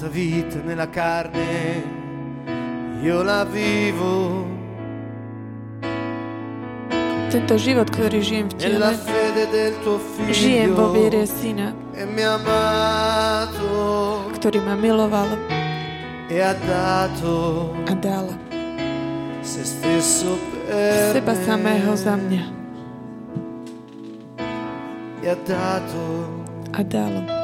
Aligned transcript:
Questa 0.00 0.16
vita 0.16 0.58
nella 0.64 0.88
carne 0.88 1.84
io 3.02 3.20
la 3.20 3.44
vivo. 3.44 4.48
Tento 7.28 7.60
život, 7.60 7.92
ktorý 7.92 8.24
žijem 8.24 8.48
v 8.48 8.54
tele, 8.56 8.96
žijem 10.32 10.72
vo 10.72 10.88
viere 10.96 11.28
Syna, 11.28 11.76
e 11.92 12.08
ktorý 14.40 14.64
ma 14.64 14.72
miloval 14.72 15.36
e 16.32 16.40
a 16.40 16.56
dal 18.00 18.32
seba 21.12 21.34
samého 21.44 21.92
za 21.92 22.16
mňa. 22.16 22.44
E 25.20 25.28
a 25.28 26.82
dal 26.88 27.39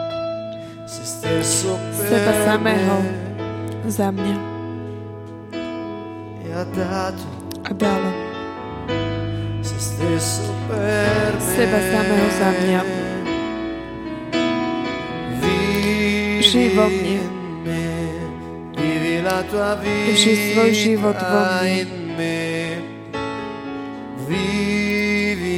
seba 0.86 2.32
samého 2.46 2.96
za 3.86 4.10
mňa 4.14 4.36
a 7.66 7.72
dal 7.74 8.02
se 9.62 9.78
stesso 9.80 10.54
per 10.68 11.34
me 11.34 11.40
Seba 11.56 11.78
samého 11.80 12.28
za 12.38 12.50
mňa. 12.52 12.80
Žij 16.40 16.68
vo 16.76 16.86
mne. 16.88 17.18
Žij 20.14 20.36
svoj 20.52 20.70
život 20.72 21.18
vo 21.18 21.40
mne. 21.42 22.36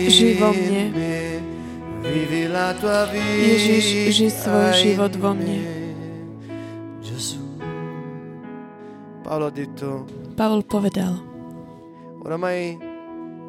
Žij 0.09 0.33
vo 0.41 0.51
mne. 0.57 1.08
Ježiš, 3.19 3.85
žij 4.17 4.33
svoj 4.33 4.71
život 4.77 5.13
vo 5.21 5.37
mne. 5.37 5.59
Pavol 10.39 10.63
povedal, 10.65 11.13
oramai 12.25 12.81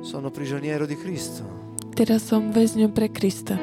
sono 0.04 0.28
prigioniero 0.28 0.84
di 0.84 1.00
Cristo. 1.00 1.60
teraz 2.00 2.24
som 2.32 2.56
väzňom 2.56 2.96
pre 2.96 3.12
Krista 3.12 3.60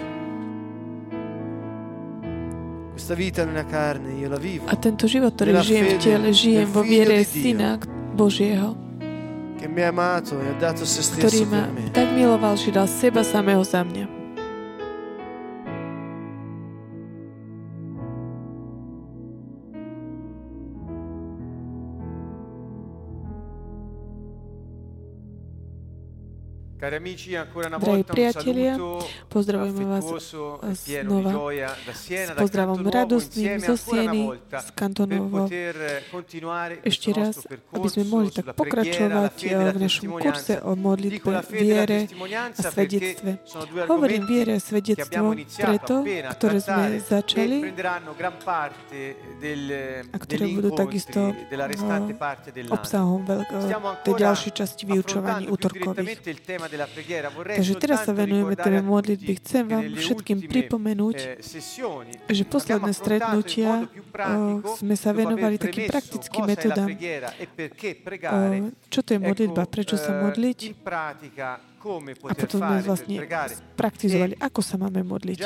Questa 2.97 3.13
vita 3.13 3.45
nella 3.45 3.65
carne 3.65 4.13
io 4.17 4.29
la 4.29 4.41
vivo. 4.41 4.65
a 4.69 4.77
tento 4.77 5.05
život, 5.05 5.37
ktorý 5.37 5.61
žijem 5.61 5.85
v 5.85 5.97
tele, 6.01 6.29
žijem 6.33 6.69
vo 6.73 6.81
viere. 6.81 7.21
Syna 7.29 7.77
Božieho, 8.17 8.73
che 9.61 9.69
mi 9.69 9.85
ha 9.85 9.93
amato 9.93 10.41
e 10.41 10.49
ha 10.49 10.57
dato 10.57 10.89
se 10.89 11.05
ktorý 11.05 11.45
ma 11.45 11.69
tak 11.93 12.09
miloval, 12.17 12.57
že 12.57 12.73
dal 12.73 12.89
seba 12.89 13.21
samého 13.21 13.61
za 13.61 13.85
mňa. 13.85 14.16
Drahí 26.87 28.05
priatelia, 28.07 28.79
pozdravujeme 29.27 29.85
vás 29.91 30.07
e 30.07 31.03
znova 31.03 31.51
s 31.91 32.07
pozdravom 32.39 32.87
radostným 32.87 33.59
zo 33.59 33.75
Sieny, 33.75 34.39
z 34.47 34.69
Kantonovo. 34.71 35.51
Ešte 36.87 37.09
raz, 37.11 37.43
aby 37.75 37.89
sme 37.91 38.05
mohli 38.07 38.31
tak 38.31 38.55
pokračovať 38.55 39.35
eh, 39.51 39.75
v 39.75 39.79
našom 39.83 40.07
kurse 40.15 40.55
o 40.63 40.79
modlitbe, 40.79 41.43
viere 41.51 42.07
a 42.55 42.63
svedectve. 42.63 43.43
Hovorím 43.91 44.23
viere 44.31 44.53
a 44.55 44.63
svedectvo 44.63 45.35
preto, 45.35 46.07
ktoré 46.39 46.59
sme 46.63 46.83
e 46.87 47.03
začali 47.03 47.59
a 50.07 50.17
ktoré 50.23 50.45
budú 50.55 50.71
takisto 50.71 51.35
eh, 51.35 52.71
obsahom 52.71 53.27
tej 54.07 54.15
ďalšej 54.23 54.53
časti 54.55 54.87
vyučovaní 54.87 55.51
útorkových. 55.51 56.23
Takže 57.57 57.73
teraz 57.81 58.05
sa 58.05 58.13
venujeme 58.13 58.55
téme 58.57 58.81
modlitby. 58.85 59.33
Chcem 59.41 59.65
vám 59.65 59.85
všetkým 59.97 60.39
pripomenúť, 60.45 61.17
eh, 61.17 62.35
že 62.35 62.45
posledné 62.45 62.93
stretnutia 62.93 63.87
eh, 63.87 64.63
sme 64.77 64.95
sa 64.95 65.11
venovali 65.17 65.57
takým 65.57 65.89
praktickým 65.89 66.43
metodám. 66.45 66.89
e 66.93 67.27
Eh, 68.27 68.73
Čo 68.93 69.01
to 69.03 69.11
je 69.17 69.21
modlitba, 69.21 69.63
prečo 69.69 69.97
sa 69.97 70.13
modliť 70.25 70.59
a 72.27 72.33
potom 72.35 72.59
sme 72.61 72.79
vlastne 72.83 73.17
praktizovali, 73.79 74.35
ako 74.43 74.61
sa 74.61 74.75
máme 74.77 75.07
modliť. 75.07 75.41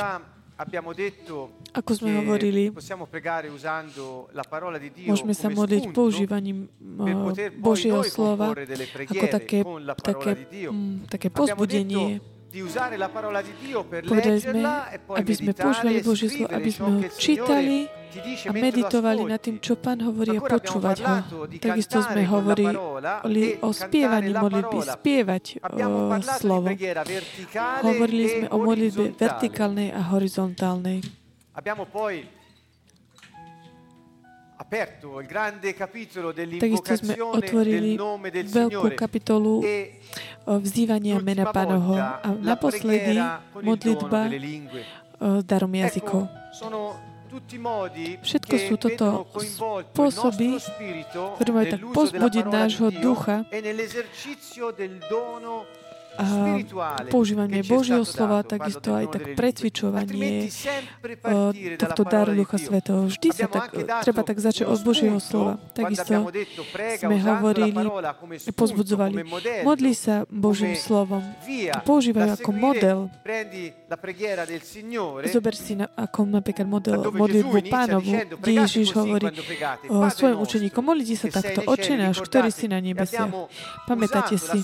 Abbiamo 0.61 0.93
detto 0.93 1.65
Ako 1.73 1.97
sme 1.97 2.21
hovorili, 2.21 2.69
possiamo 2.69 3.09
pregare 3.09 3.49
usando 3.49 4.29
la 4.37 4.45
parola 4.45 4.77
di 4.77 4.93
Dio 4.93 5.09
môžeme 5.09 5.33
sa 5.33 5.49
modliť 5.49 5.89
používaním 5.89 6.69
eh, 6.69 7.49
Božieho 7.57 8.05
slova 8.05 8.53
ako 8.53 9.27
také, 9.33 9.65
také, 10.05 10.29
mm, 10.69 11.09
také 11.09 11.29
pozbudenie. 11.33 12.21
Povedali 14.11 14.39
sme, 14.43 14.59
e 14.59 14.99
aby 14.99 15.33
sme 15.39 15.53
meditare 15.55 15.55
používali 15.55 15.99
e 15.99 16.03
Božie 16.03 16.27
slovo, 16.27 16.51
aby 16.51 16.71
sme 16.75 16.89
ho 16.91 17.01
čítali 17.15 17.87
a 18.43 18.51
meditovali 18.51 19.23
nad 19.23 19.39
tým, 19.39 19.63
čo 19.63 19.79
Pán 19.79 20.03
hovorí 20.03 20.35
a 20.35 20.43
počúvať 20.43 20.99
ho. 21.07 21.15
Takisto 21.63 22.03
sme 22.03 22.27
hovorili 22.27 22.75
o, 23.63 23.71
e 23.71 23.71
spievaní 23.71 24.35
modlitby, 24.35 24.79
spievať 24.83 25.45
o 25.63 26.19
slovo. 26.27 26.75
Hovorili 27.87 28.25
e 28.27 28.31
sme 28.35 28.47
o 28.51 28.57
modlitbe 28.59 29.05
vertikálnej 29.15 29.95
a 29.95 30.11
horizontálnej. 30.11 31.07
Takisto 36.63 36.93
sme 36.95 37.15
otvorili 37.19 37.99
veľkú 38.47 38.95
kapitolu 38.95 39.67
e 39.67 39.99
vzývania 40.47 41.19
mena 41.19 41.51
Pánovho 41.51 41.99
a 41.99 42.31
naposledy 42.39 43.19
modlitba 43.67 44.31
darom 45.43 45.75
jazykov. 45.75 46.31
Všetko 48.23 48.55
sú 48.59 48.75
toto 48.75 49.27
spôsoby, 49.95 50.59
ktoré 51.39 51.51
majú 51.55 51.67
tak 51.71 51.83
pozbudiť 51.95 52.45
nášho 52.47 52.91
ducha 52.91 53.47
používanie 57.09 57.65
Božieho 57.65 58.05
slova, 58.05 58.45
takisto 58.45 58.95
aj 58.95 59.07
tak 59.15 59.23
precvičovanie 59.35 60.51
dalla 61.21 61.53
tohto 61.77 62.03
daru 62.05 62.33
Ducha. 62.37 62.59
Svetého. 62.61 63.09
Vždy 63.09 63.29
sa 63.33 63.47
tak, 63.49 63.73
treba 64.05 64.23
tak 64.23 64.39
začať 64.39 64.69
od 64.69 64.79
Božieho 64.85 65.19
slova. 65.19 65.57
Takisto 65.73 66.29
sme 67.01 67.17
hovorili 67.21 67.73
pozbudzovali. 68.53 69.25
Modli 69.65 69.93
sa 69.97 70.29
Božím 70.29 70.77
slovom. 70.77 71.25
Používaj 71.89 72.37
ako 72.41 72.51
model. 72.53 72.99
Prendi 73.91 73.97
la 73.97 73.97
preghiera 73.97 74.45
del 74.45 74.63
Signore 74.63 75.29
Zober 75.29 75.55
si 75.55 75.75
na, 75.75 75.91
ako 75.97 76.23
napríklad 76.23 76.67
model, 76.67 77.11
modlitbu 77.11 77.59
pánovu, 77.67 78.13
kde 78.39 78.51
Ježiš 78.63 78.95
hovorí 78.95 79.27
o 79.91 80.07
svojim 80.07 80.39
učeníkom, 80.39 80.83
modlite 80.85 81.19
sa 81.19 81.43
takto, 81.43 81.67
Oče 81.67 81.99
náš, 81.99 82.23
ktorý 82.23 82.55
si 82.55 82.71
na 82.71 82.79
nebesiach. 82.79 83.51
Pamätáte 83.91 84.39
si, 84.39 84.63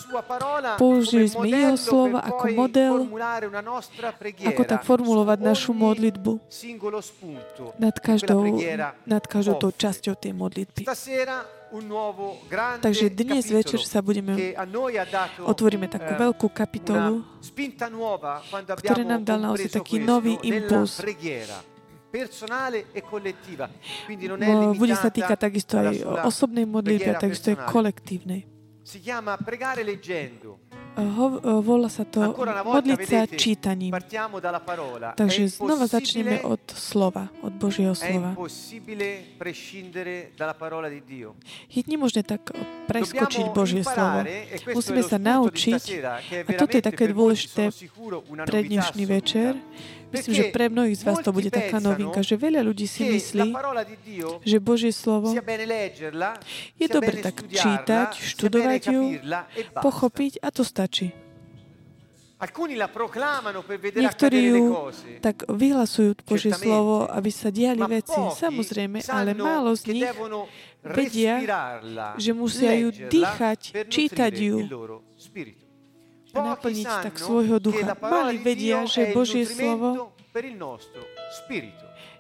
použili 0.79 1.27
sme 1.27 1.51
jeho 1.51 1.75
per 1.75 2.23
ako 2.23 2.45
model, 2.55 2.95
ako 4.47 4.63
tak 4.63 4.87
formulovať 4.87 5.39
našu 5.43 5.75
modlitbu. 5.75 6.39
nad 7.83 7.97
každou, 7.99 8.47
nad 9.07 9.25
každou 9.27 9.55
tou 9.59 9.71
časťou 9.75 10.15
tej 10.15 10.33
modlitby. 10.39 10.87
Takže 12.81 13.07
dnes 13.11 13.45
večer 13.51 13.81
sa 13.83 14.01
budeme, 14.01 14.55
otvoríme 15.45 15.87
takú 15.91 16.13
eh, 16.15 16.21
veľkú 16.29 16.47
kapitolu, 16.53 17.25
abbiamo 18.67 19.05
nám 19.05 19.23
dal 19.23 19.41
naozaj 19.43 19.81
taký 19.81 20.01
nový 20.01 20.39
impuls. 20.45 21.01
personale 22.17 22.87
e 22.93 23.03
collettiva. 23.03 23.69
Quindi 24.07 24.27
non 24.27 24.41
è 24.41 24.47
Bo 24.49 24.73
bude 24.73 24.97
sa 24.97 25.13
týkať 25.13 25.37
takisto 25.37 25.77
aj 25.77 26.01
osobnej 26.25 26.65
modlitby 26.65 27.13
takisto 27.21 27.53
aj 27.53 27.69
kolektívnej. 27.69 28.41
Si 28.87 29.03
chiama 29.03 29.37
pregare 29.37 29.83
leggendo. 29.83 30.65
Ho, 30.97 31.27
eh, 31.37 31.61
volá 31.61 31.93
sa 31.93 32.09
to 32.09 32.33
modliť 32.41 33.01
sa 33.05 33.29
čítaním. 33.29 33.93
Takže 35.13 35.43
znova 35.53 35.85
začneme 35.85 36.41
od 36.41 36.65
slova, 36.73 37.29
od 37.45 37.53
Božieho 37.53 37.93
slova. 37.93 38.33
Je 41.69 41.83
nemožné 41.85 42.23
tak 42.25 42.43
preskočiť 42.89 43.45
Božie 43.53 43.85
slovo. 43.85 44.25
e 44.25 44.57
Musíme 44.73 45.05
sa 45.05 45.21
naučiť, 45.21 45.83
a 46.49 46.51
toto 46.57 46.81
je 46.81 46.85
také 46.85 47.13
dôležité 47.13 47.69
pre 48.49 48.65
dnešný 48.65 49.05
večer. 49.05 49.53
Myslím, 50.17 50.35
že 50.35 50.45
pre 50.49 50.73
mnohých 50.73 50.97
z 50.97 51.03
vás 51.05 51.19
to 51.21 51.31
bude 51.31 51.53
taká 51.53 51.77
novinka, 51.77 52.25
že 52.25 52.41
veľa 52.41 52.65
ľudí 52.65 52.89
si 52.89 53.05
myslí, 53.05 53.53
že 54.43 54.57
Božie 54.59 54.93
slovo 54.97 55.37
je 56.81 56.87
dobre 56.89 57.21
tak 57.21 57.37
čítať, 57.45 58.17
študovať 58.17 58.83
ju, 58.89 59.03
e 59.21 59.63
pochopiť 59.77 60.41
a 60.41 60.49
to 60.49 60.65
stačí. 60.65 61.13
Niektorí 63.97 64.41
ju 64.53 64.93
tak 65.25 65.49
vyhlasujú 65.49 66.21
Božie 66.21 66.53
slovo, 66.53 67.09
aby 67.09 67.33
sa 67.33 67.49
diali 67.49 67.81
veci. 67.89 68.21
Samozrejme, 68.21 69.01
ale 69.09 69.33
málo 69.33 69.73
z 69.73 69.97
nich 69.97 70.05
vedia, 70.85 71.41
že 72.21 72.37
musia 72.37 72.77
ju 72.77 72.93
dýchať, 72.93 73.89
čítať 73.89 74.33
ju 74.37 74.57
naplniť 76.43 76.87
tak 77.11 77.15
svojho 77.17 77.57
ducha. 77.61 77.97
Mali 78.01 78.41
di 78.41 78.45
vedia, 78.45 78.85
že 78.85 79.13
Božie 79.13 79.45
slovo 79.49 80.13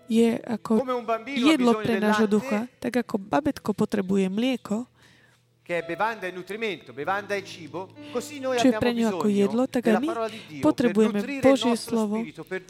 je 0.06 0.38
ako 0.38 0.86
jedlo 1.34 1.72
pre 1.82 1.98
nášho 1.98 2.30
ducha, 2.30 2.70
tak 2.78 3.02
ako 3.02 3.18
babetko 3.18 3.74
potrebuje 3.74 4.30
mlieko, 4.30 4.86
che 5.66 5.82
è 5.82 5.84
bevanda 5.84 6.28
e 6.28 6.30
nutrimento, 6.30 6.92
bevanda 6.92 7.34
e 7.34 7.42
cibo, 7.42 7.90
così 8.14 8.38
noi 8.38 8.54
čo 8.54 8.70
je 8.70 8.78
pre 8.78 8.94
ňu 8.94 9.18
ako 9.18 9.26
jedlo, 9.26 9.66
tak 9.66 9.90
aj 9.90 9.98
my 9.98 10.08
potrebujeme 10.62 11.42
Božie 11.42 11.74
slovo, 11.74 12.22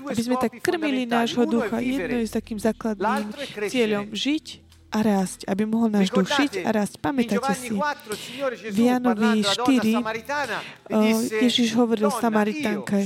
aby 0.08 0.22
sme 0.24 0.40
tak 0.40 0.56
krmili 0.64 1.04
nášho 1.04 1.44
ducha. 1.44 1.84
Jedno 1.84 2.16
je 2.16 2.24
s 2.24 2.32
takým 2.32 2.56
základným 2.56 3.36
cieľom 3.68 4.08
žiť 4.16 4.65
a 4.96 4.98
rásť, 5.04 5.44
aby 5.44 5.62
mohol 5.68 5.92
náš 5.92 6.08
duch 6.08 6.24
žiť 6.24 6.64
a 6.64 6.70
rásť. 6.72 6.96
Pamätáte 7.04 7.52
si, 7.52 7.68
4 7.68 7.76
il 7.76 8.16
Signore 8.16 8.56
Gesù 8.56 8.72
v 8.72 8.96
donna 8.96 9.44
4, 9.44 10.00
samaritana 10.00 10.58
le 10.88 11.10
eh, 11.12 11.44
Ježiš 11.44 11.68
hovoril 11.76 12.08
"Donna, 12.08 12.22
Samaritánke, 12.24 12.98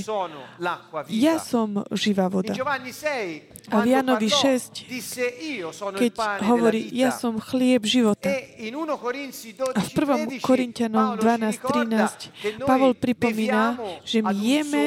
ja 1.11 1.35
som 1.43 1.83
živá 1.91 2.31
voda. 2.31 2.55
Giovanni 2.55 2.95
6 2.95 3.51
A 3.69 3.85
v 3.85 3.93
parlò, 3.93 4.17
6, 4.17 4.89
disse 4.89 5.21
io 5.21 5.69
sono 5.69 5.97
il 5.99 6.09
Keď 6.09 6.13
hovorí, 6.49 6.89
ja 6.97 7.13
som 7.13 7.37
chlieb 7.37 7.85
života. 7.85 8.25
E 8.25 8.67
in 8.67 8.73
1 8.73 8.97
Corinzi 8.97 9.53
12, 9.53 9.77
A 9.77 9.81
v 9.85 9.91
1. 9.93 10.41
13, 10.41 10.41
Korintianom 10.41 11.05
Paolo 11.13 11.21
ci 11.21 11.27
12, 11.27 11.61
ricorda 11.61 12.07
13 12.25 12.31
che 12.41 12.49
noi 12.57 12.67
Pavol 12.67 12.93
pripomína, 12.97 13.63
že 14.01 14.19
my 14.25 14.33
jeme 14.33 14.85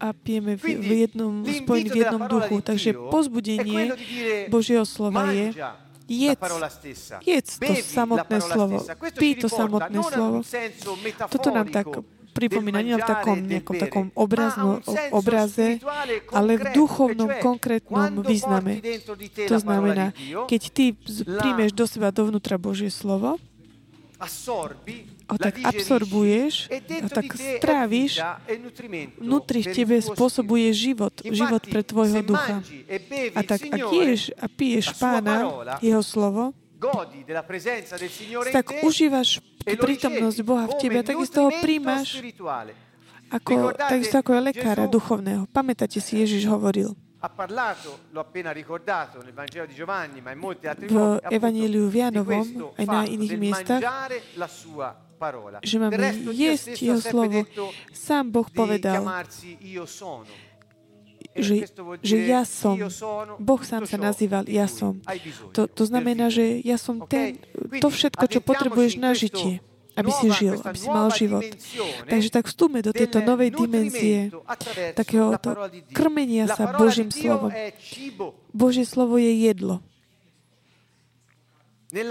a 0.00 0.12
pijeme 0.12 0.56
v, 0.56 0.78
v 0.78 0.90
jednom, 1.06 1.44
spojení 1.44 1.90
v 1.90 1.98
jednom 2.06 2.22
duchu. 2.28 2.60
Takže 2.60 2.90
pozbudenie 3.10 3.94
Božieho 4.50 4.84
slova 4.86 5.30
je 5.30 5.54
jedz, 6.08 6.40
jedz 7.24 7.50
to 7.58 7.72
samotné 7.80 8.38
slovo, 8.40 8.76
pí 9.16 9.34
to 9.38 9.48
samotné 9.48 9.98
slovo. 10.02 10.38
Toto 11.30 11.48
nám 11.54 11.68
tak 11.72 11.86
pripomína 12.34 12.82
nie 12.82 12.98
v 12.98 13.06
takom 13.06 13.38
e 13.38 13.46
nejakom 13.46 13.76
takom 13.78 14.06
obrazno, 14.18 14.82
obraze, 15.14 15.78
ale 16.34 16.58
v 16.58 16.64
duchovnom, 16.74 17.30
konkrétnom 17.38 18.20
význame. 18.26 18.82
To 19.46 19.56
znamená, 19.62 20.10
keď 20.50 20.62
ty 20.74 20.84
príjmeš 21.22 21.70
do 21.70 21.86
seba 21.86 22.10
dovnútra 22.10 22.58
Božie 22.58 22.90
slovo, 22.90 23.38
ho 25.24 25.36
tak 25.40 25.54
absorbuješ, 25.64 26.68
e 26.68 26.78
ho 26.78 26.86
dentro 26.86 27.16
tak 27.16 27.28
stráviš, 27.36 28.12
vita 28.20 28.40
e 28.44 28.54
vnútri 29.20 29.60
v 29.64 29.68
tebe 29.72 29.96
spôsobuje 30.00 30.68
život, 30.72 31.14
život 31.24 31.62
pre 31.64 31.80
tvojho 31.80 32.20
ducha. 32.20 32.60
e 32.88 32.98
A 33.32 33.40
tak 33.44 33.68
ak 33.68 33.82
ješ 33.92 34.32
a 34.36 34.46
piješ 34.48 34.92
pána, 35.00 35.48
jeho 35.80 36.02
slovo, 36.04 36.52
tak 38.52 38.66
užívaš 38.84 39.40
e 39.64 39.74
prítomnosť 39.76 40.38
Boha 40.44 40.68
v 40.68 40.74
tebe 40.76 41.00
a 41.00 41.04
takisto 41.04 41.48
ho 41.48 41.50
príjmaš 41.64 42.20
ako, 43.32 43.72
takisto 43.74 44.20
ako 44.20 44.30
aj 44.36 44.42
lekára 44.52 44.84
duchovného. 44.86 45.48
Pamätáte 45.50 45.98
si, 45.98 46.20
Ježiš 46.20 46.46
hovoril 46.46 46.92
Ha 47.24 47.30
parlato, 47.30 48.00
l'ho 48.10 48.20
appena 48.20 48.52
ricordato 48.52 49.22
nel 49.22 49.32
Vangelo 49.32 49.64
di 49.64 49.72
Giovanni, 49.72 50.20
ma 50.20 50.32
in 50.32 50.38
molti 50.38 50.66
altri 50.66 50.88
V 50.92 51.24
Evangeliu 51.32 51.88
v 51.88 52.20
questo 52.20 52.76
aj 52.76 52.84
na 52.84 53.08
iných 53.08 53.40
miestach, 53.40 53.80
že 55.64 55.76
máme 55.80 56.04
jesť 56.36 56.84
jeho 56.84 57.00
slovo. 57.00 57.48
Sám 57.96 58.28
Boh 58.28 58.44
povedal. 58.52 59.00
E 61.32 61.40
že, 61.40 61.64
že 62.04 62.16
ja 62.28 62.44
som. 62.44 62.76
Boh 63.40 63.62
sám 63.64 63.88
sa 63.88 63.96
nazýval 63.96 64.44
ja 64.44 64.68
som. 64.68 65.00
To, 65.56 65.64
to 65.64 65.88
znamená, 65.88 66.28
že 66.28 66.60
ja 66.60 66.76
som 66.76 67.08
ten, 67.08 67.40
to 67.80 67.88
všetko, 67.88 68.24
čo 68.28 68.44
potrebuješ 68.44 69.00
na 69.00 69.16
žitie, 69.16 69.64
aby 69.94 70.10
si 70.10 70.26
žil, 70.34 70.54
aby 70.58 70.78
si 70.78 70.88
mal 70.90 71.08
život. 71.14 71.42
Takže 72.06 72.28
tak 72.30 72.50
vstúpme 72.50 72.82
do 72.82 72.90
tejto 72.90 73.22
novej 73.22 73.54
dimenzie 73.54 74.30
nutrimento 74.30 74.42
attraverso 74.46 74.96
takého 74.98 75.26
la 75.30 75.38
to 75.38 75.50
parola 75.54 75.68
di 75.70 75.80
Dio. 75.82 75.94
krmenia 75.94 76.44
sa 76.50 76.64
Božím 76.74 77.10
slovom. 77.10 77.50
Božie 78.50 78.84
slovo 78.86 79.16
je 79.18 79.32
jedlo. 79.32 79.80
V 81.94 82.02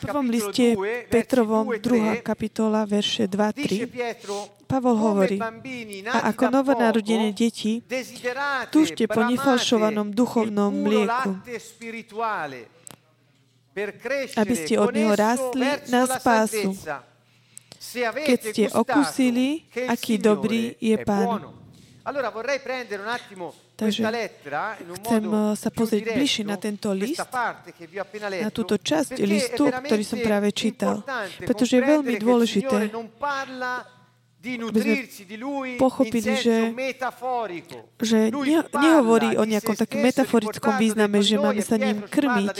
prvom 0.00 0.32
liste 0.32 0.72
2, 0.72 1.12
Petrovom, 1.12 1.68
versi 1.68 1.84
2 1.84 2.16
e 2.16 2.24
2. 2.24 2.24
3, 2.24 2.24
kapitola, 2.24 2.80
verše 2.88 3.28
2 3.28 3.52
dice 3.52 3.84
3, 3.84 3.92
Pietro, 3.92 4.48
Pavol 4.64 4.96
come 4.96 5.04
hovorí, 5.04 5.36
a 6.08 6.32
ako 6.32 6.44
novonarodené 6.48 7.36
deti, 7.36 7.84
tužte 8.72 9.04
po 9.12 9.20
nefalšovanom 9.28 10.16
duchovnom 10.16 10.72
mlieku, 10.72 11.36
latte 11.36 11.60
spirituale 11.60 12.64
per 12.64 12.72
crescere 12.72 13.67
aby 14.36 14.54
ste 14.54 14.74
od 14.78 14.90
neho 14.92 15.14
rástli 15.14 15.68
na 15.92 16.06
spásu. 16.06 16.74
Keď 18.02 18.38
ste 18.52 18.62
il 18.68 19.64
aký 19.88 20.20
dobrý 20.20 20.76
je 20.76 20.96
Pán. 21.02 21.24
buono. 21.24 21.48
Allora 22.08 22.32
vorrei 22.32 22.60
prendere 22.60 23.00
un 23.04 23.08
attimo 23.08 23.52
Takže 23.78 24.02
chcem, 25.06 25.22
eh, 25.22 25.54
sa 25.54 25.70
pozrieť 25.70 26.02
bližšie 26.18 26.44
na 26.50 26.58
tento 26.58 26.90
list, 26.90 27.22
na 28.42 28.50
túto 28.50 28.74
časť 28.74 29.14
listu, 29.22 29.70
ktorý 29.70 30.02
som 30.02 30.18
práve 30.18 30.50
čítal. 30.50 31.06
Pretože 31.38 31.78
je 31.78 31.82
veľmi 31.86 32.18
dôležité, 32.18 32.90
Di 34.38 34.54
sme 34.54 35.02
pochopili, 35.82 36.30
že- 36.38 36.70
že 37.98 38.18
ne, 38.30 38.58
nehovorí 38.62 39.34
o 39.34 39.42
nejakom 39.42 39.74
takom 39.74 39.98
metaforickom 39.98 40.78
význame, 40.78 41.18
že 41.26 41.42
máme 41.42 41.58
sa 41.58 41.74
ním 41.74 42.06
krmiť, 42.06 42.54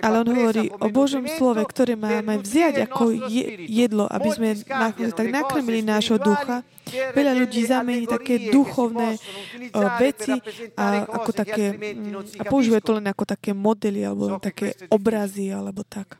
ale 0.00 0.14
on 0.24 0.28
hovorí 0.32 0.72
o 0.72 0.88
Božom 0.88 1.28
slove, 1.28 1.60
ktoré 1.68 2.00
máme 2.00 2.40
vziať 2.40 2.88
ako 2.88 3.28
jedlo, 3.60 4.08
aby 4.08 4.28
sme 4.32 4.48
tak 4.64 4.96
nakrmili 5.28 5.84
nášho 5.84 6.16
ducha. 6.16 6.64
Veľa 7.12 7.32
ľudí 7.44 7.60
zamení 7.64 8.08
také 8.08 8.48
duchovné 8.48 9.20
utilizzare 9.20 10.00
veci 10.00 10.32
a, 10.76 10.84
ako 11.04 11.30
také, 11.32 11.64
mm, 11.76 12.40
a 12.40 12.44
používajú 12.48 12.82
to 12.84 12.92
len 13.00 13.06
ako 13.08 13.24
také 13.24 13.50
modely 13.52 14.00
alebo 14.00 14.40
také 14.40 14.72
obrazy 14.88 15.52
alebo 15.52 15.84
tak. 15.84 16.16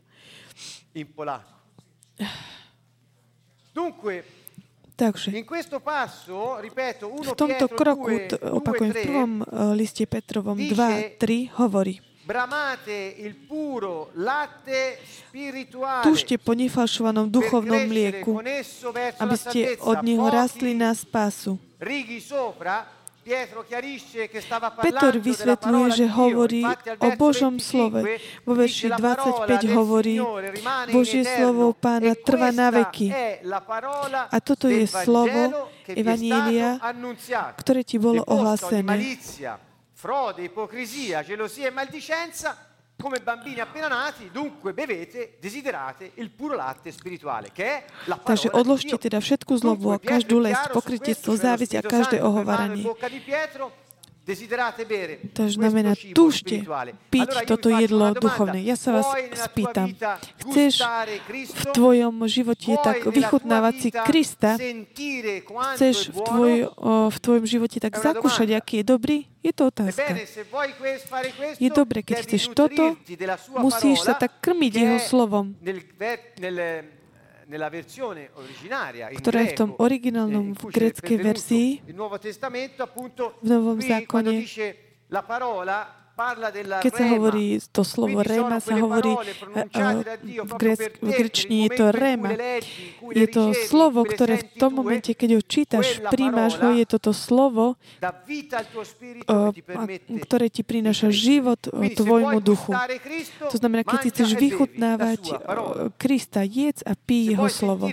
in 0.95 1.09
polacco. 1.11 1.53
Dunque, 3.75 4.23
Takže 4.95 5.35
v 5.35 5.43
1 5.43 5.51
tomto 7.35 7.67
kroku, 7.67 8.07
2, 8.07 8.31
t- 8.31 8.39
2 8.39 8.47
opakujem, 8.47 8.91
v 8.91 8.95
3, 8.95 9.03
prvom 9.03 9.33
eh, 9.43 9.45
liste 9.75 10.05
Petrovom 10.07 10.55
dice- 10.55 11.19
2, 11.19 11.19
3 11.19 11.59
hovorí 11.59 11.99
Tužte 16.03 16.41
po 16.41 16.57
nefalšovanom 16.57 17.29
duchovnom 17.29 17.85
mlieku, 17.85 18.41
aby 19.21 19.37
ste 19.37 19.77
od 19.77 19.99
neho 20.01 20.25
rastli 20.33 20.73
na 20.73 20.97
spásu. 20.97 21.61
Peter 24.85 25.15
vysvetľuje, 25.17 25.87
že 25.97 26.07
hovorí 26.13 26.63
o 27.01 27.09
Božom 27.17 27.57
25 27.57 27.65
slove. 27.65 28.01
Vo 28.45 28.53
verši 28.53 28.87
dice, 28.87 28.93
"La 28.93 29.01
parola 29.01 29.47
25 29.49 29.65
del 29.65 29.73
hovorí, 29.73 30.17
Božie 30.93 31.25
slovo 31.25 31.73
Pána 31.73 32.13
e 32.13 32.21
trvá 32.21 32.53
na 32.53 32.69
veky. 32.69 33.09
A 34.29 34.39
toto 34.45 34.69
je 34.69 34.85
slovo 34.85 35.73
Evanília, 35.89 36.77
ktoré 37.57 37.81
ti 37.81 37.97
bolo 37.97 38.21
ohlásené. 38.29 39.17
frode, 40.05 40.45
ipocrisia, 40.45 41.25
gelosia 41.25 41.69
e 41.69 41.73
maldicenza, 41.73 42.74
come 42.97 43.21
bambini 43.21 43.61
appena 43.61 43.89
nati, 43.89 44.31
dunque 44.33 44.73
bevete, 44.73 45.37
desiderate 45.41 46.13
il 46.15 46.31
puro 46.31 46.55
latte 46.55 46.91
spirituale, 46.91 47.51
che 47.53 47.65
è 47.65 47.85
la 48.07 48.17
parola 48.17 48.25
Takže 48.25 48.49
odložte 48.55 48.97
teda 48.97 49.21
všetku 49.21 49.53
zlobu 49.59 49.93
a 49.93 49.99
každú 49.99 50.41
su 50.41 50.69
pokrytectvo, 50.73 51.33
závisť 51.37 51.73
a 51.79 51.83
každé 51.83 52.17
ohovaranie. 52.23 52.87
To 54.25 55.45
znamená, 55.53 55.93
túžte 56.17 56.65
piť 57.13 57.45
toto 57.45 57.69
jedlo 57.69 58.17
duchovné. 58.17 58.65
Ja 58.65 58.73
sa 58.73 58.97
vás 58.97 59.09
spýtam, 59.37 59.93
chceš 60.49 60.81
v 61.53 61.63
tvojom 61.77 62.25
živote 62.25 62.73
tak 62.81 63.05
vychutnávať 63.05 63.75
si 63.85 63.89
Krista, 63.93 64.57
chceš 65.77 66.09
v, 66.09 66.19
tvoj, 66.25 66.53
v 67.13 67.17
tvojom 67.21 67.45
živote 67.45 67.85
tak 67.85 68.01
zakúšať, 68.01 68.57
aký 68.57 68.81
je 68.81 68.85
dobrý? 68.89 69.19
Je 69.45 69.53
to 69.53 69.69
otázka. 69.69 70.17
Je 71.61 71.69
dobre, 71.69 72.01
keď 72.01 72.17
chceš 72.25 72.49
toto, 72.57 72.97
musíš 73.61 74.09
sa 74.09 74.17
tak 74.17 74.41
krmiť 74.41 74.73
jeho 74.73 74.99
slovom, 75.05 75.53
ktorá 79.19 79.39
je 79.47 79.49
v 79.55 79.59
tom 79.59 79.71
originálnom 79.79 80.53
in 80.53 80.55
v 80.59 80.63
pervenuto 80.75 81.23
verzii, 81.23 81.69
v 81.83 83.47
Novom 83.47 83.79
zákone, 83.79 84.35
keď 86.15 86.93
sa 86.95 87.05
hovorí 87.11 87.59
to 87.75 87.83
slovo 87.83 88.23
réma, 88.23 88.63
sa 88.63 88.79
hovorí 88.79 89.19
eh, 89.55 89.67
eh, 89.67 90.43
v, 90.47 90.53
grec, 90.55 90.81
v 91.03 91.11
grečtine 91.11 91.67
je 91.67 91.71
to 91.75 91.87
réma. 91.91 92.39
je 93.03 93.27
to 93.27 93.51
slovo, 93.67 94.07
ktoré 94.07 94.39
v 94.39 94.47
tom 94.55 94.79
momente, 94.79 95.11
keď 95.11 95.31
ho 95.39 95.43
čítaš, 95.43 95.99
príjmaš 96.15 96.63
ho, 96.63 96.71
je 96.71 96.87
toto 96.87 97.11
slovo, 97.11 97.75
ktoré 100.23 100.47
ti 100.55 100.63
prináša 100.63 101.11
život 101.11 101.59
tvojmu 101.71 102.39
duchu. 102.39 102.71
To 103.51 103.57
znamená, 103.59 103.83
keď 103.83 103.99
si 104.07 104.09
chceš 104.15 104.31
vychutnávať 104.39 105.23
Krista, 105.99 106.47
jedz 106.47 106.87
a 106.87 106.95
pí 106.95 107.35
jeho 107.35 107.51
slovo. 107.51 107.91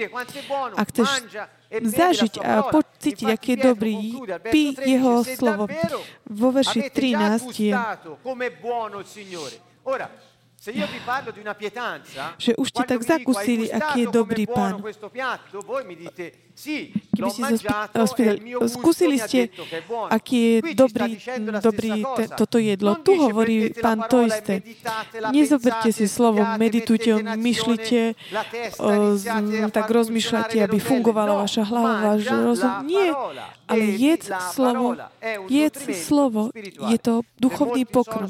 Ak 0.78 0.94
chceš 0.94 1.10
zažiť 1.72 2.44
a 2.44 2.68
pocítiť, 2.68 3.28
aký 3.32 3.56
je 3.56 3.60
dobrý, 3.63 3.98
pí 4.51 4.75
jeho 4.75 5.24
slovo. 5.24 5.72
Vo 6.28 6.50
verši 6.51 6.92
13 6.92 7.48
je 7.56 7.72
že 12.38 12.51
už 12.54 12.68
ste 12.70 12.84
tak 12.86 13.01
zakúsili, 13.01 13.66
aký 13.74 14.06
je 14.06 14.08
dobrý 14.13 14.46
pán. 14.46 14.78
Keby 16.62 17.30
ste 17.34 17.41
sa 17.44 17.58
spýtali, 17.58 18.38
skúsili 18.70 19.18
ste, 19.18 19.50
aký 20.10 20.38
je 20.38 20.56
dobrý, 20.77 21.18
dobrý 21.60 21.91
te, 22.18 22.24
toto 22.38 22.62
jedlo. 22.62 23.01
Tu 23.01 23.18
hovorí 23.18 23.74
pán 23.74 24.06
to 24.06 24.30
isté. 24.30 24.62
Nezoberte 25.34 25.89
si 25.89 26.06
slovo, 26.06 26.46
meditujte, 26.62 27.18
myšlite, 27.36 28.13
o, 28.77 29.18
tak 29.74 29.88
rozmýšľate, 29.89 30.62
aby 30.62 30.77
fungovala 30.77 31.41
vaša 31.41 31.63
hlava, 31.65 32.13
váš 32.13 32.30
rozum. 32.30 32.72
Nie, 32.86 33.10
ale 33.65 33.84
jedz 33.98 34.30
slovo, 34.53 35.00
jedz 35.50 35.80
slovo, 36.06 36.53
je 36.91 36.98
to 37.01 37.25
duchovný 37.41 37.89
pokrm. 37.89 38.30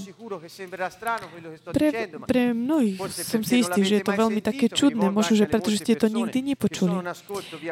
Pre, 1.69 1.89
pre 2.23 2.41
mnohých 2.55 2.97
som 3.11 3.41
si 3.43 3.65
istý, 3.65 3.81
že 3.83 4.00
je 4.00 4.03
to 4.07 4.13
veľmi 4.15 4.39
také 4.39 4.71
čudné, 4.71 5.11
možno, 5.11 5.35
že 5.35 5.45
pretože 5.50 5.83
ste 5.83 6.00
to 6.00 6.07
nikdy 6.07 6.55
nepočuli. 6.55 7.03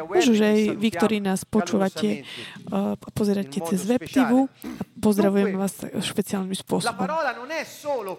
Možno, 0.06 0.32
že 0.34 0.49
aj 0.50 0.60
vy, 0.76 0.88
ktorí 0.90 1.16
nás 1.22 1.46
počúvate 1.46 2.26
a 2.70 2.98
pozeráte 3.14 3.62
cez 3.64 3.86
web 3.86 4.02
TV, 4.02 4.50
pozdravujem 4.98 5.54
vás 5.54 5.74
špeciálnym 5.86 6.58
spôsobom. 6.58 7.06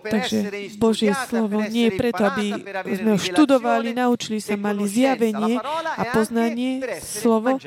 Takže 0.07 0.38
Božie 0.79 1.11
slovo 1.27 1.61
nie 1.67 1.91
je 1.91 1.93
preto, 2.00 2.21
aby 2.25 2.47
sme 2.95 3.09
ho 3.15 3.19
študovali, 3.19 3.91
naučili 3.91 4.39
sa, 4.39 4.55
mali 4.55 4.88
zjavenie 4.88 5.59
a 6.00 6.03
poznanie. 6.15 6.79
Slovo 7.03 7.59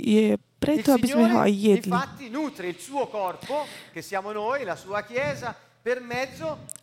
je 0.00 0.40
preto, 0.60 0.92
aby 0.92 1.06
sme 1.08 1.24
ho 1.32 1.38
aj 1.40 1.52
jedli. 1.52 1.92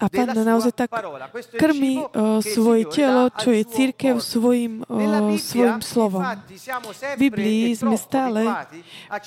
A 0.02 0.06
Pán 0.10 0.34
naozaj 0.34 0.74
tak 0.74 0.90
krmi 1.54 2.02
uh, 2.02 2.42
svoje 2.42 2.90
telo, 2.90 3.30
čo 3.30 3.54
je 3.54 3.62
církev, 3.62 4.18
svojim, 4.18 4.82
uh, 4.90 5.38
svojim 5.38 5.86
slovom. 5.86 6.26
V 7.14 7.20
Biblii 7.30 7.78
sme 7.78 7.94
stále 7.94 8.50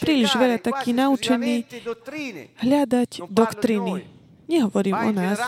príliš 0.03 0.35
veľa 0.35 0.59
takí 0.59 0.91
naučení 0.91 1.63
hľadať 2.59 3.31
doktriny. 3.31 4.11
Nehovorím 4.51 4.99
o 4.99 5.11
nás, 5.15 5.39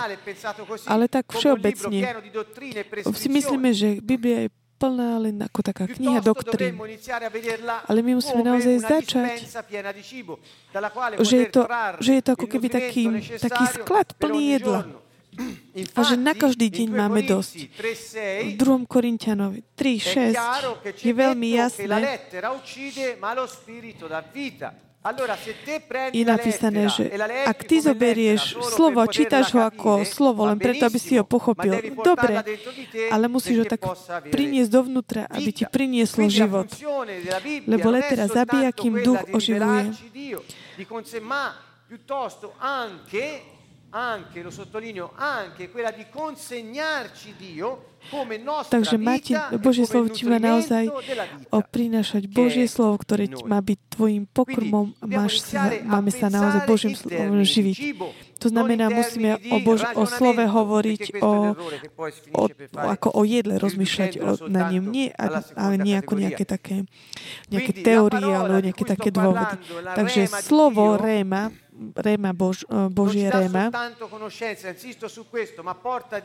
ale 0.86 1.10
tak 1.10 1.26
všeobecne. 1.34 2.06
Si 3.10 3.26
myslíme, 3.26 3.74
že 3.74 3.98
Biblia 3.98 4.46
je 4.46 4.61
plná 4.82 5.22
len 5.22 5.38
ako 5.46 5.60
taká 5.62 5.86
kniha 5.86 6.18
doktrín. 6.18 6.74
Ale 7.86 7.98
my 8.02 8.18
musíme 8.18 8.42
naozaj 8.42 8.76
začať, 8.82 9.38
že 11.22 11.36
je 11.38 11.46
to, 11.54 11.62
že 12.02 12.12
je 12.18 12.22
to 12.26 12.30
ako 12.34 12.46
keby 12.50 12.66
taký, 12.66 13.04
taký 13.38 13.64
sklad 13.78 14.10
plný 14.18 14.58
jedla. 14.58 14.82
A 15.96 16.00
že 16.04 16.20
na 16.20 16.36
každý 16.36 16.68
deň 16.68 16.88
máme 16.92 17.24
dosť. 17.24 17.72
V 17.72 18.52
2. 18.52 18.84
Korintianovi 18.84 19.64
3.6 19.72 20.36
je 21.00 21.12
veľmi 21.16 21.48
jasné, 21.56 22.20
je 26.14 26.24
napísané, 26.24 26.86
že 26.86 27.10
ak 27.46 27.58
ty 27.66 27.82
zoberieš 27.82 28.54
slovo, 28.74 29.02
čítaš 29.10 29.50
ho 29.50 29.66
ako 29.66 30.06
slovo, 30.06 30.46
len 30.46 30.62
preto, 30.62 30.86
aby 30.86 30.98
si 31.02 31.18
ho 31.18 31.26
pochopil, 31.26 31.74
dobre, 32.06 32.38
ale 33.10 33.26
musíš 33.26 33.62
ho 33.62 33.66
tak 33.66 33.82
priniesť 34.30 34.70
dovnútra, 34.70 35.26
aby 35.26 35.50
ti 35.50 35.64
prinieslo 35.66 36.30
život. 36.30 36.70
Lebo 37.66 37.86
letera 37.90 38.30
zabíja, 38.30 38.70
kým 38.70 39.02
duch 39.02 39.26
oživuje. 39.34 39.90
anche, 43.92 44.40
lo 44.42 44.50
sottolineo, 44.50 45.12
anche 45.16 45.70
quella 45.70 45.90
di 45.90 46.06
consegnarci 46.08 47.34
Dio 47.36 47.91
Takže 48.68 48.96
máte, 49.00 49.38
Božie 49.62 49.86
slovo 49.88 50.10
ti 50.12 50.28
má 50.28 50.36
naozaj 50.36 50.90
prinášať 51.72 52.28
Božie 52.28 52.66
slovo, 52.68 53.00
ktoré 53.00 53.30
má 53.46 53.62
byť 53.62 53.78
tvojim 53.94 54.24
pokrmom. 54.28 54.92
Máš 55.04 55.44
sa, 55.44 55.72
máme 55.84 56.10
sa 56.12 56.28
naozaj 56.28 56.68
Božím 56.68 56.94
slovom 56.98 57.40
živiť. 57.40 57.76
To 58.42 58.50
znamená, 58.50 58.90
musíme 58.90 59.38
o, 59.54 59.62
Bož, 59.62 59.86
o 59.94 60.02
slove 60.02 60.42
hovoriť 60.42 61.22
o, 61.22 61.54
o, 62.34 62.42
ako 62.74 63.08
o 63.14 63.22
jedle, 63.22 63.54
rozmýšľať 63.62 64.18
o, 64.18 64.50
na 64.50 64.66
ním. 64.66 64.90
Nie, 64.90 65.14
ale 65.54 65.78
nie 65.78 65.94
ako 65.94 66.18
nejaké 66.18 66.42
také 66.42 66.82
nejaké 67.54 67.72
teórie 67.86 68.26
alebo 68.26 68.58
nejaké 68.58 68.84
také 68.84 69.08
dôvody. 69.14 69.56
Takže 69.94 70.26
slovo 70.42 70.98
réma 70.98 71.54
réma 71.96 72.30
Bož, 72.30 72.62
eh, 72.62 72.88
Božie 72.88 73.26
réma 73.26 73.68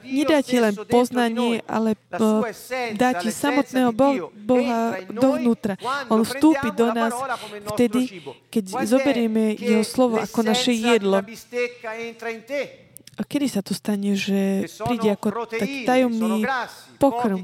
nedá 0.06 0.40
ti 0.46 0.58
len 0.62 0.74
poznanie, 0.86 1.66
ale 1.66 1.98
eh, 1.98 2.94
dá 2.94 3.18
ti 3.18 3.30
samotného 3.34 3.92
Boha 4.34 5.02
dovnútra. 5.10 5.76
On 6.14 6.22
vstúpi 6.22 6.70
do 6.72 6.94
nás 6.94 7.14
vtedy, 7.74 8.22
keď 8.54 8.64
zoberieme 8.86 9.58
Jeho 9.58 9.84
slovo 9.84 10.22
ako 10.22 10.40
naše 10.46 10.74
jedlo. 10.78 11.24
A 13.18 13.26
kedy 13.26 13.50
sa 13.50 13.66
to 13.66 13.74
stane, 13.74 14.14
že 14.14 14.70
príde 14.86 15.10
ako 15.10 15.50
taký 15.50 15.90
tajomný 15.90 16.46
pokrm? 17.02 17.42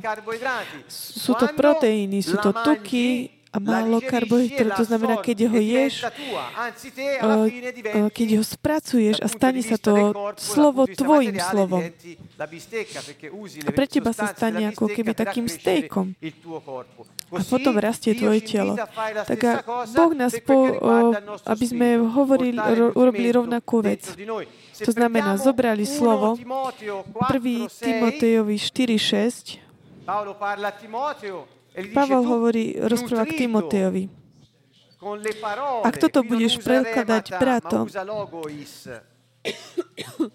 Sú 0.86 1.34
to 1.34 1.50
proteíny, 1.58 2.22
sú 2.22 2.38
to 2.38 2.54
tuky, 2.54 3.42
a 3.54 3.62
málo 3.62 4.02
karbohydrátov. 4.02 4.82
To 4.82 4.86
znamená, 4.90 5.22
keď 5.22 5.46
ho 5.54 5.60
ješ, 5.62 6.10
keď 8.10 8.28
ho 8.42 8.44
spracuješ 8.44 9.22
a 9.22 9.30
stane 9.30 9.62
sa 9.62 9.78
to 9.78 10.10
slovo 10.42 10.90
tvojim 10.90 11.38
slovom. 11.38 11.86
A 13.64 13.72
pre 13.72 13.86
teba 13.86 14.10
sa 14.10 14.34
stane 14.34 14.74
ako 14.74 14.90
keby 14.90 15.14
takým 15.14 15.46
stejkom. 15.46 16.18
A 17.34 17.42
potom 17.46 17.78
rastie 17.78 18.18
tvoje 18.18 18.42
telo. 18.42 18.74
Tak 19.30 19.40
a 19.46 19.54
Boh 19.86 20.14
nás, 20.18 20.34
po, 20.42 20.74
aby 21.46 21.66
sme 21.70 22.02
hovorili, 22.02 22.58
urobili 22.98 23.30
rovnakú 23.30 23.86
vec. 23.86 24.02
To 24.82 24.90
znamená, 24.90 25.38
zobrali 25.38 25.86
slovo 25.86 26.34
1. 26.34 26.42
Timotejovi 27.70 28.58
4.6 28.58 29.62
Pavel 31.74 32.22
hovorí, 32.22 32.78
rozpráva 32.78 33.26
k 33.26 33.46
Timotejovi. 33.46 34.06
Ak 35.84 36.00
toto 36.00 36.24
budeš 36.24 36.62
prekladať 36.64 37.26
bratom, 37.36 37.90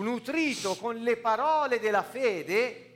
nutrito 0.00 0.74
con 0.80 0.96
le 1.04 1.16
parole 1.20 1.78
della 1.78 2.02
fede 2.02 2.90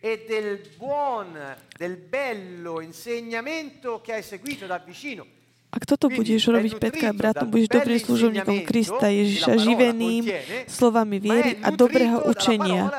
e 0.00 0.24
del 0.26 0.60
buon, 0.76 1.38
del 1.76 1.96
bello 1.96 2.80
insegnamento 2.80 4.00
che 4.00 4.14
hai 4.14 4.22
seguito 4.22 4.66
da 4.66 4.78
vicino. 4.78 5.39
Ak 5.70 5.86
toto 5.86 6.10
budeš 6.10 6.50
robiť, 6.50 6.82
Petka 6.82 7.10
a 7.10 7.14
bratom, 7.14 7.46
budeš 7.46 7.70
dobrým 7.70 8.02
služobníkom 8.02 8.66
Krista 8.66 9.06
Ježiša, 9.06 9.54
živeným 9.54 10.26
slovami 10.66 11.22
viery 11.22 11.62
a 11.62 11.70
dobrého 11.70 12.26
učenia, 12.26 12.90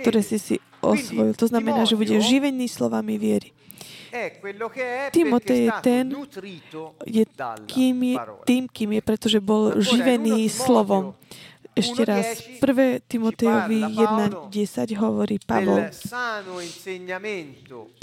ktoré 0.00 0.24
si 0.24 0.40
si 0.40 0.54
osvojil. 0.80 1.36
To 1.36 1.44
znamená, 1.44 1.84
že 1.84 2.00
budeš 2.00 2.24
živený 2.24 2.72
slovami 2.72 3.20
viery. 3.20 3.52
Timotej 5.10 5.60
je 5.66 5.70
ten, 5.82 6.04
je 7.02 7.24
kým 7.66 7.96
je, 7.98 8.16
tým, 8.46 8.64
kým 8.70 8.90
je, 8.94 9.00
pretože 9.02 9.38
bol 9.42 9.74
živený 9.82 10.46
slovom. 10.46 11.18
Ešte 11.74 12.06
raz, 12.06 12.38
1. 12.62 13.02
Timotejovi 13.02 13.82
1.10 13.82 14.94
hovorí 14.94 15.42
Pavol 15.42 15.90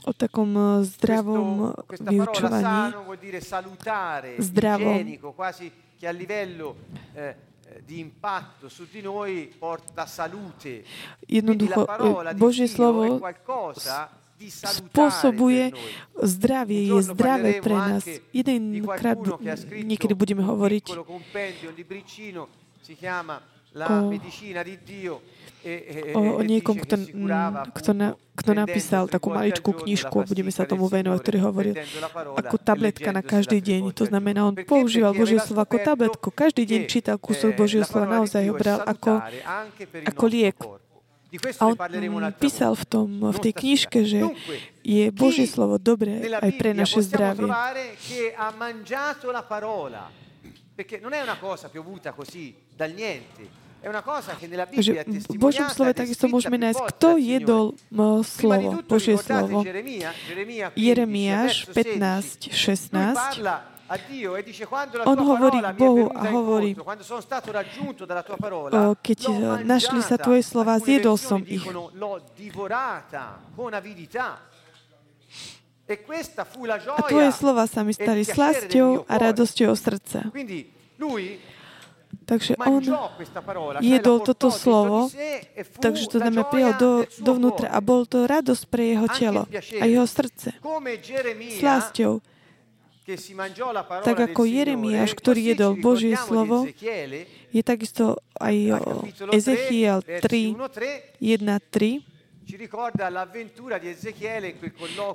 o 0.04 0.12
takom 0.12 0.52
eh, 0.52 0.84
zdravom 0.84 1.72
vyučovaní, 2.04 2.92
zdravom, 4.44 5.00
porta 9.56 10.04
salute. 10.04 10.84
Jednoducho, 11.32 11.88
Božie 12.36 12.68
slovo 12.68 13.24
spôsobuje 14.52 15.72
zdravie, 16.20 16.92
je 16.92 17.00
zdravé 17.08 17.64
pre 17.64 17.78
nás. 17.78 18.04
Jedenkrát 18.36 19.16
niekedy 19.72 20.12
budeme 20.12 20.44
hovoriť 20.44 20.86
o, 23.72 24.12
o, 26.18 26.22
o 26.40 26.42
niekom, 26.44 26.76
kto, 26.76 26.96
kto, 27.72 27.92
na, 27.96 28.20
kto 28.36 28.52
napísal 28.52 29.08
takú 29.08 29.32
maličkú 29.32 29.72
knižku, 29.72 30.28
budeme 30.28 30.52
sa 30.52 30.68
tomu 30.68 30.92
venovať, 30.92 31.20
ktorý 31.24 31.38
hovorí 31.40 31.72
ako 32.36 32.56
tabletka 32.60 33.16
na 33.16 33.24
každý 33.24 33.64
deň. 33.64 33.96
To 33.96 34.10
znamená, 34.12 34.44
on 34.44 34.60
používal 34.68 35.16
Božie 35.16 35.40
slovo 35.40 35.64
ako 35.64 35.80
tabletku. 35.80 36.28
Každý 36.34 36.68
deň 36.68 36.82
čítal 36.92 37.16
kúsok 37.16 37.56
Božieho 37.56 37.88
slova, 37.88 38.20
naozaj 38.20 38.44
ho 38.50 38.54
bral 38.58 38.84
ako, 38.84 39.24
ako 40.04 40.24
liek. 40.28 40.60
A 41.64 41.72
on 41.72 41.80
písal 42.36 42.76
v, 42.76 42.84
tom, 42.84 43.08
v 43.32 43.40
tej 43.40 43.54
knižke, 43.56 44.04
že 44.04 44.20
je 44.84 45.08
Božie 45.16 45.48
slovo 45.48 45.80
dobré 45.80 46.28
aj 46.28 46.52
pre 46.60 46.76
naše 46.76 47.00
zdravie. 47.08 47.48
Perché 50.72 51.00
non 51.04 51.12
è 51.12 51.22
una 51.22 51.38
cosa 51.38 51.68
piovuta 51.68 52.16
così 52.16 52.56
dal 52.74 52.96
niente. 52.96 53.61
Že 53.82 54.92
v 55.26 55.38
Božom 55.42 55.66
slove 55.74 55.98
takisto 55.98 56.30
môžeme 56.30 56.62
nájsť, 56.62 56.82
kto 56.94 57.18
jedol 57.18 57.66
slovo, 58.22 58.86
Božie 58.86 59.18
slovo. 59.18 59.66
Jeremiáš 60.78 61.66
15, 61.74 62.54
16 62.54 63.82
on 65.04 65.20
hovorí 65.20 65.60
k 65.60 65.72
Bohu 65.76 66.08
a 66.16 66.24
hovorí, 66.32 66.72
keď 69.04 69.20
našli 69.68 70.00
sa 70.00 70.16
Tvoje 70.16 70.48
slova, 70.48 70.80
zjedol 70.80 71.20
som 71.20 71.44
ich. 71.44 71.68
A 76.88 77.02
Tvoje 77.04 77.32
slova 77.36 77.68
sa 77.68 77.84
mi 77.84 77.92
stali 77.92 78.24
slasťou 78.24 79.12
a 79.12 79.14
radosťou 79.20 79.76
srdca. 79.76 80.32
Takže 82.26 82.56
on 82.60 82.84
jedol 83.84 84.18
toto 84.24 84.52
slovo, 84.52 85.12
takže 85.80 86.08
to 86.08 86.18
znamená 86.20 86.48
prijal 86.48 86.74
do, 86.80 86.92
dovnútra 87.20 87.72
a 87.72 87.80
bol 87.84 88.08
to 88.08 88.24
radosť 88.28 88.64
pre 88.72 88.96
jeho 88.96 89.08
telo 89.12 89.44
a 89.52 89.84
jeho 89.84 90.08
srdce. 90.08 90.56
Slasťou. 91.60 92.24
Tak 94.06 94.18
ako 94.32 94.46
Jeremiáš, 94.46 95.18
ktorý 95.18 95.52
jedol 95.52 95.74
Božie 95.76 96.16
slovo, 96.16 96.70
je 97.52 97.62
takisto 97.66 98.22
aj 98.40 98.56
Ezechiel 99.34 100.00
3, 100.06 100.22
1, 101.20 101.20
3, 101.20 102.11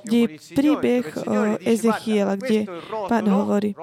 kde 0.05 0.17
je 0.17 0.29
príbeh 0.57 1.05
Ezechiela, 1.61 2.35
kde 2.41 2.65
pán 3.11 3.27
hovorí, 3.29 3.77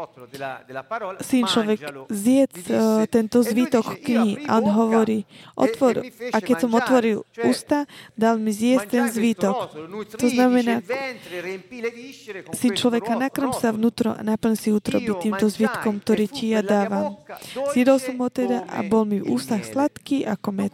syn 1.21 1.43
človek, 1.45 1.79
zjedz 2.09 2.67
tento 3.13 3.45
zvítok 3.45 3.99
knihy. 4.01 4.49
A 4.49 4.57
on 4.57 4.67
hovorí, 4.73 5.25
otvor, 5.53 6.01
a 6.33 6.37
keď 6.41 6.55
som 6.65 6.71
otvoril 6.73 7.21
ústa, 7.45 7.85
dal 8.17 8.41
mi 8.41 8.49
zjesť 8.49 8.85
ten 8.89 9.05
zvítok. 9.09 9.69
To 10.17 10.27
znamená, 10.27 10.81
syn 12.53 12.73
človeka, 12.73 13.15
nakrm 13.19 13.53
sa 13.53 13.69
vnútro 13.69 14.17
a 14.17 14.21
naplň 14.25 14.55
si 14.57 14.69
útroby 14.73 15.13
týmto 15.21 15.45
zvítkom, 15.49 16.01
ktorý 16.01 16.25
ti 16.25 16.53
ja 16.53 16.65
dávam. 16.65 17.21
Zjedol 17.75 18.01
som 18.01 18.17
ho 18.17 18.29
teda 18.33 18.65
a 18.65 18.81
bol 18.81 19.05
mi 19.05 19.21
v 19.21 19.29
ústach 19.33 19.61
sladký 19.61 20.25
ako 20.25 20.49
med. 20.51 20.73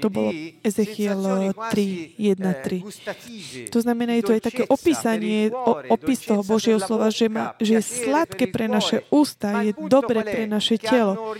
To 0.00 0.08
bolo 0.08 0.30
Ezechiel 0.62 1.20
3, 1.52 2.14
1, 2.18 2.38
3. 2.38 3.70
To 3.74 3.78
znamená, 3.82 4.14
je 4.18 4.24
to 4.24 4.32
aj 4.38 4.42
také 4.46 4.62
opísanie, 4.66 5.50
opis 5.90 6.22
toho 6.22 6.46
Božieho 6.46 6.78
slova, 6.78 7.10
že, 7.10 7.26
má, 7.26 7.58
že 7.58 7.78
je 7.78 7.82
sladké 7.82 8.46
pre 8.50 8.70
naše 8.70 9.02
ústa, 9.10 9.66
je 9.66 9.74
dobre 9.74 10.22
pre 10.22 10.46
naše 10.46 10.78
telo. 10.78 11.34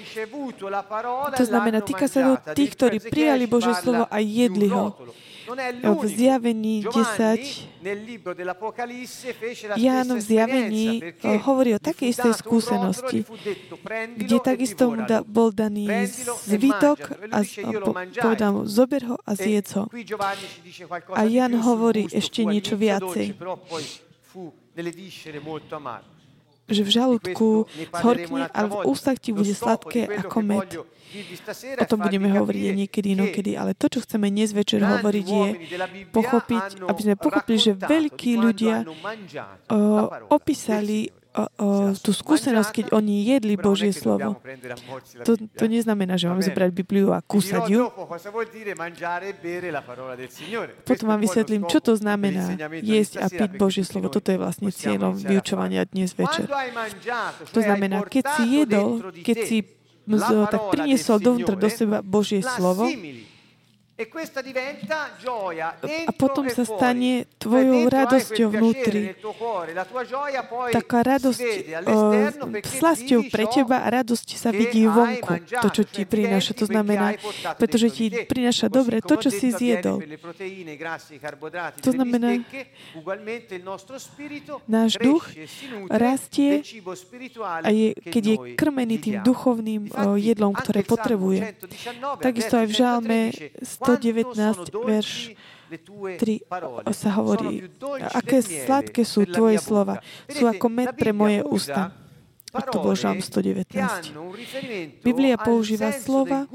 To 1.37 1.45
znamená, 1.45 1.81
týka 1.87 2.11
sa 2.11 2.21
to 2.25 2.33
tých, 2.59 2.75
ktorí 2.75 2.97
prijali 2.99 3.47
Božie 3.47 3.75
slovo 3.79 4.11
a 4.11 4.17
jedli 4.19 4.67
ho 4.73 4.97
v 5.83 6.07
zjavení 6.07 6.83
10 6.83 7.77
Ján 9.77 10.09
v 10.17 10.21
zjavení 10.21 11.03
hovorí 11.43 11.75
o 11.75 11.81
takej 11.81 12.09
istej 12.11 12.33
skúsenosti, 12.35 13.23
kde 14.17 14.37
takisto 14.43 14.91
mu 14.91 15.07
da, 15.07 15.23
bol 15.23 15.55
daný 15.55 15.87
zvytok 16.51 16.99
a 17.31 17.47
po, 17.79 17.91
povedal 17.95 18.51
mu, 18.53 18.61
zober 18.67 19.07
ho 19.07 19.17
a 19.23 19.33
zjedz 19.39 19.71
ho. 19.79 19.85
A 21.15 21.23
Jan 21.31 21.55
hovorí 21.63 22.11
ešte 22.11 22.43
niečo 22.43 22.75
viacej. 22.75 23.39
že 26.67 26.83
v 26.83 26.91
žalúdku 26.91 27.71
zhorkne, 27.95 28.51
ale 28.51 28.67
v 28.67 28.79
ústach 28.91 29.23
ti 29.23 29.31
bude 29.31 29.55
sladké 29.55 30.11
ako 30.27 30.39
med. 30.43 30.71
O 31.81 31.87
tom 31.87 32.01
budeme 32.03 32.29
hovoriť 32.35 32.63
niekedy 32.75 33.15
inokedy, 33.15 33.55
ale 33.55 33.73
to, 33.79 33.87
čo 33.89 34.03
chceme 34.03 34.29
dnes 34.29 34.51
večer 34.53 34.83
hovoriť, 34.83 35.27
je 35.27 35.47
pochopiť, 36.11 36.83
aby 36.85 37.01
sme 37.01 37.15
pochopili, 37.17 37.59
že 37.59 37.73
veľkí 37.79 38.37
ľudia 38.37 38.83
opísali 40.29 41.15
o, 41.37 41.45
o, 41.45 41.69
tú 42.01 42.11
skúsenosť, 42.17 42.71
keď 42.73 42.87
oni 42.97 43.29
jedli 43.29 43.55
Božie 43.61 43.93
slovo. 43.93 44.41
To, 45.29 45.37
to 45.37 45.65
neznamená, 45.69 46.17
že 46.17 46.33
máme 46.33 46.43
zobrať 46.43 46.71
Bibliu 46.73 47.13
a 47.13 47.21
kúsať 47.21 47.63
ju. 47.69 47.93
Potom 50.83 51.07
vám 51.07 51.21
vysvetlím, 51.21 51.63
čo 51.69 51.79
to 51.85 51.93
znamená 51.95 52.57
jesť 52.81 53.15
a 53.21 53.27
piť 53.29 53.51
Božie 53.61 53.85
slovo. 53.85 54.09
Toto 54.09 54.33
je 54.33 54.39
vlastne 54.41 54.73
cieľom 54.73 55.13
vyučovania 55.15 55.85
dnes 55.85 56.17
večer. 56.17 56.49
To 57.53 57.61
znamená, 57.61 58.03
keď 58.09 58.25
si 58.41 58.45
jedol, 58.65 59.13
keď 59.13 59.37
si 59.45 59.76
priniesol 60.71 61.19
dovnútra 61.19 61.59
do 61.59 61.69
seba 61.69 61.99
Božie 62.01 62.41
slovo, 62.41 62.87
a 66.07 66.13
potom 66.13 66.45
sa 66.53 66.69
stane 66.69 67.25
tvojou 67.41 67.89
radosťou 67.89 68.49
vnútri. 68.53 69.17
Taká 70.69 70.99
radosť, 71.01 71.41
slasťou 72.61 73.21
pre 73.33 73.49
teba 73.49 73.89
a 73.89 73.89
radosť 73.89 74.29
sa 74.37 74.53
vidí 74.53 74.85
vonku, 74.85 75.49
to, 75.49 75.69
čo 75.73 75.83
ti 75.89 76.05
prináša. 76.05 76.53
To 76.61 76.69
znamená, 76.69 77.17
pretože 77.57 77.89
ti 77.89 78.13
prináša 78.13 78.69
dobre 78.69 79.01
to, 79.01 79.17
čo 79.17 79.33
si 79.33 79.49
zjedol. 79.49 80.05
To 81.81 81.91
znamená, 81.97 82.37
náš 84.69 84.93
duch 85.01 85.25
rastie 85.89 86.61
a 87.65 87.69
je, 87.73 87.97
keď 87.97 88.23
je 88.29 88.37
krmený 88.61 88.97
tým 89.01 89.17
duchovným 89.25 89.89
jedlom, 90.21 90.53
ktoré 90.53 90.85
potrebuje. 90.85 91.57
Takisto 92.21 92.61
aj 92.61 92.67
v 92.69 92.75
žalme 92.77 93.21
119, 93.87 94.75
verš 94.75 95.39
3 95.67 96.47
sa 96.95 97.11
hovorí, 97.19 97.67
aké 98.15 98.39
sladké 98.43 99.03
sú 99.03 99.27
tvoje 99.27 99.59
slova. 99.59 99.99
Sú 100.31 100.47
ako 100.47 100.67
med 100.71 100.95
pre 100.95 101.11
moje 101.11 101.43
ústa. 101.47 101.95
A 102.57 102.61
to 102.65 102.81
bol 102.81 102.97
Žalm 102.97 103.21
119. 103.21 105.05
Biblia 105.05 105.37
používa 105.37 105.93
slova, 105.93 106.49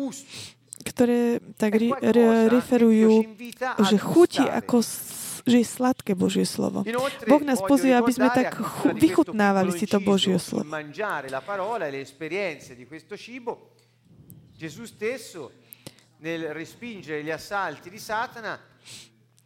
ktoré 0.82 1.44
tak 1.60 1.78
referujú, 2.50 3.28
že 3.86 3.98
chutí 4.02 4.42
ako 4.42 4.82
že 5.42 5.58
je 5.58 5.66
sladké 5.66 6.14
Božie 6.14 6.46
slovo. 6.46 6.86
Boh 7.26 7.42
nás 7.42 7.58
pozýva, 7.66 7.98
aby 7.98 8.14
sme 8.14 8.30
tak 8.30 8.62
vychutnávali 8.94 9.74
si 9.74 9.90
to 9.90 9.98
Božie 9.98 10.38
slovo. 10.38 10.70
Gesù 14.62 14.86
stesso 14.86 15.50
nel 16.22 16.54
respingere 16.54 17.24
gli 17.24 17.32
assalti 17.32 17.90
di 17.90 17.98
Satana, 17.98 18.60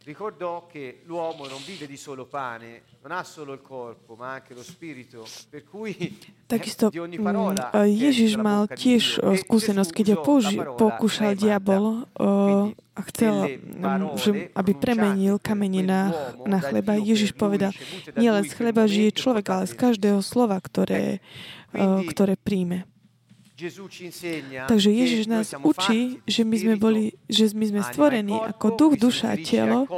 ricordò 0.04 0.66
che 0.70 1.02
l'uomo 1.04 1.48
non 1.48 1.58
vive 1.66 1.86
di 1.88 1.96
solo 1.96 2.26
pane, 2.26 2.82
non 3.02 3.10
ha 3.10 3.24
solo 3.24 3.52
il 3.52 3.60
corpo, 3.60 4.14
ma 4.14 4.34
anche 4.34 4.54
lo 4.54 4.62
spirito, 4.62 5.26
per 5.50 5.64
cui 5.64 5.92
Takisto 6.46 6.94
Ježiš 6.94 8.38
mal 8.38 8.70
tiež 8.70 9.18
skúsenosť, 9.18 9.90
keď 9.90 10.06
ho 10.14 10.16
použi- 10.22 10.62
pokúšal 10.62 11.34
diabol 11.34 12.06
a 12.94 13.00
chcel, 13.10 13.58
že, 14.14 14.54
aby 14.54 14.72
premenil 14.78 15.42
kamene 15.42 15.82
na, 15.82 16.00
na 16.46 16.62
chleba. 16.62 16.94
Ježiš 16.94 17.34
povedal, 17.34 17.74
nielen 18.14 18.46
z 18.46 18.52
chleba 18.54 18.86
žije 18.86 19.10
človek, 19.10 19.50
ale 19.50 19.64
z 19.66 19.74
každého 19.74 20.22
slova, 20.22 20.62
ktoré, 20.62 21.18
ktoré 22.06 22.38
príjme. 22.38 22.86
Takže 24.68 24.90
Ježiš 24.92 25.22
nás 25.32 25.56
učí, 25.64 26.20
že 26.28 26.44
my 26.44 26.56
sme 26.60 26.74
boli, 26.76 27.16
že 27.24 27.48
my 27.56 27.64
sme 27.72 27.80
stvorení 27.88 28.36
ako 28.36 28.66
duch, 28.76 28.94
duša 29.00 29.32
a 29.32 29.36
telo 29.40 29.88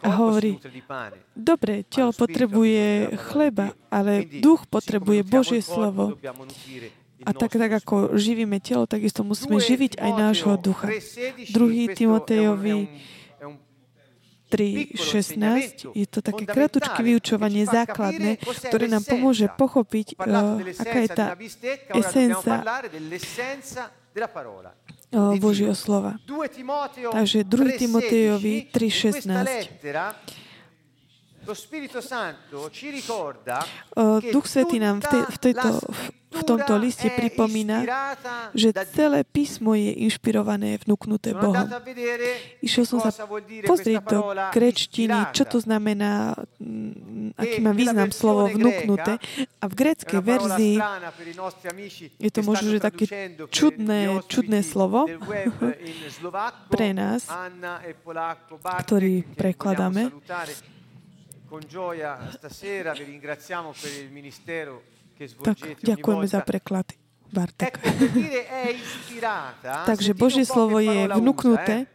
a 0.00 0.10
hovorí, 0.16 0.56
dobre, 1.36 1.84
telo 1.88 2.12
potrebuje 2.12 3.16
chleba, 3.32 3.76
ale 3.92 4.24
duch 4.24 4.64
potrebuje 4.68 5.20
Božie 5.24 5.60
slovo. 5.60 6.16
A 7.20 7.36
tak, 7.36 7.52
tak 7.52 7.84
ako 7.84 8.16
živíme 8.16 8.64
telo, 8.64 8.88
takisto 8.88 9.20
musíme 9.20 9.60
živiť 9.60 10.00
aj 10.00 10.12
nášho 10.12 10.56
ducha. 10.56 10.88
Druhý 11.52 11.92
Timotejovi 11.92 12.88
3.16 14.50 15.94
je 15.94 16.06
to 16.10 16.18
také 16.18 16.42
kratučké 16.42 17.00
vyučovanie 17.06 17.62
základné, 17.70 18.42
ktoré 18.42 18.90
nám 18.90 19.06
pomôže 19.06 19.46
pochopiť, 19.54 20.18
uh, 20.18 20.58
aká 20.74 20.98
je 21.06 21.10
tá 21.14 21.26
esenca 21.94 22.66
uh, 25.14 25.38
Božieho 25.38 25.78
slova. 25.78 26.18
Takže 27.14 27.46
2. 27.46 27.78
Timotejovi 27.78 28.74
3.16 28.74 30.39
Duch 34.30 34.46
Svetý 34.46 34.76
nám 34.78 35.00
v, 35.00 35.06
te, 35.10 35.18
v, 35.26 35.38
tejto, 35.38 35.68
v 36.30 36.42
tomto 36.46 36.78
liste 36.78 37.10
pripomína, 37.10 37.82
že 38.54 38.70
celé 38.94 39.26
písmo 39.26 39.74
je 39.74 39.90
inšpirované, 40.06 40.78
vnúknuté 40.86 41.34
Bohom. 41.34 41.66
Išiel 42.62 42.86
som 42.86 43.02
sa 43.02 43.10
pozrieť 43.66 44.02
do 44.06 44.20
grečtiny, 44.54 45.34
čo 45.34 45.42
to 45.42 45.58
znamená, 45.58 46.38
aký 47.34 47.58
má 47.58 47.74
význam 47.74 48.14
slovo 48.14 48.46
vnúknuté. 48.46 49.18
A 49.58 49.64
v 49.66 49.74
greckej 49.74 50.22
verzii 50.22 50.74
je 52.22 52.30
to 52.30 52.40
možno, 52.46 52.78
že 52.78 52.78
také 52.78 53.04
čudné, 53.50 54.22
čudné 54.30 54.62
slovo 54.62 55.10
pre 56.72 56.94
nás, 56.94 57.26
ktorý 58.86 59.26
prekladáme. 59.34 60.14
Con 61.50 61.66
gioia 61.66 62.30
stasera 62.30 62.92
vi 62.92 63.02
ringraziamo 63.02 63.74
per 63.74 63.90
il 63.90 64.12
ministero 64.12 64.86
che 65.18 65.26
svolgete 65.26 65.74
tak, 65.74 65.82
ďakujeme 65.82 66.26
za 66.30 66.46
preklad. 66.46 66.86
Bartek. 67.26 67.74
Takže 69.90 70.14
Božie 70.14 70.46
slovo 70.46 70.78
je 70.78 71.10
vnúknuté. 71.10 71.90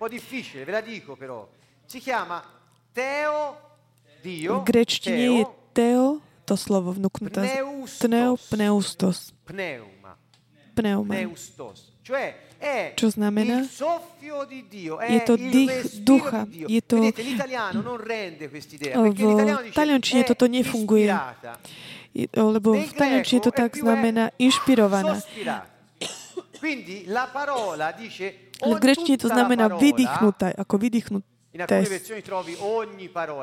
V 4.28 4.60
grečtine 4.68 5.40
je 5.40 5.44
teo, 5.72 6.20
to 6.44 6.60
slovo 6.60 6.92
vnúknuté. 6.92 7.64
Pneu, 8.04 8.36
pneustos. 8.52 9.32
Pneuma. 9.48 10.20
Pneuma. 10.76 11.16
Čo 12.96 13.08
znamená? 13.14 13.66
Je 15.06 15.20
to 15.22 15.34
dých 15.38 16.02
ducha. 16.02 16.50
Je 16.50 16.82
to... 16.82 16.98
V 19.14 19.74
taliančine 19.76 20.22
toto 20.26 20.50
nefunguje. 20.50 21.14
Lebo 22.34 22.80
v 22.80 22.94
taliančine 22.96 23.40
to 23.44 23.52
tak 23.52 23.76
znamená 23.78 24.32
inšpirovaná. 24.42 25.22
V 28.56 28.76
grečtine 28.80 29.18
to 29.20 29.28
znamená 29.30 29.68
vydýchnutá, 29.68 30.56
ako 30.56 30.76
vydýchnutá. 30.80 31.28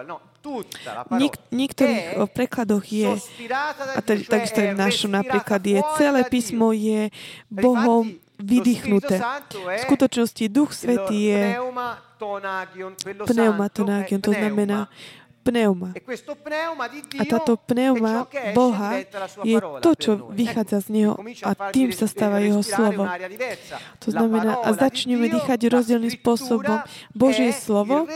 No, 0.05 0.21
Nik, 1.17 1.33
niektorých 1.49 2.29
prekladoch 2.37 2.85
je, 2.85 3.09
a 3.97 4.01
takisto 4.05 4.37
aj 4.37 4.69
v 4.69 4.77
našom 4.77 5.17
napríklad 5.17 5.65
je, 5.65 5.81
celé 5.97 6.21
písmo 6.29 6.77
je 6.77 7.09
Bohom 7.49 8.13
vydýchnuté. 8.43 9.23
V 9.55 9.83
skutočnosti 9.87 10.45
Duch 10.51 10.75
Svetý 10.75 11.31
je 11.31 11.43
pneumatonagion, 13.27 14.21
to 14.21 14.33
znamená 14.35 14.91
pneuma. 15.43 15.91
A 17.19 17.23
táto 17.27 17.59
pneuma 17.59 18.31
Boha 18.55 19.03
je 19.43 19.59
to, 19.83 19.91
čo 19.99 20.11
vychádza 20.31 20.87
z 20.87 20.89
Neho 20.91 21.15
a 21.43 21.51
tým 21.75 21.91
sa 21.91 22.07
stáva 22.07 22.39
Jeho 22.39 22.63
slovo. 22.63 23.07
To 24.07 24.09
znamená, 24.15 24.63
a 24.63 24.71
začneme 24.71 25.27
dýchať 25.27 25.67
rozdielným 25.67 26.15
spôsobom. 26.15 26.87
Božie 27.11 27.51
slovo 27.51 28.07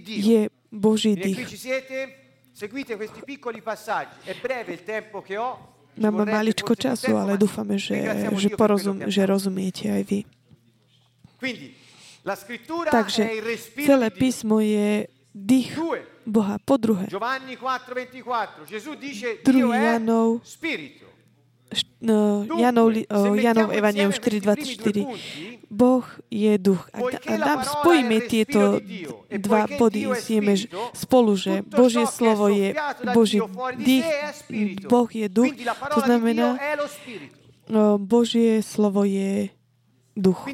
je 0.00 0.48
Boží 0.72 1.12
dých. 1.16 1.44
Seguite 2.56 2.96
questi 2.96 3.20
piccoli 3.20 3.60
passaggi. 3.60 4.16
È 4.24 4.32
breve 4.40 4.72
il 4.72 4.82
tempo 4.82 5.20
che 5.20 5.36
ho, 5.36 5.75
Máme 5.96 6.28
maličko 6.28 6.76
času, 6.76 7.16
ale 7.16 7.40
dúfame, 7.40 7.80
že, 7.80 7.96
že, 8.36 8.48
porozum, 8.52 9.08
že 9.08 9.22
rozumiete 9.24 9.88
aj 9.88 10.02
vy. 10.04 10.20
Takže 12.92 13.22
celé 13.86 14.08
písmo 14.12 14.60
je 14.60 15.08
dých 15.32 15.72
Boha. 16.26 16.58
Po 16.58 16.74
druhé, 16.76 17.06
druhý 19.46 19.78
Janov, 19.78 20.42
no, 22.00 22.46
Janov, 22.58 22.94
Janov 23.34 23.68
Evangelium 23.74 24.12
4.24. 24.12 25.06
Boh 25.66 26.06
je 26.30 26.52
duch. 26.58 26.86
A, 26.94 26.98
a 27.02 27.34
nám 27.36 27.60
spojíme 27.66 28.22
tieto 28.30 28.78
dva 29.28 29.66
body, 29.66 30.14
sieme 30.14 30.54
spolu, 30.94 31.34
že 31.34 31.66
Božie 31.66 32.06
slovo 32.06 32.46
je 32.46 32.70
Boží 33.10 33.42
dých, 33.76 34.06
Boh 34.86 35.10
je 35.10 35.26
duch. 35.26 35.52
To 35.94 36.00
znamená, 36.00 36.54
no, 37.66 37.98
Božie 37.98 38.62
slovo 38.62 39.02
je 39.02 39.50
duch. 40.16 40.46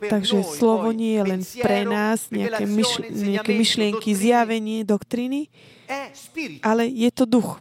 Takže 0.00 0.38
slovo 0.46 0.94
nie 0.94 1.18
je 1.18 1.22
len 1.26 1.42
pre 1.60 1.84
nás 1.84 2.30
nejaké, 2.30 2.64
myšl- 2.64 3.10
nejaké 3.10 3.52
myšlienky, 3.52 4.10
zjavenie, 4.14 4.86
doktriny, 4.86 5.50
ale 6.62 6.88
je 6.88 7.10
to 7.10 7.26
duch. 7.26 7.58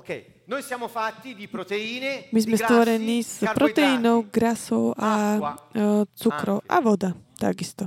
Okay. 0.00 0.20
My 2.32 2.40
sme 2.42 2.56
stvorení 2.58 3.22
z 3.22 3.46
proteínov, 3.54 4.32
grasov 4.32 4.98
a 4.98 5.12
uh, 5.38 6.02
cukrov 6.16 6.64
a 6.66 6.76
voda 6.82 7.14
takisto. 7.38 7.86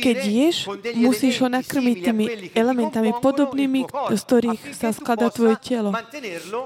Keď 0.00 0.18
ješ, 0.24 0.64
musíš 0.96 1.44
ho 1.44 1.48
nakrmiť 1.52 1.96
tými 2.00 2.24
elementami 2.56 3.12
podobnými, 3.20 3.84
z 4.16 4.20
ktorých 4.24 4.72
sa 4.72 4.96
skladá 4.96 5.28
tvoje 5.28 5.60
telo, 5.60 5.92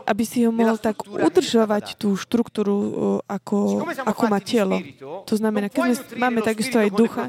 aby 0.06 0.22
si 0.22 0.46
ho 0.46 0.54
mohol 0.54 0.78
tak 0.78 1.02
udržovať 1.02 1.98
tú 1.98 2.14
štruktúru, 2.14 3.18
ako, 3.26 3.90
ako 4.06 4.22
má 4.30 4.38
telo. 4.38 4.78
To 5.26 5.34
znamená, 5.34 5.66
keď 5.66 6.14
máme 6.14 6.46
takisto 6.46 6.78
aj 6.78 6.94
ducha, 6.94 7.26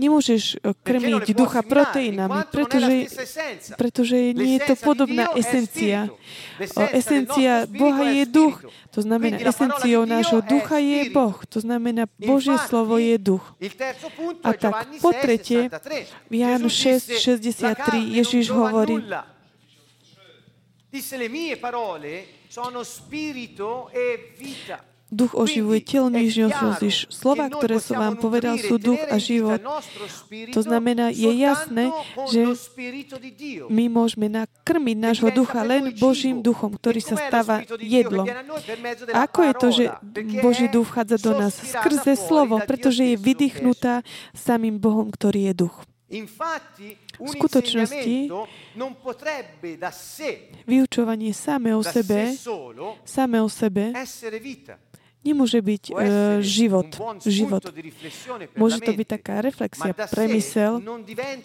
nemôžeš 0.00 0.42
e, 0.56 0.72
krmiť 0.72 1.36
ducha 1.36 1.60
proteínami, 1.60 2.48
pretože, 2.48 3.12
pretože 3.76 4.16
nie 4.32 4.56
je 4.56 4.72
to 4.72 4.74
podobná 4.80 5.28
esencia. 5.36 6.08
Esencia 6.96 7.68
Boha 7.68 8.08
je 8.08 8.24
duch. 8.24 8.64
To 8.96 9.04
znamená, 9.04 9.36
esenciou 9.44 10.08
nášho 10.08 10.40
ducha 10.40 10.80
je 10.80 11.12
Boh. 11.12 11.36
To 11.52 11.60
znamená, 11.60 12.08
Božie 12.16 12.56
slovo 12.64 12.96
je 12.96 13.20
duch. 13.20 13.44
A 14.42 14.56
tak 14.56 14.88
po 15.04 15.12
tretie, 15.12 15.68
v 16.32 16.34
Ján 16.40 16.64
6.63 16.64 18.16
Ježiš 18.18 18.48
hovorí, 18.50 19.04
Disse 20.90 21.14
le 21.14 21.28
mie 21.28 21.54
parole 21.54 22.42
sono 22.48 22.82
spirito 22.82 23.88
e 23.94 24.34
vita. 24.34 24.89
Duch 25.10 25.34
oživuje 25.34 25.82
telo 25.82 26.06
nižného 26.06 26.54
slziš. 26.54 27.10
Slova, 27.10 27.50
ktoré 27.50 27.82
som 27.82 27.98
vám 27.98 28.14
povedal, 28.14 28.54
sú 28.62 28.78
duch 28.78 29.02
a 29.10 29.18
život. 29.18 29.58
To 30.54 30.60
znamená, 30.62 31.10
je 31.10 31.34
jasné, 31.34 31.90
že 32.30 32.54
my 33.66 33.90
môžeme 33.90 34.30
nakrmiť 34.30 34.96
nášho 34.96 35.30
ducha 35.34 35.66
len 35.66 35.90
Božím 35.98 36.46
duchom, 36.46 36.78
ktorý 36.78 37.02
sa 37.02 37.18
stáva 37.18 37.66
jedlom. 37.82 38.30
Ako 39.10 39.50
je 39.50 39.52
to, 39.58 39.68
že 39.74 39.84
Boží 40.38 40.70
duch 40.70 40.86
vchádza 40.94 41.18
do 41.18 41.32
nás? 41.34 41.58
Skrze 41.58 42.14
slovo, 42.14 42.62
pretože 42.62 43.02
je 43.02 43.18
vydýchnutá 43.18 44.06
samým 44.30 44.78
Bohom, 44.78 45.10
ktorý 45.10 45.50
je 45.50 45.54
duch. 45.66 45.76
V 47.20 47.28
skutočnosti 47.38 48.30
vyučovanie 50.66 51.30
samé 51.30 51.70
o 51.70 51.86
sebe, 51.86 52.34
samé 53.06 53.38
o 53.38 53.46
sebe 53.46 53.94
nemôže 55.20 55.60
byť 55.60 55.84
uh, 55.92 55.98
život. 56.40 56.88
život. 57.24 57.62
Môže 58.56 58.78
to 58.80 58.92
byť 58.96 59.06
taká 59.06 59.44
reflexia, 59.44 59.92
premysel, 59.92 60.80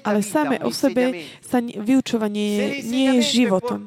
ale 0.04 0.20
samé 0.24 0.64
o 0.64 0.72
sebe 0.72 1.28
sa 1.44 1.60
vyučovanie 1.60 2.82
nie 2.88 3.20
je 3.20 3.44
životom. 3.44 3.84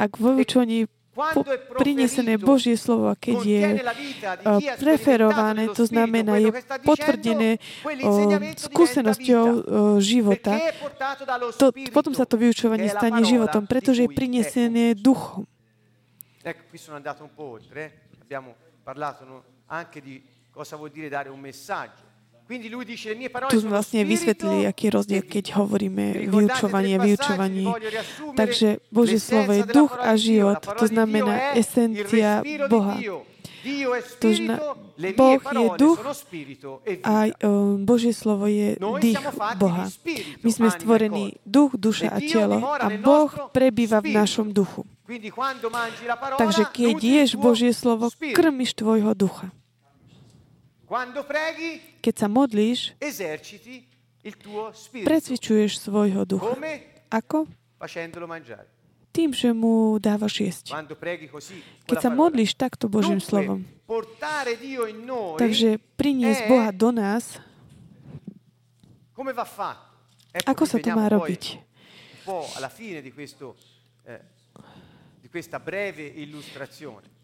Ak 0.00 0.16
vo 0.16 0.32
vyučovaní 0.32 0.88
po, 1.14 1.46
prinesené 1.78 2.34
Božie 2.42 2.74
slovo, 2.74 3.14
keď 3.14 3.38
je 3.38 3.64
uh, 3.78 4.58
preferované, 4.82 5.70
to 5.70 5.86
znamená, 5.86 6.42
je 6.42 6.50
potvrdené 6.82 7.62
uh, 7.86 8.42
skúsenosťou 8.58 9.44
uh, 9.46 9.62
života, 10.02 10.58
to, 11.54 11.70
potom 11.94 12.18
sa 12.18 12.26
to 12.26 12.34
vyučovanie 12.34 12.90
stane 12.90 13.22
životom, 13.22 13.62
pretože 13.62 14.04
je 14.04 14.10
prinesené 14.10 14.98
duchom. 14.98 15.46
Ecco, 16.44 16.60
qui 16.68 16.76
sono 16.76 17.00
andato 17.00 17.24
un 17.24 17.32
po' 17.32 17.56
oltre 17.56 18.03
abbiamo 18.24 18.56
parlato 18.82 19.44
anche 19.66 20.00
di 20.00 20.24
cosa 20.50 20.76
vuol 20.76 20.90
dire 20.90 21.08
dare 21.08 21.28
un 21.28 21.40
messaggio. 21.40 22.12
Tu 22.44 23.56
sme 23.56 23.72
vlastne 23.72 24.04
vysvetlili, 24.04 24.68
aký 24.68 24.92
je 24.92 24.96
rozdiel, 25.00 25.24
keď 25.24 25.64
hovoríme 25.64 26.28
vyučovanie, 26.28 27.00
vyučovanie. 27.00 27.72
Takže 28.36 28.84
Božie 28.92 29.16
slovo 29.16 29.56
je 29.56 29.64
duch 29.64 29.96
a 29.96 30.12
život, 30.12 30.60
to 30.60 30.84
znamená 30.84 31.56
esencia 31.56 32.44
Boha. 32.68 33.00
To 34.20 34.28
zna, 34.28 34.60
Boh 35.16 35.40
je 35.40 35.66
duch 35.80 35.96
a 37.00 37.32
Božie 37.80 38.12
slovo 38.12 38.44
je 38.44 38.76
dých 38.76 39.24
Boha. 39.56 39.88
My 40.44 40.50
sme 40.52 40.68
stvorení 40.68 41.40
duch, 41.48 41.80
duša 41.80 42.12
a 42.12 42.20
telo 42.20 42.60
a 42.60 42.92
Boh 43.00 43.32
prebýva 43.56 44.04
v 44.04 44.20
našom 44.20 44.52
duchu. 44.52 44.84
Takže 46.38 46.64
keď 46.72 46.96
ješ 46.96 47.30
Božie 47.36 47.72
slovo, 47.76 48.08
krmiš 48.32 48.72
tvojho 48.72 49.12
ducha. 49.12 49.52
Keď 52.00 52.14
sa 52.16 52.28
modlíš, 52.28 52.96
precvičuješ 55.04 55.70
svojho 55.80 56.24
ducha. 56.24 56.56
Ako? 57.12 57.44
tým, 59.14 59.30
že 59.30 59.54
mu 59.54 59.94
dávaš 60.02 60.42
jesť. 60.42 60.74
Keď 61.86 61.96
sa 62.02 62.10
modlíš 62.10 62.58
takto 62.58 62.90
Božím 62.90 63.22
slovom, 63.22 63.62
takže 65.38 65.78
priniesť 65.94 66.42
Boha 66.50 66.74
do 66.74 66.90
nás, 66.90 67.38
ako 70.42 70.64
sa 70.66 70.82
to 70.82 70.90
má 70.90 71.06
robiť? 71.06 71.62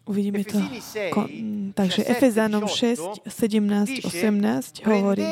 Uvidíme 0.05 0.43
to. 0.43 0.59
Takže 1.73 2.01
Efezánom 2.05 2.67
6, 2.67 3.23
17, 3.27 4.03
18 4.03 4.85
hovorí, 4.85 5.23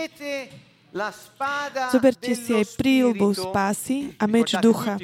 Zoberte 1.93 2.33
si 2.33 2.49
aj 2.49 2.65
príľbu 2.81 3.29
spásy 3.37 4.17
a 4.17 4.25
meč 4.25 4.57
ducha. 4.57 4.97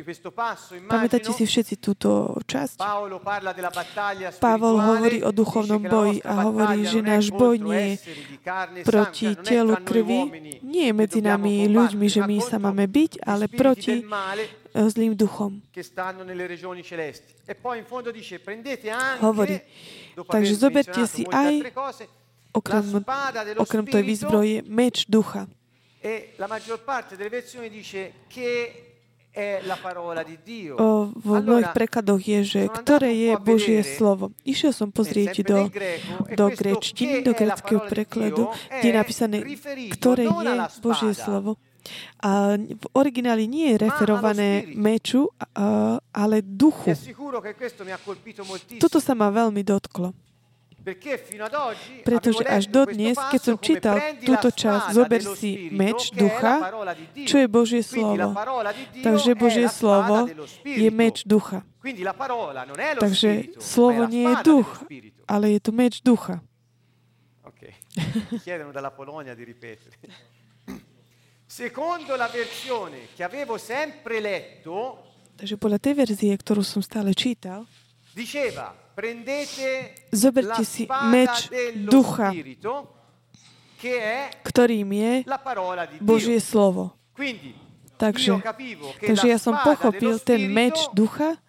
Pamätáte 0.89 1.29
si 1.29 1.45
všetci 1.45 1.77
túto 1.77 2.33
časť? 2.41 2.81
Pavol 4.41 4.75
hovorí 4.81 5.21
o 5.21 5.29
duchovnom 5.29 5.85
boji 5.85 6.25
a 6.25 6.49
hovorí, 6.49 6.89
že 6.89 7.05
náš 7.05 7.29
boj 7.29 7.61
nie 7.61 8.01
je 8.01 8.17
proti 8.81 9.37
telu 9.45 9.77
krvi, 9.85 10.21
nie 10.65 10.89
je 10.89 10.93
medzi 10.97 11.19
nami 11.21 11.69
ľuďmi, 11.69 12.05
že 12.09 12.25
my 12.25 12.37
sa 12.41 12.57
máme 12.57 12.89
byť, 12.89 13.21
ale 13.21 13.45
proti 13.45 14.01
zlým 14.75 15.15
duchom. 15.15 15.63
Hovorí, 19.23 19.55
takže 20.27 20.53
zoberte 20.55 21.01
si 21.07 21.23
aj 21.31 21.53
okrem, 22.51 22.85
okrem 23.55 23.85
tej 23.87 24.03
výzbroje 24.03 24.55
meč 24.67 25.07
ducha. 25.07 25.47
E 26.05 26.37
la 26.37 26.45
maggior 26.45 26.85
parte 26.85 27.17
delle 27.17 27.33
versioni 27.33 27.69
dice 27.69 28.27
che 28.27 28.85
O, 30.79 31.11
vo 31.11 31.35
mnohých 31.43 31.75
prekladoch 31.75 32.23
je, 32.23 32.39
že 32.47 32.61
ktoré 32.71 33.11
je 33.11 33.31
Božie 33.35 33.83
slovo. 33.83 34.31
Išiel 34.47 34.71
som 34.71 34.95
pozrieť 34.95 35.43
do, 35.43 35.67
do 36.39 36.45
grečtiny, 36.55 37.19
do 37.19 37.35
greckého 37.35 37.83
prekladu, 37.83 38.47
kde 38.79 38.87
je 38.87 38.95
napísané, 38.95 39.43
ktoré 39.91 40.31
je 40.31 40.55
Božie 40.79 41.11
slovo. 41.11 41.59
A 42.23 42.57
v 42.57 42.85
origináli 42.97 43.45
nie 43.45 43.73
je 43.73 43.85
referované 43.85 44.65
meču, 44.73 45.29
ale 46.11 46.41
duchu. 46.41 46.97
Toto 48.81 48.97
sa 48.97 49.13
ma 49.13 49.29
veľmi 49.29 49.61
dotklo. 49.61 50.15
Pretože 52.05 52.45
až 52.45 52.69
dodnes, 52.69 53.17
keď 53.17 53.41
som 53.41 53.57
čítal 53.57 53.97
túto 54.21 54.53
časť, 54.53 54.93
zober 54.93 55.21
si 55.33 55.73
meč 55.73 56.13
ducha, 56.13 56.61
čo 57.25 57.41
je 57.41 57.47
Božie 57.49 57.81
slovo. 57.81 58.37
Takže 59.01 59.33
Božie 59.33 59.65
slovo 59.65 60.29
je 60.61 60.89
meč 60.93 61.25
ducha. 61.25 61.65
Takže 63.01 63.57
slovo 63.57 64.05
nie 64.05 64.29
je 64.29 64.35
duch, 64.45 64.69
ale 65.25 65.57
je 65.57 65.59
to 65.59 65.71
meč 65.73 66.05
ducha. 66.05 66.45
Secondo 71.55 72.17
la 72.17 72.27
versione 72.27 73.07
che 73.15 73.23
avevo 73.23 73.55
sempre 73.57 74.19
letto, 74.19 74.99
Takže 75.39 75.55
podľa 75.55 75.79
tej 75.79 75.93
verzie, 75.95 76.31
ktorú 76.35 76.59
som 76.59 76.83
stále 76.83 77.15
čítal, 77.15 77.63
diceva, 78.11 78.75
Zoberte 80.11 80.67
si 80.67 80.83
meč 81.07 81.47
ducha, 81.79 82.35
ktorým 84.43 84.89
je 84.99 85.11
Božie 86.03 86.43
slovo. 86.43 86.91
Takže, 87.95 88.35
takže 88.99 89.27
ja 89.31 89.39
som 89.39 89.55
pochopil, 89.63 90.19
ten 90.19 90.51
meč 90.51 90.75
ducha 90.91 91.39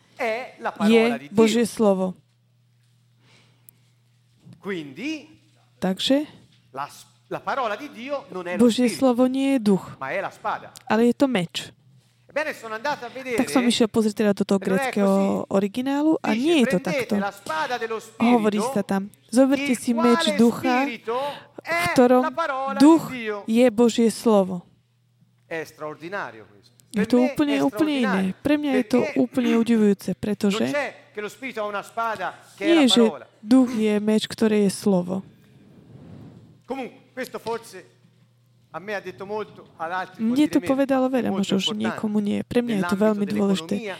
je 0.86 1.30
Božie 1.34 1.66
slovo. 1.66 2.14
Takže 5.82 6.30
Božie 8.58 8.86
slovo 8.86 9.26
nie 9.26 9.58
je 9.58 9.58
duch, 9.58 9.84
ale 10.86 11.10
je 11.10 11.14
to 11.14 11.26
meč. 11.26 11.74
Tak 12.36 13.48
som 13.48 13.64
išiel 13.64 13.88
pozrieť 13.88 14.14
teda 14.20 14.32
do 14.36 14.44
toho 14.44 14.60
greckého 14.60 15.48
originálu 15.48 16.20
a 16.20 16.36
nie 16.36 16.62
je 16.62 16.76
to 16.76 16.78
takto. 16.84 17.16
Hovorí 18.20 18.60
sa 18.60 18.84
tam, 18.84 19.08
zoberte 19.32 19.72
si 19.72 19.96
meč 19.96 20.36
ducha, 20.36 20.84
v 20.84 21.84
ktorom 21.96 22.28
duch 22.76 23.08
je 23.48 23.66
Božie 23.72 24.12
slovo. 24.12 24.62
Je 26.96 27.06
to 27.08 27.16
úplne, 27.24 27.56
úplne 27.64 27.94
iné. 28.04 28.22
Pre 28.38 28.54
mňa 28.60 28.72
je 28.84 28.84
to 28.84 28.98
úplne 29.16 29.56
udivujúce, 29.56 30.12
pretože 30.20 30.68
nie, 32.60 32.84
že 32.86 33.02
duch 33.40 33.70
je 33.72 33.94
meč, 33.96 34.28
ktoré 34.28 34.68
je 34.68 34.72
slovo. 34.76 35.24
forse 36.68 37.05
mne 40.20 40.46
to 40.52 40.60
povedalo 40.60 41.08
veľa, 41.08 41.32
možno, 41.32 41.56
že 41.56 41.72
niekomu 41.72 42.20
nie. 42.20 42.44
Pre 42.44 42.60
mňa 42.60 42.74
je 42.76 42.84
to 42.92 42.96
veľmi 42.98 43.24
dôležité 43.24 43.96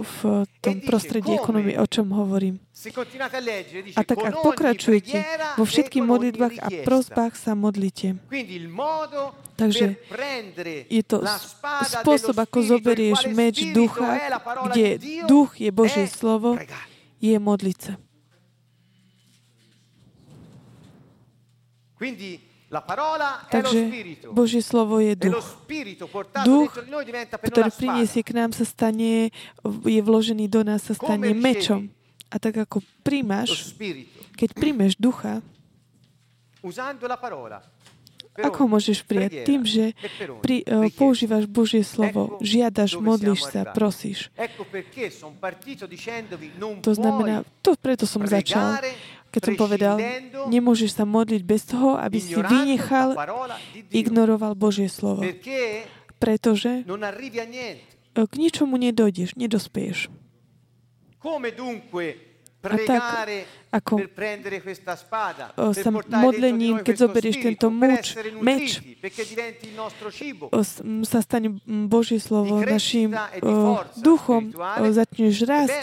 v 0.00 0.20
tom 0.64 0.76
prostredí 0.80 1.36
ekonomie, 1.36 1.76
o 1.76 1.84
čom 1.84 2.08
hovorím. 2.16 2.56
A 3.96 4.00
tak 4.00 4.16
ak 4.16 4.34
pokračujete, 4.40 5.16
vo 5.60 5.64
všetkých 5.68 6.04
modlitbách 6.04 6.56
a 6.56 6.68
prosbách 6.88 7.36
sa 7.36 7.52
modlite. 7.52 8.16
Takže 9.60 9.86
je 10.88 11.02
to 11.04 11.20
spôsob, 11.84 12.36
ako 12.40 12.58
zoberieš 12.64 13.28
meč 13.28 13.60
ducha, 13.76 14.40
kde 14.72 14.96
duch 15.28 15.60
je 15.60 15.68
Božie 15.68 16.08
slovo, 16.08 16.56
je 17.20 17.36
modliť 17.36 17.76
sa. 17.76 17.92
Takže 23.50 23.78
Božie 24.30 24.62
slovo 24.62 25.02
je 25.02 25.18
duch. 25.18 25.42
Duch, 26.46 26.70
ktorý 27.42 27.70
priniesie 27.74 28.22
k 28.22 28.30
nám, 28.30 28.54
sa 28.54 28.62
stane, 28.62 29.34
je 29.84 30.00
vložený 30.00 30.46
do 30.46 30.62
nás, 30.62 30.86
sa 30.86 30.94
stane 30.94 31.34
mečom. 31.34 31.90
A 32.30 32.38
tak 32.38 32.62
ako 32.62 32.78
príjmaš, 33.02 33.74
keď 34.38 34.48
príjmeš 34.54 34.94
ducha, 34.94 35.42
ako 38.38 38.70
môžeš 38.70 39.02
prijať? 39.04 39.42
Tým, 39.42 39.66
že 39.66 39.84
pri, 40.40 40.62
uh, 40.62 40.86
používaš 40.94 41.50
Božie 41.50 41.82
slovo, 41.82 42.38
žiadaš, 42.38 42.96
modlíš 42.96 43.50
sa, 43.50 43.66
prosíš. 43.74 44.30
To 46.80 46.92
znamená, 46.94 47.42
to 47.60 47.74
preto 47.74 48.06
som 48.06 48.22
začal 48.22 48.78
keď 49.30 49.40
som 49.46 49.54
povedal, 49.54 49.96
nemôžeš 50.50 50.98
sa 50.98 51.06
modliť 51.06 51.42
bez 51.46 51.62
toho, 51.66 51.94
aby 51.94 52.18
si 52.18 52.34
vynechal, 52.34 53.14
ignoroval 53.94 54.58
Božie 54.58 54.90
slovo. 54.90 55.22
Pretože 56.20 56.84
k 58.12 58.32
ničomu 58.36 58.74
nedojdeš, 58.76 59.38
nedospeješ. 59.38 60.10
A 62.60 62.76
tak, 62.84 63.02
ako 63.70 64.02
sa 65.70 65.90
modlením, 65.94 66.82
keď 66.82 66.94
zoberieš 67.06 67.36
tento 67.38 67.70
muč, 67.70 68.18
meč, 68.42 68.82
sa 71.06 71.18
stane 71.22 71.62
Božie 71.86 72.18
slovo 72.18 72.58
našim 72.66 73.14
duchom, 74.02 74.50
začneš 74.90 75.46
rásť, 75.46 75.82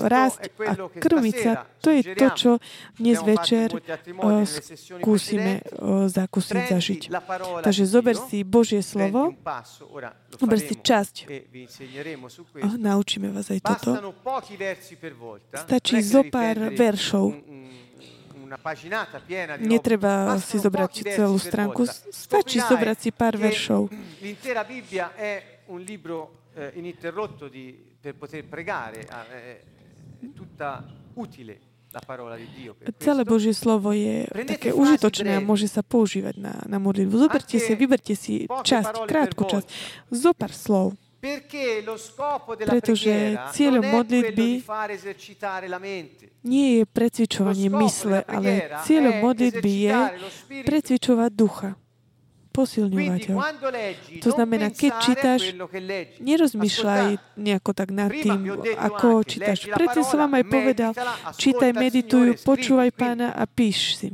rásť 0.00 0.42
a 0.64 0.72
krmiť 0.88 1.36
sa. 1.36 1.52
To 1.80 1.88
je 1.92 2.02
to, 2.16 2.26
čo 2.36 2.50
dnes 2.96 3.20
večer 3.20 3.72
skúsime 4.76 5.60
zakúsiť, 6.08 6.62
zažiť. 6.72 7.02
Takže 7.64 7.84
zober 7.84 8.16
si 8.16 8.44
Božie 8.44 8.80
slovo, 8.80 9.36
zober 10.40 10.58
si 10.60 10.72
časť. 10.76 11.28
Naučíme 12.80 13.28
vás 13.28 13.52
aj 13.52 13.60
toto. 13.60 13.90
Stačí 15.52 16.00
zo 16.00 16.24
pár 16.30 16.70
veršov. 16.72 17.34
Netreba 19.62 20.38
si 20.38 20.58
zobrať 20.58 21.14
celú 21.14 21.38
stránku, 21.38 21.86
stačí 22.10 22.62
zobrať 22.62 22.96
si 22.98 23.10
pár 23.10 23.34
veršov. 23.34 23.90
Libro 25.70 26.50
ininterrotto 26.74 27.46
di, 27.46 27.70
per 27.74 28.18
poter 28.18 28.42
pregare, 28.42 29.06
è 29.06 29.62
tutta 30.34 30.82
utile. 31.14 31.70
Celé 33.02 33.26
Božie 33.26 33.50
slovo 33.50 33.90
je 33.90 34.22
také 34.46 34.70
užitočné 34.70 35.38
a 35.38 35.42
môže 35.42 35.66
sa 35.66 35.82
používať 35.82 36.38
na, 36.38 36.54
na 36.70 36.78
modlitbu. 36.78 37.18
Zoberte 37.18 37.58
si, 37.58 37.74
vyberte 37.74 38.14
si 38.14 38.46
časť, 38.46 39.10
krátku 39.10 39.42
časť, 39.42 39.66
zo 40.14 40.30
pár 40.30 40.54
slov. 40.54 40.94
Pretože 42.64 43.12
cieľom 43.52 43.84
modlitby 43.84 44.64
nie 46.40 46.68
je 46.80 46.82
precvičovanie 46.88 47.68
mysle, 47.68 48.24
ale 48.24 48.72
cieľom 48.88 49.20
modlitby 49.20 49.72
je 49.84 49.98
precvičovať 50.64 51.30
ducha 51.36 51.70
posilňovať 52.50 53.22
ho. 53.30 53.36
To 54.26 54.28
znamená, 54.34 54.74
keď 54.74 54.92
čítaš, 55.00 55.40
nerozmýšľaj 56.18 57.38
nejako 57.38 57.70
tak 57.72 57.94
nad 57.94 58.10
tým, 58.10 58.58
ako 58.74 59.22
čítaš. 59.22 59.70
Predtým 59.70 60.04
som 60.04 60.18
vám 60.26 60.34
aj 60.42 60.44
povedal, 60.50 60.92
čítaj, 61.38 61.70
medituj, 61.72 62.42
počúvaj 62.42 62.90
pána 62.90 63.30
a 63.32 63.46
píš 63.46 64.02
si. 64.02 64.08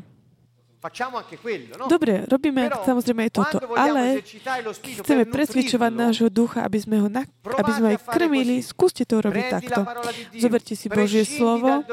Dobre, 1.88 2.24
robíme 2.26 2.68
samozrejme 2.84 3.26
aj 3.26 3.32
toto, 3.32 3.56
ale 3.74 4.22
chceme 5.02 5.24
presvičovať 5.26 5.92
nášho 5.92 6.28
ducha, 6.30 6.62
aby 6.62 6.78
sme 6.78 6.96
ho, 7.02 7.08
na, 7.08 7.24
aby 7.44 7.70
sme 7.74 7.86
aj 7.94 7.98
krmili, 8.10 8.62
skúste 8.62 9.02
to 9.06 9.20
robiť 9.20 9.44
takto. 9.50 9.80
Zoberte 10.36 10.74
si 10.78 10.86
Božie 10.86 11.26
slovo, 11.26 11.84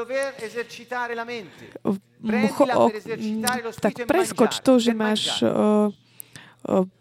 tak 3.78 3.94
preskoč 4.08 4.62
to, 4.64 4.80
že 4.80 4.92
máš 4.96 5.42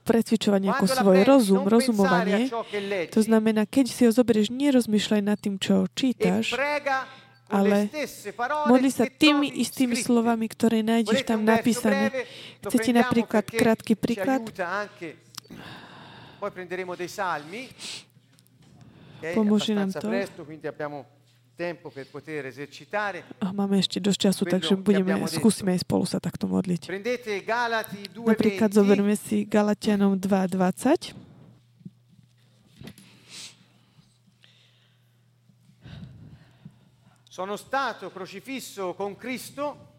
precvičovať 0.04 0.62
ako 0.76 0.86
svoj 0.92 1.18
rozum, 1.24 1.64
rozumovanie. 1.64 2.52
To 3.16 3.22
znamená, 3.24 3.64
keď 3.64 3.86
si 3.88 4.02
ho 4.04 4.12
zoberieš, 4.12 4.52
nerozmýšľaj 4.52 5.22
nad 5.24 5.40
tým, 5.40 5.56
čo 5.56 5.88
čítaš, 5.96 6.52
ale 7.54 7.94
modli 8.66 8.90
sa 8.90 9.06
tými 9.06 9.62
istými 9.62 9.94
slovami, 9.94 10.50
ktoré 10.50 10.82
nájdeš 10.82 11.22
tam 11.22 11.46
napísané. 11.46 12.10
Chcete 12.66 12.92
napríklad 12.98 13.46
krátky 13.46 13.94
príklad? 13.94 14.42
Pomôže 19.38 19.72
nám 19.78 19.94
to 19.94 20.10
esercitare. 22.50 23.22
Máme 23.40 23.78
ešte 23.78 24.02
dosť 24.02 24.20
času, 24.20 24.44
takže 24.50 24.74
budeme, 24.74 25.14
skúsime 25.30 25.78
aj 25.78 25.86
spolu 25.86 26.04
sa 26.10 26.18
takto 26.18 26.50
modliť. 26.50 26.90
Napríklad 28.26 28.70
zoberme 28.74 29.14
si 29.14 29.46
Galatianom 29.46 30.18
2.20. 30.18 31.33
Sono 37.34 37.58
stato 37.58 38.12
crocifisso 38.12 38.94
con 38.94 39.18
Cristo 39.18 39.90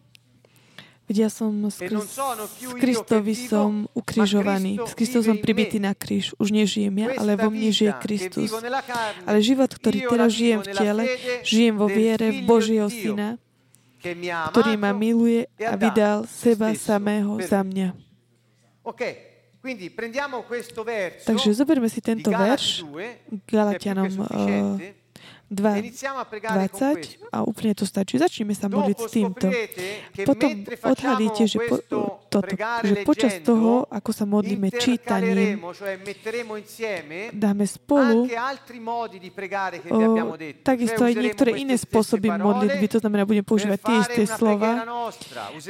Veď 1.04 1.26
ja 1.26 1.28
som 1.28 1.50
s, 1.68 1.82
s 1.82 2.72
Kristovi 2.80 3.34
som 3.36 3.90
ukrižovaný. 3.92 4.80
S 4.88 4.96
Kristom 4.96 5.20
som 5.20 5.36
pribitý 5.36 5.76
na 5.76 5.92
kríž. 5.92 6.32
Už 6.40 6.48
nežijem 6.48 6.94
ja, 6.96 7.12
ale 7.20 7.36
vo 7.36 7.52
mne 7.52 7.68
žije 7.74 7.92
Kristus. 8.00 8.48
Ale 9.28 9.44
život, 9.44 9.68
ktorý 9.68 10.08
teraz 10.08 10.30
žijem 10.32 10.64
v 10.64 10.68
tele, 10.72 11.04
žijem 11.44 11.74
vo 11.76 11.92
viere 11.92 12.32
v 12.32 12.48
Božieho 12.48 12.88
Syna, 12.88 13.36
ktorý 14.54 14.80
ma 14.80 14.96
miluje 14.96 15.44
a 15.60 15.76
vydal 15.76 16.24
seba 16.24 16.72
samého 16.72 17.36
za 17.44 17.60
mňa. 17.60 17.92
Takže 21.28 21.50
zoberme 21.52 21.92
si 21.92 22.00
tento 22.00 22.32
verš 22.32 22.80
Galatianom 23.44 24.08
2.20 25.54 27.30
a 27.30 27.46
úplne 27.46 27.72
to 27.78 27.86
stačí. 27.86 28.18
Začneme 28.18 28.52
sa 28.52 28.66
modliť 28.66 28.98
s 28.98 29.06
týmto. 29.08 29.46
Potom 30.26 30.50
odhalíte, 30.82 31.46
že, 31.46 31.58
po, 31.64 31.78
toto, 32.28 32.54
že 32.82 32.94
počas 33.06 33.38
toho, 33.40 33.86
ako 33.86 34.10
sa 34.10 34.26
modlíme 34.26 34.74
čítaním, 34.74 35.62
dáme 37.30 37.64
spolu 37.70 38.26
o, 39.90 40.06
takisto 40.66 41.06
aj 41.06 41.14
niektoré 41.14 41.62
iné 41.62 41.78
spôsoby 41.78 42.34
modlitby, 42.34 42.86
to 42.90 42.98
znamená, 42.98 43.22
budeme 43.22 43.46
používať 43.46 43.78
tie 43.78 43.96
isté 44.02 44.22
slova, 44.26 44.82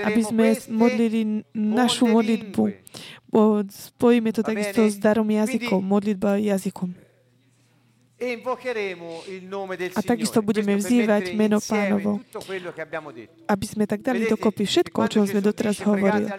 aby 0.01 0.21
sme 0.25 0.57
modlili 0.73 1.45
našu 1.53 2.09
modlitbu. 2.09 2.63
Spojíme 3.69 4.31
to 4.31 4.47
takisto 4.47 4.87
s 4.87 4.97
darom 4.97 5.27
jazykom, 5.27 5.83
modlitba 5.83 6.39
jazykom. 6.39 7.04
E 8.15 8.39
a 9.91 10.01
takisto 10.07 10.39
budeme 10.39 10.79
vzývať 10.79 11.35
meno 11.35 11.59
pánovo, 11.59 12.23
aby 13.51 13.67
sme 13.67 13.91
tak 13.91 14.07
dali 14.07 14.31
dokopy 14.31 14.71
všetko, 14.71 14.99
o 15.03 15.09
čom 15.11 15.27
sme 15.27 15.43
doteraz 15.43 15.83
hovorili. 15.83 16.31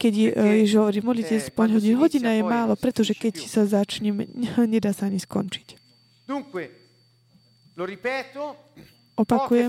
Keď 0.00 0.12
Ježiš 0.40 0.72
hovorí, 0.80 0.98
modlite 1.04 1.36
eh, 1.36 1.44
spoň 1.44 1.68
hodinu, 1.76 2.00
hodina 2.00 2.32
je 2.32 2.40
málo, 2.40 2.80
pretože 2.80 3.12
keď 3.12 3.44
sa 3.44 3.68
začneme, 3.68 4.24
nedá 4.72 4.96
sa 4.96 5.12
ani 5.12 5.20
skončiť. 5.20 5.76
Opakujem, 9.20 9.68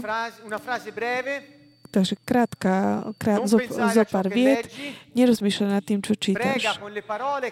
Takže 1.91 2.15
krátka, 2.23 3.04
krát, 3.19 3.43
zo, 3.43 3.60
zo 3.67 4.04
pár 4.08 4.32
viet, 4.32 4.71
nerozmýšľaj 5.12 5.69
nad 5.75 5.84
tým, 5.84 5.99
čo 5.99 6.15
čítaš. 6.15 6.80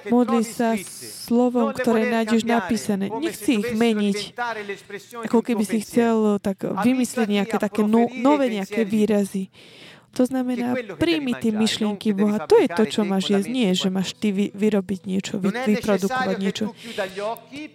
Modli 0.07 0.47
sa 0.47 0.79
slovom, 1.27 1.75
ktoré 1.75 2.07
nájdeš 2.07 2.47
napísané. 2.47 3.11
Nechci 3.11 3.59
ich 3.59 3.75
meniť, 3.75 4.39
ako 5.27 5.43
keby 5.43 5.63
si 5.67 5.83
chcel 5.83 6.39
tak 6.39 6.63
vymyslieť 6.63 7.27
nejaké 7.27 7.59
také 7.59 7.83
no, 7.83 8.07
nové 8.15 8.47
nejaké 8.47 8.87
výrazy. 8.87 9.51
To 10.17 10.25
znamená, 10.25 10.73
príjmi 10.97 11.37
tie 11.37 11.53
myšlienky 11.53 12.17
Boha. 12.17 12.41
To 12.49 12.57
je 12.57 12.65
to, 12.65 12.83
čo 12.89 13.01
máš 13.05 13.29
jesť. 13.29 13.49
Nie, 13.53 13.69
že 13.77 13.93
máš 13.93 14.17
ty 14.17 14.33
vy, 14.33 14.49
vyrobiť 14.57 15.05
niečo, 15.05 15.37
vy, 15.37 15.53
vyprodukovať 15.53 16.35
niečo. 16.41 16.73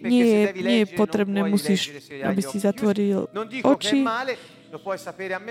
Nie 0.03 0.51
nie 0.51 0.77
je 0.83 0.87
potrebné, 0.99 1.47
musíš, 1.47 1.95
aby 2.11 2.41
si 2.43 2.59
zatvoril 2.59 3.31
oči, 3.63 4.03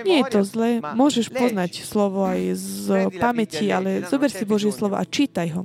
nie 0.05 0.17
je 0.21 0.27
to 0.29 0.41
zlé, 0.45 0.79
môžeš 0.81 1.29
poznať 1.29 1.83
slovo 1.83 2.25
aj 2.25 2.41
z 2.55 2.85
pamäti, 3.17 3.69
ale 3.69 4.05
zober 4.05 4.29
si 4.29 4.45
Božie 4.45 4.71
slovo 4.71 4.95
a 4.97 5.03
čítaj 5.05 5.53
ho. 5.55 5.63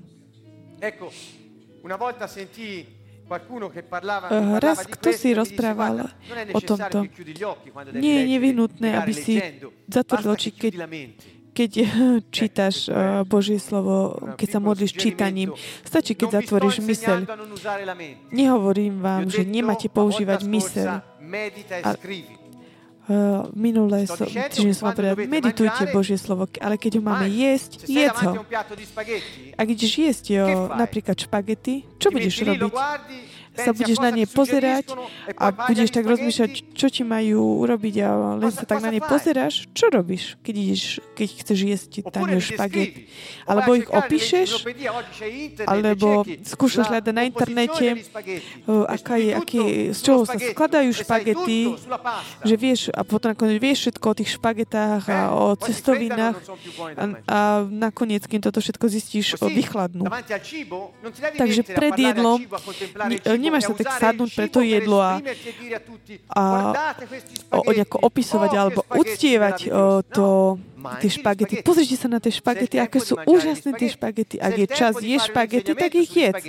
Raz 4.59 4.79
kto 4.91 5.09
si 5.15 5.29
rozprával 5.31 6.11
o 6.51 6.61
tomto. 6.61 7.07
Nie 7.95 8.15
je 8.21 8.25
nevyhnutné, 8.27 8.99
aby 8.99 9.13
si 9.15 9.39
zatvoril 9.87 10.35
oči, 10.35 10.51
keď, 10.51 10.73
keď 11.55 11.71
čítaš 12.35 12.91
Božie 13.31 13.63
slovo, 13.63 14.19
keď 14.35 14.49
sa 14.51 14.59
modlíš 14.59 14.99
čítaním. 14.99 15.55
Stačí, 15.87 16.19
keď 16.19 16.43
zatvoríš 16.43 16.83
myseľ. 16.83 17.19
Nehovorím 18.35 18.99
vám, 18.99 19.31
že 19.31 19.47
nemáte 19.47 19.87
používať 19.87 20.43
myseľ. 20.43 20.89
A 21.87 21.91
Uh, 21.95 22.40
minulé 23.59 24.07
so, 24.07 24.23
týždeň 24.23 24.75
som 24.75 24.95
povedal, 24.95 25.19
meditujte 25.27 25.91
Božie 25.91 26.15
slovo, 26.15 26.47
ale 26.63 26.79
keď 26.79 26.99
ho 26.99 27.03
máme 27.03 27.27
jesť, 27.27 27.91
jedz 27.91 28.19
ho. 28.23 28.33
Ak 29.59 29.67
ideš 29.67 29.93
jesť 29.99 30.25
jo, 30.31 30.47
napríklad 30.71 31.19
špagety, 31.19 31.85
čo 31.99 32.15
budeš 32.15 32.47
robiť? 32.47 32.71
Sa 33.55 33.71
budeš 33.75 33.99
na 33.99 34.11
ne 34.15 34.25
pozerať 34.25 34.95
a 35.35 35.51
budeš 35.51 35.91
tak 35.91 36.05
rozmýšľať, 36.07 36.51
čo 36.75 36.87
ti 36.89 37.03
majú 37.03 37.63
urobiť 37.67 37.95
a 38.03 38.09
len 38.39 38.53
sa 38.55 38.65
tak 38.65 38.81
na 38.83 38.91
ne 38.95 39.03
pozeráš, 39.03 39.67
čo 39.75 39.91
robíš, 39.91 40.39
keď 40.47 40.55
ideš, 40.55 40.83
keď 41.19 41.29
chceš 41.43 41.59
jesť 41.59 41.93
tanier 42.09 42.43
špaget? 42.43 43.11
Alebo 43.45 43.75
ich 43.75 43.89
opíšeš, 43.91 44.65
alebo 45.67 46.23
skúšaš 46.47 46.87
hľadať 46.89 47.15
na 47.15 47.23
internete, 47.27 47.87
aká 48.67 49.19
je, 49.19 49.31
aký, 49.35 49.61
z 49.95 50.01
čoho 50.01 50.23
sa 50.25 50.39
skladajú 50.39 50.91
špagety, 50.95 51.75
že 52.47 52.55
vieš, 52.55 52.81
a 52.95 53.03
potom 53.03 53.35
nakoniec 53.35 53.59
vieš 53.59 53.79
všetko 53.89 54.07
o 54.07 54.17
tých 54.17 54.31
špagetách 54.39 55.03
a 55.11 55.21
o 55.35 55.55
cestovinách. 55.59 56.37
a, 56.97 57.05
a 57.27 57.39
nakoniec, 57.69 58.25
keď 58.25 58.51
toto 58.51 58.63
všetko 58.63 58.87
zistíš, 58.87 59.27
vychladnú. 59.51 60.07
Takže 61.37 61.63
pred 61.67 61.95
jedlom 61.99 62.39
nemáš 63.41 63.73
sa 63.73 63.75
tak 63.75 63.89
sadnúť 63.97 64.31
pre 64.37 64.47
to 64.53 64.61
jedlo 64.61 65.01
a, 65.01 65.19
a 66.29 66.43
o, 67.51 67.73
nejako 67.73 67.99
opisovať 68.05 68.51
alebo 68.53 68.81
uctievať 68.93 69.59
o, 69.67 70.05
to, 70.05 70.61
tie 71.01 71.11
špagety. 71.13 71.55
Pozrite 71.61 71.97
sa 71.97 72.09
na 72.09 72.21
tie 72.23 72.33
špagety, 72.33 72.77
aké 72.81 72.99
sú 73.01 73.19
úžasné 73.29 73.77
tie 73.77 73.89
špagety. 73.93 74.37
Ak 74.41 74.57
je 74.57 74.67
čas 74.71 74.95
jesť 75.01 75.25
špagety, 75.33 75.71
tak 75.77 75.93
ich 75.93 76.13
jedz. 76.13 76.43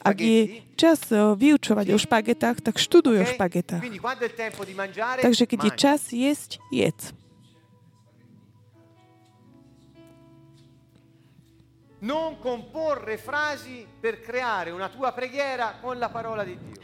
Ak 0.00 0.16
je 0.16 0.64
čas 0.78 1.00
vyučovať 1.12 1.86
o 1.92 1.98
špagetách, 2.00 2.64
tak 2.64 2.80
študuj 2.80 3.24
o 3.24 3.26
špagetách. 3.26 3.82
Takže 5.20 5.44
keď 5.44 5.58
je 5.60 5.72
čas 5.76 6.00
jesť, 6.12 6.62
jedz. 6.72 7.17
Non 12.00 12.38
comporre 12.38 13.18
frasi 13.18 13.84
per 13.98 14.20
creare 14.20 14.70
una 14.70 14.88
tua 14.88 15.10
preghiera 15.10 15.74
con 15.80 15.98
la 15.98 16.08
parola 16.08 16.44
di 16.44 16.56
Dio. 16.56 16.78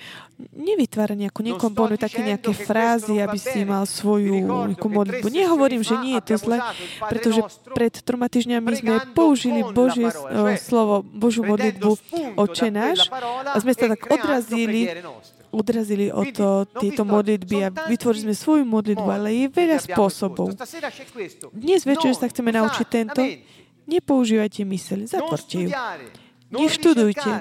Nevytvára 0.59 1.15
nejakú, 1.15 1.47
nekomponuj 1.47 2.03
také 2.03 2.27
nejaké 2.27 2.51
frázy, 2.51 3.23
aby 3.23 3.39
si 3.39 3.63
mal 3.63 3.87
svoju 3.87 4.43
nejakú 4.43 4.91
modlitbu. 4.91 5.27
Nehovorím, 5.31 5.87
že 5.87 5.95
nie 6.03 6.19
je 6.19 6.35
to 6.35 6.43
zle, 6.43 6.59
pretože 7.07 7.41
pred 7.71 7.95
troma 8.03 8.27
týždňami 8.27 8.75
sme 8.75 8.95
použili 9.15 9.63
Božie 9.63 10.11
slovo, 10.59 11.07
Božiu 11.07 11.47
modlitbu 11.47 11.95
Oče 12.35 12.75
náš 12.75 13.07
a 13.47 13.57
sme 13.63 13.71
sa 13.71 13.87
tak 13.95 14.11
odrazili 14.11 14.91
odrazili 15.55 16.11
od 16.11 16.35
to, 16.35 16.67
tieto 16.83 17.07
modlitby 17.07 17.57
a 17.63 17.69
vytvorili 17.71 18.27
sme 18.27 18.35
svoju 18.35 18.65
modlitbu, 18.67 19.07
ale 19.07 19.31
je 19.31 19.47
veľa 19.55 19.79
spôsobov. 19.87 20.51
Dnes 21.55 21.87
večer 21.87 22.11
sa 22.19 22.27
chceme 22.27 22.51
naučiť 22.51 22.87
tento. 22.91 23.23
Nepoužívajte 23.85 24.63
myseľ, 24.65 24.99
zatvorte 25.09 25.57
ju. 25.67 25.71
Neštudujte, 26.55 27.33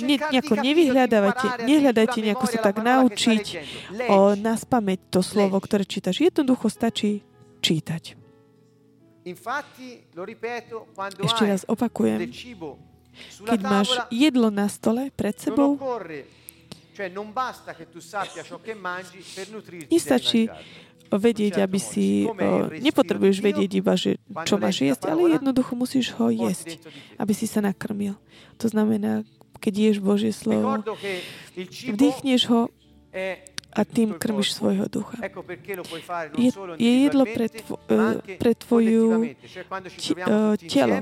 ne, 0.00 0.16
nejako 0.16 0.54
nevyhľadávajte, 0.56 1.68
nehľadajte 1.68 2.18
nejako 2.24 2.46
sa 2.48 2.58
tak 2.64 2.80
naučiť 2.80 3.44
o 4.08 4.32
nás 4.38 4.64
pamäť 4.64 5.04
to 5.12 5.20
slovo, 5.20 5.60
ktoré 5.60 5.84
čítaš. 5.84 6.24
Jednoducho 6.24 6.72
stačí 6.72 7.20
čítať. 7.60 8.16
Ešte 11.20 11.44
raz 11.44 11.68
opakujem. 11.68 12.32
Keď 13.44 13.60
máš 13.60 13.92
jedlo 14.08 14.48
na 14.48 14.70
stole 14.70 15.12
pred 15.12 15.36
sebou, 15.36 15.76
nestačí 19.90 20.48
vedieť, 21.16 21.64
aby 21.64 21.78
si... 21.80 22.28
Nepotrebuješ 22.84 23.40
vedieť 23.40 23.70
iba, 23.80 23.96
že 23.96 24.20
čo 24.44 24.60
máš 24.60 24.84
jesť, 24.84 25.08
ale 25.08 25.40
jednoducho 25.40 25.72
musíš 25.72 26.12
ho 26.20 26.28
jesť, 26.28 26.76
aby 27.16 27.32
si 27.32 27.48
sa 27.48 27.64
nakrmil. 27.64 28.20
To 28.60 28.66
znamená, 28.68 29.24
keď 29.58 29.74
ješ 29.90 29.98
Božie 30.04 30.32
slovo, 30.36 30.84
vdýchneš 31.88 32.40
ho 32.52 32.68
a 33.68 33.84
tým 33.84 34.16
krmiš 34.16 34.56
svojho 34.56 34.88
ducha. 34.88 35.20
Je, 36.34 36.50
je 36.80 36.92
jedlo 37.04 37.24
pre, 37.28 37.46
tvo, 37.52 37.76
pre 38.40 38.52
tvoju 38.56 39.36
telo, 40.66 40.96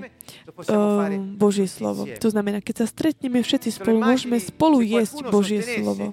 Božie 1.38 1.70
slovo. 1.70 2.04
To 2.20 2.28
znamená, 2.28 2.60
keď 2.60 2.84
sa 2.84 2.86
stretneme 2.90 3.40
všetci 3.40 3.80
spolu, 3.80 4.02
môžeme 4.02 4.36
spolu 4.42 4.82
jesť 4.82 5.24
Božie 5.30 5.62
slovo. 5.62 6.12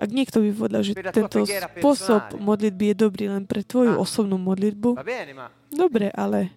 Ak 0.00 0.10
niekto 0.10 0.38
by 0.40 0.50
povedal, 0.54 0.82
že 0.86 0.92
tento 1.10 1.38
spôsob 1.44 2.38
modlitby 2.38 2.84
je 2.92 2.96
dobrý 2.96 3.24
len 3.28 3.44
pre 3.44 3.66
tvoju 3.66 3.98
ah. 3.98 4.02
osobnú 4.02 4.38
modlitbu, 4.38 4.96
dobre, 5.74 6.10
ale, 6.14 6.50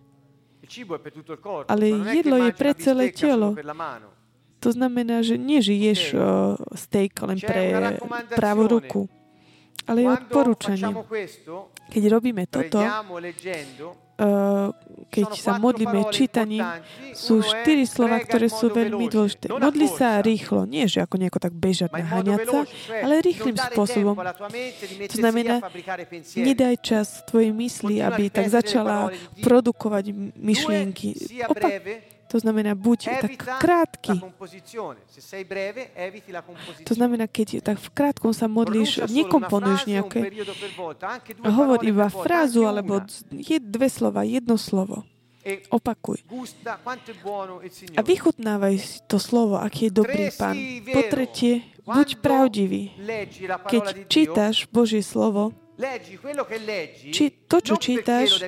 ale 1.67 1.85
jedlo 2.13 2.35
je 2.39 2.51
pre 2.53 2.71
celé 2.77 3.11
telo. 3.11 3.57
To 4.63 4.71
znamená, 4.71 5.19
že 5.19 5.35
nežiješ 5.35 6.15
uh, 6.15 6.55
steak 6.71 7.19
len 7.19 7.35
pre 7.35 7.99
pravú 8.31 8.71
ruku. 8.71 9.11
Ale 9.83 10.07
je 10.07 10.09
odporúčanie. 10.15 10.87
Keď 11.91 12.03
robíme 12.07 12.47
toto, 12.47 12.79
keď 15.13 15.29
sa 15.37 15.57
modlíme 15.61 16.09
čítaním, 16.13 16.65
sú 17.13 17.41
štyri 17.41 17.85
slova, 17.85 18.21
ktoré 18.21 18.49
sú 18.49 18.69
veľmi 18.69 19.09
dôležité. 19.09 19.49
Modli 19.49 19.89
sa 19.89 20.21
rýchlo, 20.21 20.65
nie 20.69 20.85
že 20.89 21.05
ako 21.05 21.17
nejako 21.21 21.39
tak 21.41 21.53
bežať 21.53 21.89
naháňať 21.93 22.39
sa, 22.49 22.59
ale 23.01 23.21
rýchlým 23.21 23.57
spôsobom. 23.57 24.15
To 25.09 25.15
znamená, 25.17 25.61
nedaj 26.37 26.75
čas 26.81 27.25
tvojej 27.25 27.53
mysli, 27.53 28.01
aby 28.01 28.29
tak 28.29 28.49
začala 28.49 29.13
produkovať 29.41 30.13
myšlienky. 30.37 31.17
Opak, 31.49 31.71
to 32.33 32.41
znamená, 32.41 32.73
buď 32.73 32.99
tak 33.21 33.31
krátky. 33.61 34.17
To 36.81 36.93
znamená, 36.97 37.29
keď 37.29 37.61
tak 37.61 37.77
v 37.77 37.89
krátkom 37.93 38.33
sa 38.33 38.49
modlíš, 38.49 39.05
nekomponuješ 39.05 39.85
nejaké. 39.85 40.33
Hovor 41.45 41.85
iba 41.85 42.09
frázu, 42.09 42.65
alebo 42.65 43.05
je 43.29 43.61
dve 43.61 43.85
slova, 43.85 44.25
jedno 44.25 44.57
slovo. 44.57 45.05
E 45.45 45.61
Opakuj. 45.69 46.23
A 47.93 48.01
vychutnávaj 48.01 49.05
to 49.11 49.19
slovo, 49.19 49.59
aký 49.59 49.91
je 49.91 49.93
dobrý 49.93 50.31
pán. 50.33 50.55
Po 50.89 51.01
tretie, 51.05 51.67
buď 51.85 52.23
pravdivý. 52.23 52.95
Keď 53.69 54.09
čítaš 54.09 54.65
Božie 54.71 55.03
slovo, 55.05 55.51
či 57.09 57.25
to, 57.49 57.57
čo 57.57 57.75
čítaš, 57.81 58.45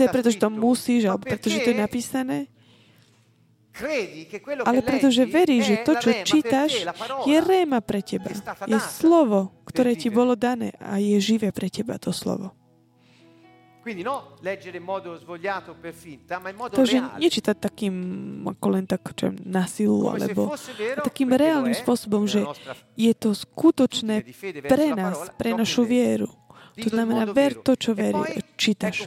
je 0.00 0.08
preto, 0.08 0.28
že 0.32 0.38
to 0.40 0.48
musíš, 0.48 1.12
alebo 1.12 1.28
pretože 1.28 1.60
to 1.60 1.68
je 1.72 1.78
napísané, 1.78 2.38
ale 4.66 4.80
pretože 4.84 5.24
veríš, 5.24 5.62
že 5.64 5.76
to, 5.84 5.92
čo 5.96 6.10
čítaš, 6.24 6.84
je 7.24 7.38
réma 7.40 7.80
pre 7.80 8.04
teba. 8.04 8.32
Je 8.68 8.76
slovo, 8.80 9.56
ktoré 9.64 9.96
ti 9.96 10.12
bolo 10.12 10.36
dané 10.36 10.76
a 10.80 11.00
je 11.00 11.16
živé 11.20 11.52
pre 11.52 11.72
teba 11.72 11.96
to 11.96 12.12
slovo. 12.12 12.52
Takže 16.70 16.98
nečítať 17.16 17.56
takým 17.56 17.94
ako 18.44 18.66
len 18.68 18.84
tak, 18.84 19.02
čo 19.16 19.32
na 19.44 19.64
silu, 19.64 20.12
alebo 20.12 20.52
takým 21.00 21.32
reálnym 21.32 21.72
spôsobom, 21.72 22.28
že 22.28 22.44
je 22.94 23.12
to 23.16 23.32
skutočné 23.32 24.28
pre 24.68 24.92
nás, 24.92 25.32
pre 25.40 25.56
našu 25.56 25.88
vieru. 25.88 26.28
To 26.80 26.88
znamená, 26.88 27.28
ver 27.28 27.58
to, 27.60 27.74
čo 27.76 27.92
verí, 27.92 28.40
čítaš. 28.54 29.04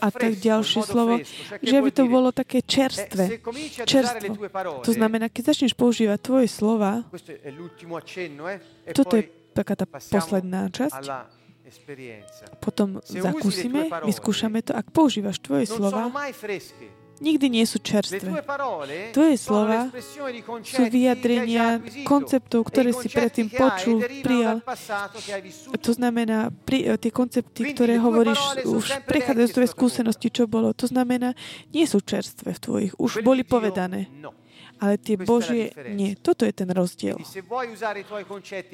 A 0.00 0.08
tak 0.10 0.32
ďalšie 0.40 0.80
slovo, 0.82 1.20
že 1.60 1.78
by 1.78 1.90
to 1.92 2.04
bolo 2.08 2.32
také 2.32 2.64
čerstvé. 2.64 3.38
Čerstvo. 3.84 4.32
To 4.82 4.90
znamená, 4.90 5.28
keď 5.28 5.54
začneš 5.54 5.76
používať 5.76 6.18
tvoje 6.18 6.48
slova, 6.48 7.04
toto 8.96 9.14
je 9.20 9.24
taká 9.52 9.76
tá 9.76 9.84
posledná 9.84 10.72
časť, 10.72 11.04
potom 12.58 13.00
zakúsime, 13.04 13.88
vyskúšame 14.06 14.60
to. 14.62 14.72
Ak 14.76 14.90
používaš 14.90 15.40
tvoje 15.40 15.66
slova, 15.68 16.08
nikdy 17.22 17.46
nie 17.46 17.64
sú 17.64 17.78
čerstvé. 17.78 18.42
Tvoje 19.14 19.36
slova 19.38 19.88
sú 20.66 20.82
vyjadrenia 20.90 21.78
konceptov, 22.02 22.66
ktoré 22.66 22.90
si 22.90 23.06
predtým 23.06 23.46
počul, 23.48 24.02
prijal. 24.26 24.58
To 25.78 25.92
znamená, 25.94 26.50
pri, 26.50 26.92
eh, 26.92 26.98
tie 26.98 27.14
koncepty, 27.14 27.70
ktoré 27.72 28.02
hovoríš, 28.02 28.66
už 28.66 28.84
prechádzajú 29.06 29.46
z 29.46 29.54
tvojej 29.54 29.70
skúsenosti, 29.70 30.28
čo 30.34 30.50
bolo. 30.50 30.74
To 30.74 30.90
znamená, 30.90 31.38
nie 31.70 31.86
sú 31.86 32.02
čerstvé 32.02 32.58
v 32.58 32.60
tvojich, 32.60 32.92
už 32.98 33.22
boli 33.22 33.46
povedané. 33.46 34.10
Ale 34.82 34.98
tie 34.98 35.14
Božie 35.14 35.70
nie. 35.94 36.18
Toto 36.18 36.42
je 36.42 36.50
ten 36.50 36.66
rozdiel. 36.66 37.14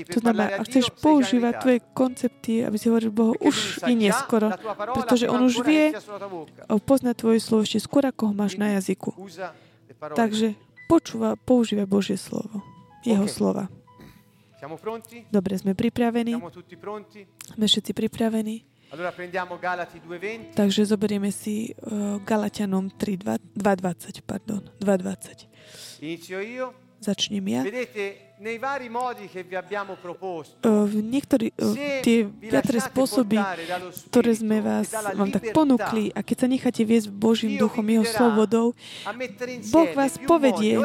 To 0.09 0.21
znamená, 0.25 0.57
ak 0.57 0.65
chceš 0.65 0.89
používať 1.05 1.53
tvoje 1.61 1.79
koncepty, 1.93 2.65
aby 2.65 2.77
si 2.81 2.89
hovoril 2.89 3.13
Bohu, 3.13 3.37
už 3.45 3.85
je 3.85 3.93
neskoro, 3.93 4.49
pretože 4.97 5.29
On 5.29 5.45
už 5.45 5.61
vie 5.69 5.93
poznať 6.81 7.15
tvoje 7.21 7.45
slovo 7.45 7.69
ešte 7.69 7.85
skôr, 7.85 8.09
ako 8.09 8.33
ho 8.33 8.35
máš 8.35 8.57
na 8.57 8.81
jazyku. 8.81 9.13
Takže 10.01 10.57
počúva, 10.89 11.37
používaj 11.37 11.85
Božie 11.85 12.17
slovo. 12.17 12.65
Jeho 13.05 13.29
slova. 13.29 13.69
Dobre, 15.29 15.55
sme 15.61 15.77
pripravení. 15.77 16.35
Sme 17.55 17.67
všetci 17.69 17.93
pripravení. 17.93 18.65
Takže 20.57 20.81
zoberieme 20.89 21.29
si 21.29 21.77
uh, 21.77 22.17
Galatianom 22.25 22.89
2.20, 22.97 24.25
pardon, 24.25 24.65
2.20. 24.81 25.48
Inizio 26.01 26.41
io. 26.41 26.75
Začnem 27.01 27.49
ja. 27.49 27.63
Vedete, 28.39 28.91
v 30.63 30.95
niektorí, 31.03 31.51
tie 32.07 32.19
viaceré 32.27 32.79
spôsoby, 32.87 33.43
ktoré 34.15 34.31
sme 34.31 34.63
vás, 34.63 34.95
vám 34.95 35.35
tak 35.35 35.51
ponúkli 35.51 36.15
a 36.15 36.23
keď 36.23 36.37
sa 36.39 36.47
necháte 36.47 36.87
viesť 36.87 37.11
Božím 37.11 37.59
duchom, 37.59 37.83
Jeho 37.83 38.07
slobodou, 38.07 38.79
Boh 39.75 39.91
vás 39.91 40.23
povedie 40.23 40.79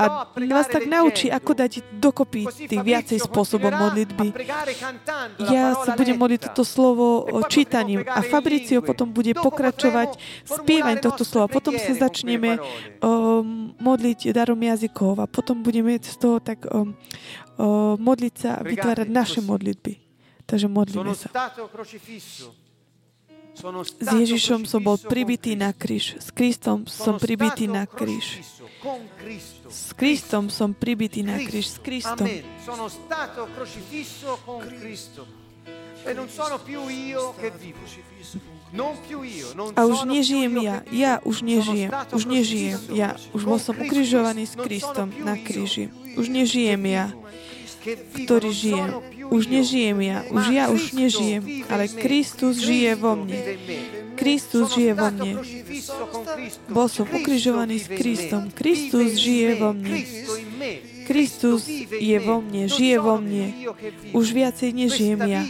a 0.00 0.32
vás 0.32 0.66
tak 0.72 0.88
naučí, 0.88 1.28
ako 1.28 1.52
dať 1.52 1.84
dokopy 1.92 2.48
tých 2.48 2.80
viacej 2.80 3.20
spôsobom 3.20 3.68
modlitby. 3.68 4.32
Ja 5.52 5.76
sa 5.76 5.92
budem 5.92 6.16
modliť 6.16 6.52
toto 6.52 6.64
slovo 6.64 7.28
čítaním 7.52 8.00
a 8.08 8.24
Fabricio 8.24 8.80
potom 8.80 9.12
bude 9.12 9.36
pokračovať. 9.36 10.16
spievaním 10.48 11.04
tohto 11.04 11.24
slova. 11.24 11.52
Potom 11.52 11.76
sa 11.76 11.92
začneme 11.92 12.56
modliť 13.76 14.32
darom 14.32 14.56
jazykov 14.56 15.20
a 15.20 15.26
potom 15.28 15.60
budeme 15.60 16.00
z 16.00 16.16
toho 16.16 16.40
tak 16.40 16.64
modliť 17.98 18.34
sa 18.34 18.50
a 18.58 18.64
vytvárať 18.66 19.08
naše 19.08 19.40
modlitby. 19.40 19.98
Takže 20.48 20.66
modlíme 20.68 21.12
sa. 21.12 21.28
S 23.98 24.06
Ježišom 24.14 24.70
som 24.70 24.78
bol 24.78 24.94
pribitý 25.02 25.58
na 25.58 25.74
kríž. 25.74 26.14
S 26.22 26.30
Kristom 26.30 26.86
som 26.86 27.18
pribitý 27.18 27.66
na 27.66 27.90
kríž. 27.90 28.38
S 29.66 29.90
Kristom 29.98 30.46
som 30.46 30.70
pribitý 30.70 31.26
na 31.26 31.42
kríž. 31.42 31.74
S 31.74 31.78
Kristom. 31.82 32.30
A 39.74 39.80
už 39.88 39.98
nežijem 40.06 40.54
ja, 40.62 40.76
ja 40.92 41.12
už 41.24 41.42
nežijem, 41.42 41.90
už 42.12 42.22
nežijem 42.28 42.80
ja, 42.92 43.16
už 43.32 43.42
bol 43.48 43.58
som 43.58 43.74
ukrižovaný 43.74 44.44
s 44.44 44.54
Kristom 44.54 45.10
na 45.24 45.34
kríži. 45.40 45.90
Už 46.18 46.26
nežijem 46.28 46.82
ja, 46.82 47.14
ktorý 48.26 48.50
žije. 48.50 48.84
Už 49.28 49.44
nežijem 49.46 49.98
ja, 50.02 50.18
už 50.32 50.44
ja 50.50 50.64
už 50.72 50.96
nežijem, 50.96 51.42
ale 51.68 51.84
Kristus 51.86 52.58
žije 52.64 52.96
vo 52.96 53.12
mne. 53.14 53.38
Kristus 54.16 54.72
žije 54.74 54.92
vo 54.96 55.08
mne. 55.14 55.32
Bol 56.72 56.88
som 56.90 57.06
ukrižovaný 57.06 57.78
s 57.78 57.88
Kristom. 57.92 58.50
Kristus 58.50 59.14
žije 59.20 59.60
vo 59.60 59.70
mne. 59.76 60.00
Kristus 61.08 61.64
je 61.88 62.16
vo 62.20 62.44
mne, 62.44 62.68
žije 62.68 62.96
vo 63.00 63.16
mne. 63.16 63.72
Už 64.12 64.36
viacej 64.36 64.76
nežijem 64.76 65.24
ja. 65.24 65.42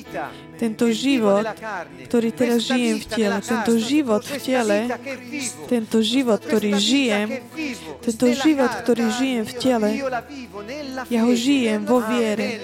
Tento 0.54 0.90
život, 0.90 1.42
ktorý 2.06 2.30
teraz 2.30 2.66
žijem 2.66 3.02
v 3.02 3.06
tele, 3.10 3.38
tento 3.42 3.74
život 3.78 4.22
v 4.22 4.36
tele, 4.38 4.78
tento 5.66 5.98
život, 6.02 6.38
ktorý 6.42 6.70
žijem, 6.78 7.28
tento 8.02 8.26
život, 8.30 8.70
ktorý 8.70 9.04
žijem 9.10 9.44
v 9.46 9.54
tele, 9.58 9.90
ja 11.10 11.20
ho 11.26 11.32
žijem 11.34 11.82
vo 11.82 11.98
viere. 12.02 12.62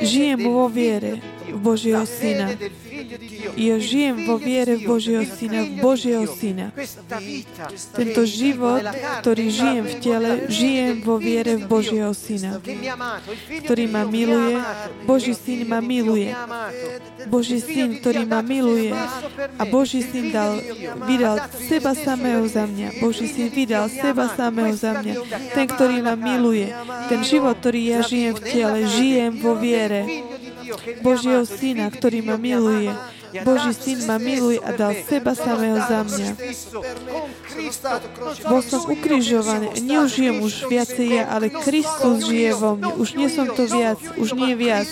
Žijem 0.00 0.38
vo 0.44 0.68
viere 0.68 1.20
v 1.48 1.58
Božieho 1.60 2.04
Syna. 2.04 2.52
Ja 3.56 3.76
žijem 3.80 4.28
vo 4.28 4.36
viere 4.36 4.76
v 4.76 4.82
Božieho 4.84 5.24
Syna, 5.24 5.60
v 5.64 5.72
Božieho 5.80 6.24
Syna. 6.28 6.72
Tento 7.96 8.22
život, 8.28 8.84
ktorý 9.24 9.44
žijem 9.48 9.84
v 9.84 9.94
tele, 10.00 10.30
žijem 10.52 10.94
vo 11.00 11.16
viere 11.16 11.56
v 11.56 11.64
Božieho 11.64 12.12
Syna, 12.12 12.60
ktorý 13.64 13.84
ma 13.88 14.04
miluje. 14.04 14.56
Boží 15.08 15.32
Syn 15.32 15.68
ma 15.68 15.80
miluje. 15.80 16.30
Boží 17.28 17.58
Syn, 17.60 18.00
ktorý 18.00 18.22
ma 18.28 18.40
miluje. 18.40 18.92
A 19.56 19.62
Boží 19.64 20.04
Syn 20.04 20.32
dal, 20.32 20.60
vydal 21.08 21.36
seba 21.56 21.92
samého 21.96 22.44
za 22.48 22.64
mňa. 22.64 23.00
Boží 23.00 23.26
Syn 23.28 23.48
vydal 23.52 23.88
seba 23.88 24.28
samého 24.32 24.72
za 24.76 25.00
mňa. 25.00 25.14
Ten, 25.52 25.66
ktorý 25.68 26.04
ma 26.04 26.14
miluje. 26.14 26.72
Ten 27.08 27.20
život, 27.24 27.58
ktorý 27.60 27.80
ja 27.96 28.00
žijem 28.04 28.34
v 28.36 28.42
tele, 28.44 28.78
žijem 28.88 29.32
vo 29.40 29.56
viere. 29.56 30.04
Božieho 31.02 31.44
Syna, 31.46 31.90
ktorý 31.90 32.22
ma 32.22 32.36
miluje. 32.36 32.90
Boží 33.44 33.72
Syn 33.74 33.98
ma 34.06 34.16
miluje 34.16 34.62
a 34.62 34.70
dal 34.72 34.94
seba 35.04 35.36
samého 35.36 35.76
za 35.82 36.00
mňa. 36.06 36.28
Bol 38.46 38.60
som 38.62 38.82
ukrižovaný. 38.86 39.82
Neužijem 39.82 40.40
už 40.40 40.70
viacej 40.70 41.08
ja, 41.20 41.24
ale 41.28 41.50
Kristus 41.50 42.24
žije 42.24 42.52
vo 42.56 42.78
mne. 42.78 42.92
Už 42.96 43.08
nie 43.18 43.28
som 43.28 43.50
to 43.50 43.66
viac, 43.66 43.98
už 44.16 44.38
nie 44.38 44.54
viac, 44.54 44.88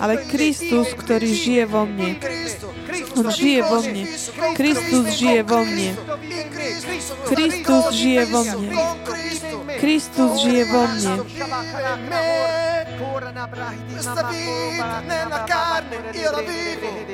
ale 0.00 0.24
Kristus, 0.26 0.90
ktorý 0.96 1.30
žije 1.30 1.64
vo 1.68 1.84
mne. 1.86 2.18
On 3.16 3.26
žije 3.28 3.60
vo 3.64 3.78
mne. 3.82 4.04
Kristus 4.56 5.04
žije 5.16 5.40
vo 5.42 5.60
mne. 5.64 5.90
Kristus 7.28 7.84
žije 7.92 8.22
vo 8.28 8.40
mne. 8.44 8.70
Kristus 9.80 10.30
žije 10.42 10.62
vo 10.72 10.82
mne. 10.86 11.14
Questa 13.36 14.28
vita 14.30 15.00
nella 15.00 15.44
carne 15.44 16.10
io 16.12 16.30
la 16.30 16.40
vivo. 16.40 17.04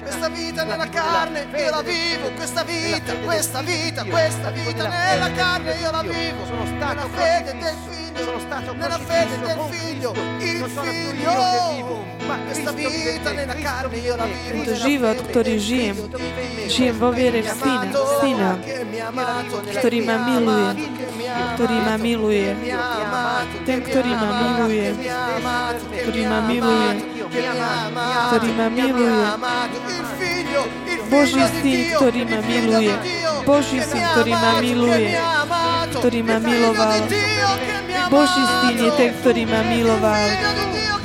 Questa 0.00 0.28
vita 0.30 0.64
nella 0.64 0.88
carne 0.88 1.40
io 1.42 1.68
la 1.68 1.82
vivo. 1.82 2.30
Questa 2.30 2.64
vita, 2.64 3.14
questa 3.16 3.60
vita, 3.60 4.02
questa 4.06 4.48
vita 4.48 4.88
nella 4.88 5.30
carne 5.32 5.74
io 5.74 5.90
la 5.90 6.00
vivo. 6.00 6.46
Sono 6.46 6.64
stato 6.64 7.08
fede 7.08 7.52
del 7.58 7.76
figlio. 7.84 7.97
Sono 8.24 8.38
stato 8.40 8.72
nella 8.74 8.98
fede 8.98 9.38
del 9.38 9.60
figlio. 9.70 10.12
Il 10.38 10.64
figlio. 10.66 12.06
Questa 12.44 12.72
vita 12.72 13.32
nella 13.32 13.54
carne 13.54 13.96
io 13.98 14.16
la 14.16 14.26
vivo. 14.26 14.64
To 14.64 14.74
život, 14.76 15.16
ktorý 15.32 15.54
žijem, 15.56 15.96
žijem 16.68 16.96
vo 17.00 17.08
viere 17.08 17.40
v 17.40 17.48
Syna, 17.48 17.88
Syna, 18.20 18.50
ktorý 19.80 19.98
ma 20.04 20.16
miluje, 20.28 20.68
ktorý 21.56 21.76
ma 21.80 21.94
miluje, 21.96 22.48
ten, 23.64 23.78
ktorý 23.80 24.12
ma 24.12 24.30
miluje, 24.44 24.86
ktorý 26.04 26.22
ma 26.28 26.38
miluje, 26.44 26.88
ktorý 28.28 28.50
ma 28.52 28.66
miluje. 28.68 29.20
Boží 31.08 31.44
syn, 31.64 31.78
ktorý 31.96 32.22
ma 32.28 32.40
miluje. 32.44 32.92
Boží 33.48 33.80
syn, 33.80 34.04
ktorý 34.12 34.32
ma 34.36 34.52
miluje, 34.60 35.16
ktorý 35.96 36.20
ma 36.24 36.36
miloval. 36.42 37.00
Boží 38.08 38.44
syn 38.60 38.76
je 38.76 38.90
ten, 38.96 39.10
ktorý 39.20 39.42
ma 39.48 39.60
miloval. 39.64 40.26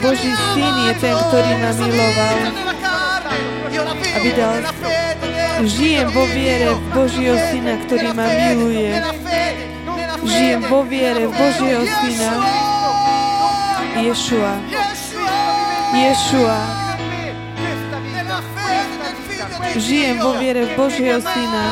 Boží 0.03 0.31
syn 0.55 0.75
je 0.91 0.93
ten, 0.99 1.15
ktorý 1.31 1.51
ma 1.59 1.71
miloval. 1.75 2.37
A 4.13 4.17
vydal 4.19 4.57
Žijem 5.63 6.09
vo 6.11 6.25
viere 6.27 6.75
v 6.75 6.81
Božieho 6.91 7.37
Syna, 7.53 7.77
ktorý 7.85 8.09
ma 8.17 8.25
miluje. 8.25 8.89
Žijem 10.25 10.61
vo 10.65 10.81
viere 10.83 11.23
v 11.29 11.33
Božieho 11.37 11.83
Syna. 11.87 12.31
Ješua. 14.01 14.53
Ješua. 15.93 16.59
Žijem 19.77 20.17
vo 20.19 20.31
viere 20.41 20.61
v 20.67 20.71
Božieho 20.73 21.21
Syna, 21.21 21.63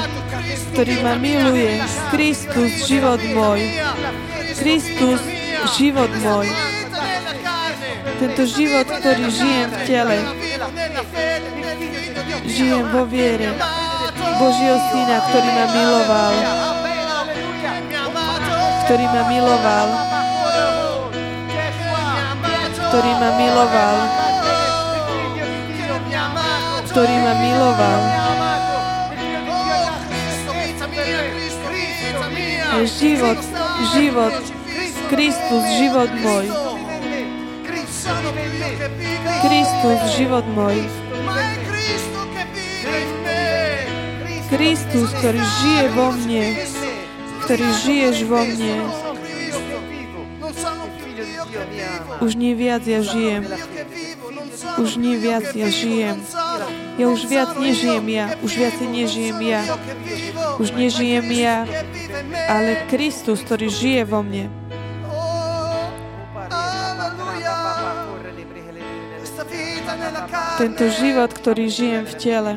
ktorý 0.72 0.96
ma 1.04 1.20
miluje. 1.20 1.84
Kristus, 2.16 2.88
život 2.88 3.20
môj. 3.36 3.60
Kristus, 4.56 5.20
život 5.76 6.12
môj. 6.24 6.48
Tento 8.18 8.44
život, 8.48 8.88
ktorý 8.88 9.26
žijem 9.28 9.70
v 9.70 9.80
tele, 9.86 10.18
žijem 12.48 12.86
vo 12.90 13.04
viere 13.06 13.52
Božieho 14.40 14.78
Syna, 14.90 15.18
ktorý 15.30 15.50
ma 15.52 15.66
miloval. 15.76 16.34
Ktorý 18.88 19.06
ma 19.08 19.22
miloval 19.28 19.90
ktorý 22.92 23.12
ma 23.24 23.32
miloval, 23.40 23.96
ktorý 26.92 27.16
ma 27.24 27.34
miloval. 27.40 28.41
Život, 32.72 33.40
život, 33.92 34.36
Kristus, 35.12 35.64
život 35.76 36.12
môj. 36.24 36.48
Kristus, 39.44 40.00
život 40.16 40.46
môj. 40.56 40.80
Kristus, 44.48 45.12
ktorý 45.20 45.42
žije 45.44 45.86
vo 45.92 46.08
mne, 46.16 46.46
ktorý 47.44 47.68
žiješ 47.84 48.18
vo 48.32 48.40
mne. 48.40 48.76
Už 52.24 52.40
nie 52.40 52.56
viac 52.56 52.88
ja 52.88 53.04
žijem. 53.04 53.52
Už 54.80 54.96
nie 54.96 55.20
viac 55.20 55.52
ja 55.52 55.68
žijem. 55.68 56.24
Ja 56.96 57.06
už 57.12 57.28
viac 57.28 57.52
nežijem 57.60 58.06
ja. 58.08 58.26
Už 58.40 58.52
viac 58.56 58.80
nežijem 58.80 59.40
ja. 59.44 59.62
Už 60.56 60.72
nežijem 60.72 61.28
ja, 61.36 61.68
ale 62.50 62.86
Kristus, 62.88 63.42
ktorý 63.46 63.68
žije 63.70 64.02
vo 64.08 64.22
mne. 64.26 64.48
Tento 70.62 70.86
život, 70.94 71.30
ktorý 71.34 71.66
žijem 71.68 72.06
v 72.06 72.14
tele. 72.22 72.54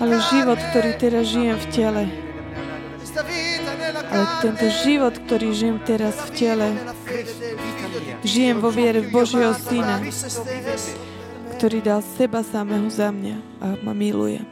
Ale 0.00 0.16
život, 0.32 0.58
ktorý 0.70 0.90
teraz 0.96 1.24
žijem 1.28 1.58
v 1.58 1.66
tele 1.74 2.04
ale 4.10 4.24
tento 4.42 4.66
život, 4.82 5.14
ktorý 5.26 5.48
žijem 5.54 5.78
teraz 5.86 6.14
v 6.18 6.30
tele, 6.34 6.68
žijem 8.26 8.58
vo 8.58 8.70
viere 8.70 9.02
v 9.06 9.08
Božieho 9.14 9.54
Syna, 9.54 10.02
ktorý 11.58 11.78
dal 11.82 12.00
seba 12.02 12.42
samého 12.42 12.90
za 12.90 13.14
mňa 13.14 13.36
a 13.62 13.66
ma 13.82 13.92
miluje. 13.94 14.42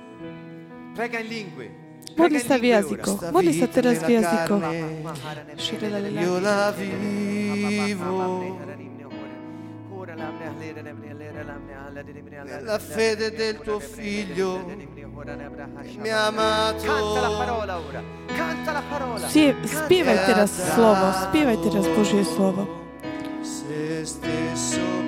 Modli 2.18 2.40
sa 2.42 2.58
v 2.58 2.64
jazykoch. 2.74 3.30
Modli 3.30 3.52
sa 3.54 3.66
teraz 3.70 4.02
v 4.02 4.18
jazykoch. 4.18 4.62
Io 6.18 6.34
la 6.42 6.74
vivo 6.74 8.58
nella 12.48 12.78
fede 12.78 13.30
del 13.32 13.58
tuo 13.60 13.78
figlio 13.78 14.64
mi 15.98 16.10
ha 16.10 16.26
amato. 16.26 16.84
Canta 16.84 17.20
la 17.20 17.36
parola 17.36 17.78
ora. 17.78 18.02
Canta 18.26 18.72
la 18.72 18.82
parola. 18.88 19.28
Spievaj 19.28 20.26
teraz 20.26 20.50
slovo. 20.72 21.12
Spievaj 21.28 21.58
teraz 21.60 21.84
Božie 21.92 22.24
slovo. 22.24 22.68
Se 23.42 24.06
stesso 24.06 25.07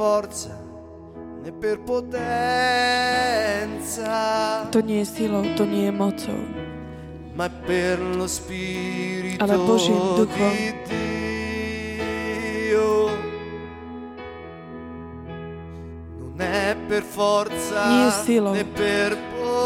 forza 0.00 0.56
né 1.44 1.52
per 1.52 1.76
potenza, 1.84 2.08
To 4.72 4.80
nie 4.80 5.04
je 5.04 5.06
silou, 5.06 5.44
to 5.56 5.64
nie 5.68 5.84
je 5.84 5.92
mocou, 5.92 6.40
ma 7.36 7.48
per 7.68 8.00
lo 8.00 8.24
Spirito 8.28 9.44
Ale 9.44 9.58
Božím 9.60 10.00
duchom. 10.16 10.52
di 10.56 10.72
Dio. 10.88 11.00
Non 16.20 16.40
è 16.40 16.76
per 16.88 17.02
forza 17.02 17.88
Nie 17.88 18.04
je 18.04 18.10
silou, 18.24 18.52
né 18.56 18.64
per 18.64 19.16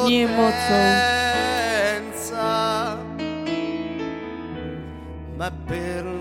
nie 0.06 0.20
je 0.20 0.26
mocou. 0.26 0.58
potenza, 0.58 2.44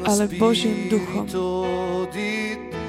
Ale 0.05 0.27
Božím 0.37 0.89
duchom. 0.89 1.25
Di 1.25 1.31
Dio. 2.61 2.82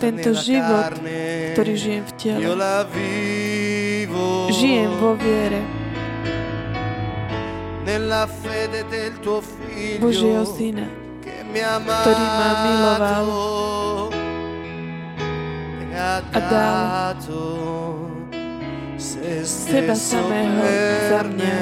Tento 0.00 0.32
život, 0.32 0.96
ktorý 1.52 1.72
žijem 1.76 2.04
v 2.08 2.12
tele, 2.16 2.40
žijem 4.50 4.92
vo 4.96 5.12
viere. 5.20 5.60
Božieho 10.00 10.48
Syna, 10.48 10.88
ktorý 12.00 12.24
ma 12.24 12.50
miloval. 12.64 13.28
E 15.92 16.00
a 16.32 16.40
dal 16.48 17.20
seba 19.44 19.92
samého 19.92 20.64
za 21.12 21.20
mňa. 21.20 21.54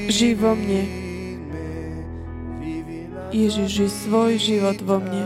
Žij 0.09 0.33
vo 0.35 0.55
mne. 0.55 0.81
Ježiš, 3.33 3.67
ži 3.71 3.87
svoj 3.89 4.37
život 4.37 4.79
vo 4.81 4.99
mne. 4.99 5.23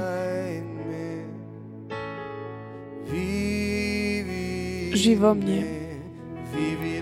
Žij 4.96 5.16
vo 5.16 5.32
mne. 5.36 5.60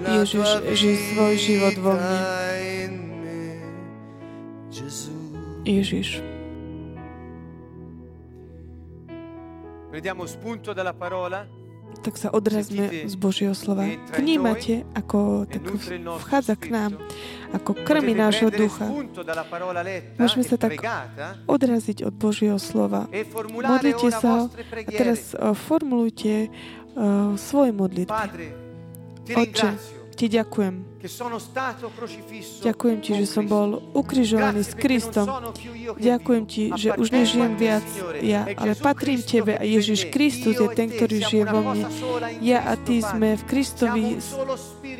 Ježiš, 0.08 0.50
ži 0.74 0.94
svoj 0.96 1.34
život 1.38 1.76
vo 1.78 1.94
mne. 1.94 2.20
Ježiš. 5.66 6.37
Tak 11.98 12.14
sa 12.20 12.30
odrazme 12.30 13.10
z 13.10 13.16
Božieho 13.18 13.58
slova. 13.58 13.90
Vnímate, 14.14 14.86
ako 14.94 15.50
tak 15.50 15.66
vchádza 16.22 16.56
k 16.60 16.70
nám, 16.70 16.92
ako 17.56 17.74
krmi 17.74 18.14
nášho 18.14 18.54
ducha. 18.54 18.86
Môžeme 20.22 20.44
e 20.46 20.48
sa 20.48 20.58
tak 20.62 20.78
odraziť 21.50 22.06
od 22.06 22.14
Božieho 22.14 22.62
slova. 22.62 23.10
e 23.10 23.26
Modlite 23.50 24.14
sa 24.14 24.46
a 24.48 24.92
teraz 24.94 25.34
uh, 25.34 25.58
formulujte 25.58 26.48
uh, 26.48 27.34
svoje 27.40 27.74
modlitby. 27.74 28.14
Padre, 29.28 29.97
ti 30.18 30.26
ďakujem. 30.34 30.98
Ďakujem 32.66 32.98
ti, 33.06 33.12
že 33.22 33.26
som 33.30 33.46
bol 33.46 33.94
ukrižovaný 33.94 34.66
s 34.66 34.74
Kristom. 34.74 35.30
Ďakujem 35.94 36.44
ti, 36.50 36.74
že 36.74 36.98
už 36.98 37.14
nežijem 37.14 37.54
viac 37.54 37.86
ja, 38.26 38.50
È 38.50 38.58
ale 38.58 38.74
patrím 38.74 39.22
Tebe 39.22 39.54
a 39.54 39.64
Ježiš. 39.64 40.10
Kristus 40.10 40.58
je 40.58 40.66
e 40.66 40.74
ten, 40.74 40.90
te 40.90 40.98
ktorý 40.98 41.16
žije 41.22 41.44
vo 41.46 41.62
mne. 41.62 41.86
Ja 42.42 42.66
a 42.66 42.74
Ty 42.74 42.98
sme 43.06 43.38
v 43.38 43.44
Kristovi 43.46 44.18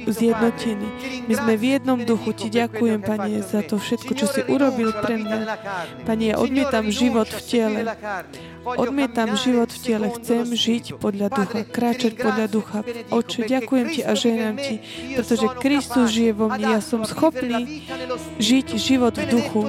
zjednotení. 0.06 0.88
My 1.26 1.34
sme 1.34 1.54
v 1.58 1.64
jednom 1.76 2.00
duchu. 2.00 2.30
Ti 2.38 2.48
ďakujem, 2.54 3.00
Pane, 3.02 3.42
za 3.42 3.66
to 3.66 3.82
všetko, 3.82 4.12
čo 4.14 4.26
si 4.30 4.42
urobil 4.46 4.94
pre 4.94 5.18
mňa. 5.18 5.40
Pane, 6.06 6.24
ja 6.32 6.36
odmietam 6.38 6.88
život 6.94 7.28
v 7.28 7.42
tele. 7.42 7.80
Odmietam 8.76 9.40
život 9.40 9.72
v 9.72 9.80
tele, 9.80 10.08
chcem 10.20 10.44
žiť 10.44 11.00
podľa 11.00 11.32
ducha, 11.32 11.60
kráčať 11.64 12.20
podľa 12.20 12.48
ducha. 12.52 12.80
Oče, 13.08 13.48
ďakujem 13.48 13.88
ti 13.96 14.02
a 14.04 14.12
ženám 14.12 14.56
ti, 14.60 14.76
pretože 15.16 15.48
Kristus 15.64 16.12
žije 16.12 16.32
vo 16.36 16.52
mne. 16.52 16.76
Ja 16.76 16.82
som 16.84 17.08
schopný 17.08 17.88
žiť 18.44 18.68
život 18.76 19.16
v 19.16 19.26
duchu. 19.32 19.62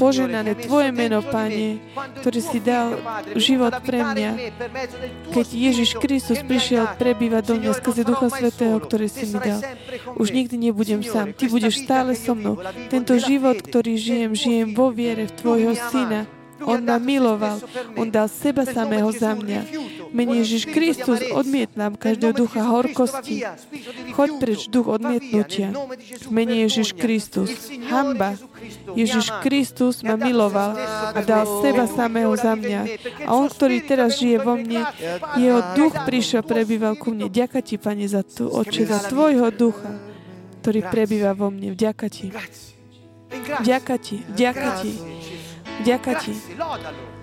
Poženané 0.00 0.56
Tvoje 0.56 0.88
meno, 0.94 1.20
Pane, 1.20 1.84
ktorý 2.24 2.40
si 2.40 2.58
dal 2.64 2.96
život 3.36 3.76
pre 3.84 4.00
mňa. 4.00 4.30
Keď 5.34 5.46
Ježiš 5.52 6.00
Kristus 6.00 6.40
prišiel 6.40 6.96
prebývať 6.96 7.52
do 7.52 7.54
mňa 7.60 7.70
skrze 7.76 8.02
Ducha 8.06 8.32
Svetého, 8.32 8.78
ktorý 8.78 9.06
si 9.10 9.28
mi 9.28 9.38
dal. 9.42 9.60
Už 10.16 10.32
nikdy 10.32 10.56
nebudem 10.70 11.02
sám. 11.02 11.34
Ty 11.34 11.50
budeš 11.50 11.84
stále 11.84 12.14
so 12.16 12.32
mnou. 12.32 12.56
Tento 12.88 13.18
život, 13.18 13.58
ktorý 13.60 13.98
žijem, 13.98 14.32
žijem 14.32 14.68
vo 14.72 14.94
viere 14.94 15.26
v 15.28 15.32
Tvojho 15.34 15.74
Syna. 15.90 16.43
On 16.64 16.80
ma 16.80 16.98
miloval. 16.98 17.60
On 17.96 18.08
dal 18.08 18.28
seba 18.28 18.64
samého 18.64 19.08
za 19.12 19.36
mňa. 19.36 19.60
Mene 20.14 20.40
Ježiš 20.42 20.70
Kristus, 20.70 21.20
Nel 21.74 21.92
každého 21.98 22.32
ducha 22.32 22.62
horkosti. 22.64 23.42
Choď 24.14 24.30
preč, 24.38 24.60
duch 24.70 24.86
odmietnutia. 24.86 25.74
mene 26.30 26.64
Ježiš. 26.64 26.94
Kristus. 26.94 27.50
Hamba. 27.90 28.38
Ježiš. 28.94 29.30
Kristus 29.42 30.00
ma 30.06 30.14
miloval 30.14 30.78
a 31.14 31.20
dal 31.24 31.44
seba 31.60 31.84
samého 31.90 32.32
za 32.38 32.54
mňa. 32.54 32.80
A 33.26 33.30
on, 33.34 33.50
ktorý 33.50 33.82
teraz 33.82 34.20
žije 34.22 34.38
vo 34.40 34.54
mne, 34.54 34.86
jeho 35.36 35.60
duch 35.74 35.94
prišiel, 36.06 36.46
prebýval 36.46 36.94
ku 36.94 37.10
mne. 37.10 37.26
Ďaká 37.28 37.60
ti, 37.60 37.76
Pane, 37.76 38.06
za 38.06 38.22
tu 38.22 38.46
oči, 38.46 38.86
za 38.86 39.02
tvojho 39.10 39.50
ducha, 39.50 39.98
ktorý 40.62 40.80
prebýva 40.88 41.34
vo 41.34 41.50
mne. 41.50 41.74
Vďaka 41.74 42.06
ti. 42.08 42.30
Grazie. 42.30 42.74
Ringrazio. 43.34 43.62
Vďaka 43.66 43.94
ti, 43.98 44.16
vďaka 44.30 44.68
ti, 44.78 44.92
vďaka 45.82 46.12
ti. 46.22 46.32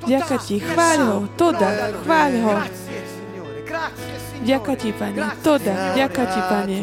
Vďaka 0.02 0.36
ti, 0.42 0.56
chváľ 0.60 1.00
ho, 1.06 1.18
to 1.38 1.48
dá, 1.54 1.94
chváľ 2.04 2.32
ho. 2.42 2.56
Grazie, 2.58 3.00
Signore. 3.06 3.60
Grazie, 3.64 4.16
Signore. 4.18 4.44
Vďaka 4.44 4.72
ti, 4.76 4.90
Pane, 4.92 5.16
Grazie, 5.22 5.44
to 5.46 5.54
dá, 5.62 5.74
Signore. 5.74 5.94
vďaka 5.94 6.24
ti, 6.26 6.40
Pane. 6.50 6.80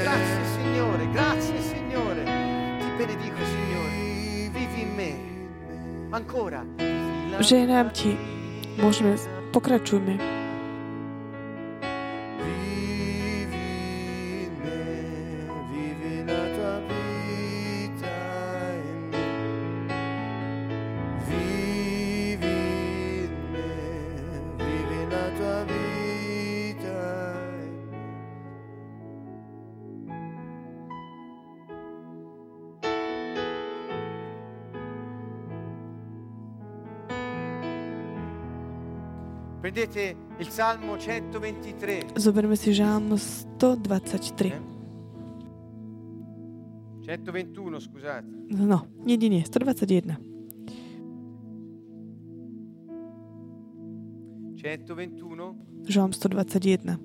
Grazie, 0.00 0.42
Signore. 0.54 1.04
Grazie, 1.12 1.58
Signore. 1.60 2.22
Ti 2.78 2.88
benedico, 2.96 3.42
Signore. 3.44 3.98
Vivi 4.54 4.80
in 4.80 4.90
me. 4.94 5.10
Ancora. 6.14 6.62
Vivi 6.78 7.30
la 7.30 7.42
Ženám 7.42 7.90
ti, 7.92 8.14
môžeme, 8.78 9.18
pokračujme. 9.50 10.39
Prendete 39.70 40.16
il 40.38 40.48
Salmo 40.48 40.98
123. 40.98 42.18
Zoberme 42.18 42.56
si 42.56 42.74
žálm 42.74 43.14
123. 43.14 44.48
Eh? 44.50 44.60
121, 47.06 47.78
scusate. 47.78 48.26
No, 48.50 48.82
nie, 49.06 49.14
nie, 49.14 49.30
nie, 49.30 49.46
121. 49.46 50.18
121. 54.58 55.54
Žálm 55.86 56.10
121. 56.18 56.98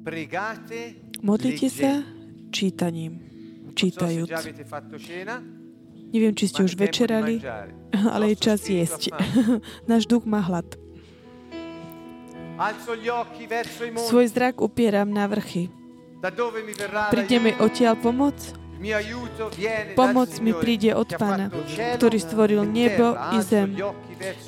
Pregate. 0.00 0.96
Modlite 1.20 1.68
sa 1.68 2.00
čítaním, 2.48 3.20
čítajúc. 3.76 4.32
Neviem, 6.16 6.32
či 6.32 6.48
ste 6.48 6.64
už 6.64 6.80
večerali, 6.80 7.44
ale 8.16 8.32
je 8.32 8.36
čas 8.40 8.64
jesť. 8.64 9.12
Náš 9.90 10.08
duch 10.08 10.24
má 10.24 10.40
hlad. 10.40 10.64
Svoj 14.00 14.26
zrak 14.32 14.64
upieram 14.64 15.12
na 15.12 15.28
vrchy. 15.28 15.68
Príde 17.12 17.36
mi 17.36 17.52
odtiaľ 17.60 18.00
pomoc? 18.00 18.40
Pomoc 19.96 20.30
mi 20.40 20.52
príde 20.52 20.92
od 20.92 21.08
Pána, 21.16 21.48
ktorý 21.96 22.16
stvoril 22.20 22.64
nebo 22.64 23.16
i 23.36 23.44
zem. 23.44 23.76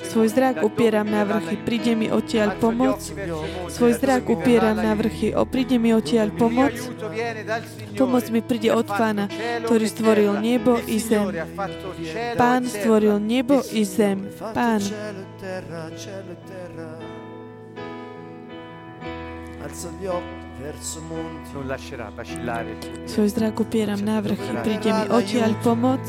Svoj 0.05 0.27
zrak 0.29 0.65
upieram 0.65 1.05
na 1.05 1.25
vrchy, 1.25 1.55
príde 1.61 1.93
mi 1.93 2.09
odtiaľ 2.09 2.57
pomoc. 2.57 3.01
Svoj 3.69 3.93
zrak 3.97 4.29
upieram 4.29 4.77
na 4.77 4.93
vrchy, 4.97 5.33
o 5.33 5.45
príde 5.45 5.77
mi 5.77 5.93
odtiaľ 5.93 6.33
pomoc. 6.33 6.73
Pomoc 7.99 8.31
mi 8.31 8.39
príde 8.39 8.71
od 8.71 8.87
Pána, 8.87 9.27
ktorý 9.67 9.85
stvoril 9.91 10.39
nebo 10.39 10.79
i 10.87 11.03
zem. 11.03 11.35
Pán 12.39 12.63
stvoril 12.63 13.19
nebo 13.19 13.59
i 13.75 13.83
zem. 13.83 14.31
Pán. 14.55 14.79
Gli 19.99 20.07
occhi 20.07 20.39
Svoj 23.05 23.27
zrak 23.31 23.55
upieram 23.59 24.01
na 24.03 24.19
vrchy, 24.23 24.51
príde 24.63 24.89
mi 24.91 25.03
odtiaľ 25.11 25.51
pomoc. 25.59 25.99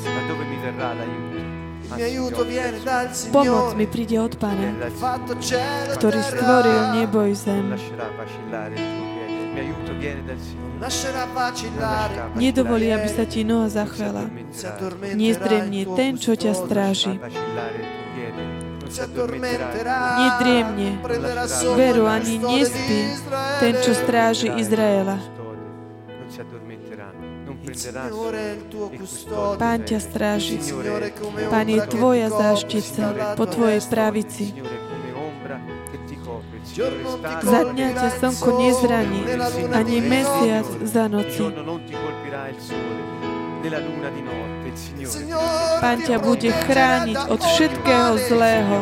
L'aiuto? 1.91 2.47
Pomoc 3.35 3.75
mi 3.75 3.87
príde 3.91 4.17
od 4.23 4.39
Pána, 4.39 4.75
ktorý 5.99 6.21
stvoril 6.23 7.03
nebo 7.03 7.27
i 7.27 7.35
zem. 7.35 7.75
Nedovolí, 12.39 12.89
aby 12.95 13.09
sa 13.11 13.25
ti 13.27 13.45
noha 13.45 13.69
zachvela. 13.69 14.31
Nezdremnie 15.13 15.85
ten, 15.99 16.17
čo 16.17 16.39
ťa 16.39 16.53
stráži. 16.55 17.19
Nedriemne, 20.19 20.99
veru 21.79 22.11
ani 22.11 22.43
nespí 22.43 23.01
ten, 23.63 23.75
čo 23.79 23.95
stráži 23.95 24.51
Izraela. 24.59 25.19
Pán 29.61 29.87
ťa 29.87 29.99
stráži. 30.01 30.59
Pán 31.53 31.69
je 31.71 31.81
tvoja 31.87 32.29
záštica 32.33 33.37
po 33.39 33.45
tvojej 33.47 33.83
pravici. 33.87 34.57
Za 37.43 37.61
dňa 37.75 37.89
ťa 37.99 38.09
slnko 38.23 38.49
nezraní, 38.63 39.23
ani 39.75 39.97
mesiac 39.99 40.67
za 40.87 41.11
noci. 41.11 41.51
Pán 45.83 45.99
ťa 46.01 46.17
bude 46.23 46.51
chrániť 46.51 47.19
od 47.29 47.41
všetkého 47.43 48.13
zlého. 48.31 48.79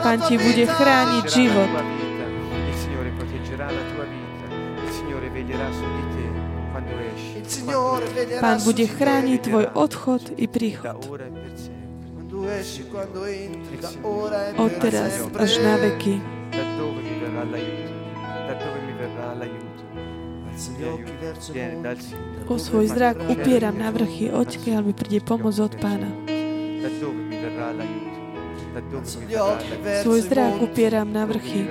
Pán 0.00 0.18
ti 0.30 0.34
bude 0.40 0.64
chrániť 0.64 1.24
život. 1.28 1.70
Pán 8.38 8.58
bude 8.62 8.86
chrániť 8.86 9.38
tvoj 9.42 9.66
odchod 9.74 10.22
i 10.38 10.46
príchod. 10.46 10.96
Od 14.58 14.72
teraz 14.80 15.12
až 15.36 15.52
na 15.60 15.74
veky. 15.76 16.16
O 22.48 22.56
svoj 22.56 22.86
zrak 22.90 23.16
upieram 23.30 23.76
na 23.78 23.92
vrchy, 23.94 24.32
odkiaľ 24.32 24.80
mi 24.80 24.92
príde 24.96 25.20
pomoc 25.22 25.54
od 25.60 25.76
Pána. 25.76 26.10
Svoj 30.02 30.20
zrak 30.26 30.54
upieram 30.64 31.08
na 31.12 31.28
vrchy. 31.28 31.68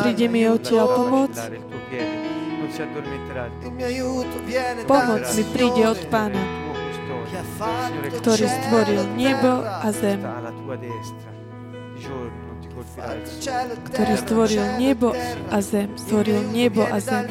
Príde 0.00 0.26
mi 0.30 0.46
odtiaľ 0.48 0.86
pomoc. 0.94 1.34
Pomoc 4.88 5.24
mi 5.36 5.44
príde 5.52 5.82
od 5.84 6.00
Pána, 6.08 6.42
ktorý 8.20 8.46
stvoril 8.46 9.02
nebo 9.16 9.62
a 9.62 9.88
zem 9.90 10.20
ktorý 13.90 14.14
stvoril 14.18 14.64
nebo 14.82 15.08
a 15.50 15.58
zem, 15.62 15.88
stvoril 15.94 16.40
nebo 16.50 16.82
a 16.82 16.98
zem. 16.98 17.30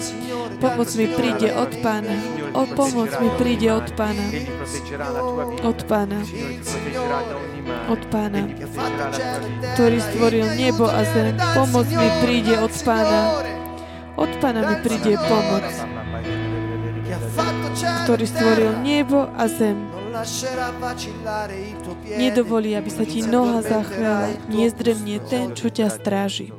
Pomoc 0.63 0.87
mi 0.95 1.07
príde 1.11 1.51
od 1.51 1.71
Pána. 1.83 2.15
O 2.55 2.63
pomoc 2.71 3.11
mi 3.19 3.29
príde 3.35 3.67
od 3.75 3.87
Pána. 3.99 4.25
Od 5.63 5.79
Pána. 5.83 6.19
Od 7.91 8.01
Pána, 8.07 8.41
ktorý 9.75 9.97
stvoril 9.99 10.47
nebo 10.55 10.87
a 10.87 11.03
zem. 11.03 11.35
Pomoc 11.51 11.87
mi 11.91 12.09
príde 12.23 12.55
od 12.63 12.73
Pána. 12.87 13.21
Od 14.15 14.31
Pána 14.39 14.61
mi 14.71 14.75
príde 14.79 15.19
pomoc, 15.27 15.67
ktorý 18.03 18.25
stvoril 18.27 18.71
nebo 18.83 19.27
a 19.33 19.47
zem. 19.49 19.77
Nedovolí, 22.13 22.77
aby 22.77 22.89
sa 22.93 23.01
ti 23.01 23.25
noha 23.25 23.65
zachvela, 23.65 24.37
nezdremne 24.51 25.17
ten, 25.25 25.57
čo 25.57 25.73
ťa 25.73 25.89
stráži. 25.89 26.53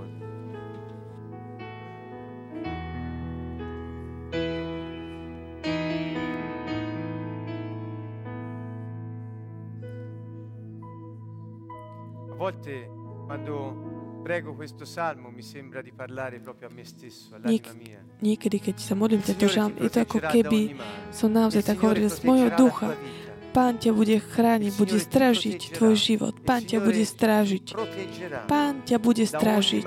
A 12.34 12.46
volte 12.50 12.84
prego 14.24 14.56
questo 14.56 14.88
salmo 14.88 15.28
mi 15.28 15.44
sembra 15.44 15.84
di 15.84 15.92
parlare 15.92 16.40
proprio 16.40 16.68
a 16.68 16.72
me 16.72 16.84
stesso, 16.88 17.36
all'anima 17.36 17.76
mia. 17.76 18.00
Niekedy, 18.24 18.56
keď 18.56 18.76
sa 18.80 18.96
modlím 18.96 19.20
tento 19.20 19.44
žalm, 19.44 19.76
je 19.76 19.92
to 19.92 20.00
ako 20.00 20.18
keby 20.24 20.80
som 21.12 21.28
naozaj 21.28 21.60
tak 21.60 21.84
hovoril 21.84 22.08
z 22.08 22.24
mojho 22.24 22.48
ducha. 22.56 22.96
Pán 23.52 23.76
ťa 23.76 23.92
bude 23.92 24.16
chrániť, 24.18 24.72
bude 24.80 24.96
strážiť 24.98 25.76
tvoj 25.76 25.94
život. 25.94 26.34
Pán 26.40 26.64
ťa 26.64 26.80
bude 26.80 27.04
strážiť. 27.04 27.76
Pán 28.48 28.82
ťa 28.88 28.96
bude 28.96 29.28
strážiť, 29.28 29.86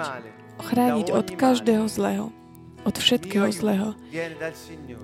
chrániť 0.61 1.07
od 1.11 1.27
každého 1.33 1.89
zlého, 1.89 2.29
od 2.85 2.95
všetkého 2.95 3.49
zlého. 3.49 3.97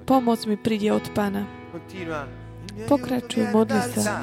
Pomoc 0.06 0.46
mi 0.46 0.56
príde 0.62 0.94
od 0.94 1.10
Pána. 1.12 1.50
Pokračuj, 2.86 3.50
modli 3.50 3.82
sa. 3.98 4.22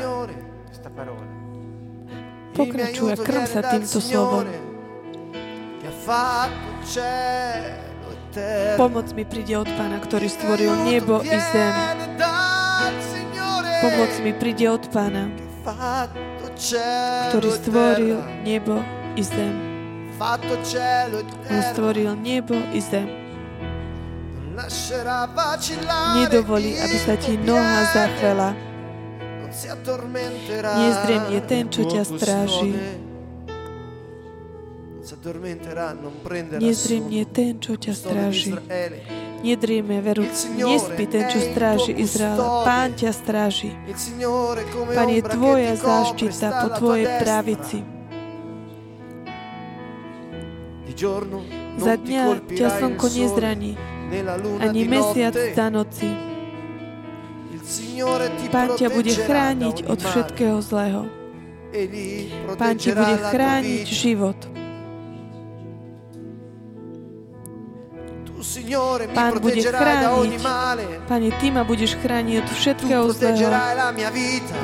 Pokračuj 2.54 3.08
a 3.12 3.16
krm 3.18 3.44
sa 3.44 3.60
týmto 3.66 3.98
slovom. 3.98 4.69
Pomoc 8.80 9.06
mi 9.12 9.24
príde 9.28 9.54
od 9.60 9.68
Pána, 9.76 10.00
ktorý 10.00 10.32
stvoril 10.32 10.72
nebo 10.88 11.20
i 11.20 11.38
zem. 11.52 11.74
Pomoc 13.84 14.12
mi 14.24 14.32
príde 14.32 14.66
od 14.72 14.84
Pána, 14.88 15.28
ktorý 17.28 17.50
stvoril 17.52 18.16
nebo 18.46 18.80
i 19.16 19.22
zem. 19.24 19.54
On 21.50 21.60
stvoril 21.72 22.12
nebo 22.16 22.56
i 22.72 22.80
zem. 22.80 23.08
Nedovolí, 26.16 26.76
aby 26.76 26.98
sa 27.00 27.16
ti 27.16 27.36
noha 27.40 27.80
zachvela. 27.92 28.52
Nezdremne 30.76 31.40
ten, 31.44 31.64
čo 31.72 31.82
ťa 31.88 32.02
stráži. 32.04 32.72
Nezdremne 36.60 37.24
ten, 37.26 37.58
čo 37.58 37.74
ťa 37.74 37.92
stráži. 37.98 38.54
Nedrieme 39.40 40.04
veru, 40.04 40.28
nespí 40.54 41.04
ten, 41.08 41.24
čo 41.26 41.40
stráži 41.40 41.96
Izrael. 41.96 42.38
Pán 42.62 42.92
ťa 42.94 43.10
stráži. 43.10 43.72
Pán 44.92 45.08
je 45.08 45.22
tvoja 45.24 45.74
záštita 45.80 46.46
po 46.62 46.68
tvojej 46.78 47.08
pravici. 47.24 47.78
Za 51.80 51.94
dňa 51.96 52.22
ťa 52.52 52.68
slnko 52.76 53.06
nezraní, 53.08 53.72
ani 54.60 54.82
mesiac 54.84 55.32
za 55.32 55.66
noci. 55.72 56.12
Pán 58.52 58.76
ťa 58.76 58.88
bude 58.92 59.14
chrániť 59.14 59.76
od 59.88 59.98
všetkého 60.04 60.58
zlého. 60.60 61.08
Pán 62.60 62.76
ti 62.76 62.92
bude 62.92 63.16
chrániť 63.16 63.86
život. 63.88 64.59
Pán 69.12 69.36
bude 69.36 69.60
chrániť. 69.60 70.40
Pane, 71.04 71.28
Ty 71.36 71.46
ma 71.52 71.62
budeš 71.62 72.00
chrániť 72.00 72.34
od 72.40 72.48
všetkého 72.48 73.04
zlého. 73.12 73.52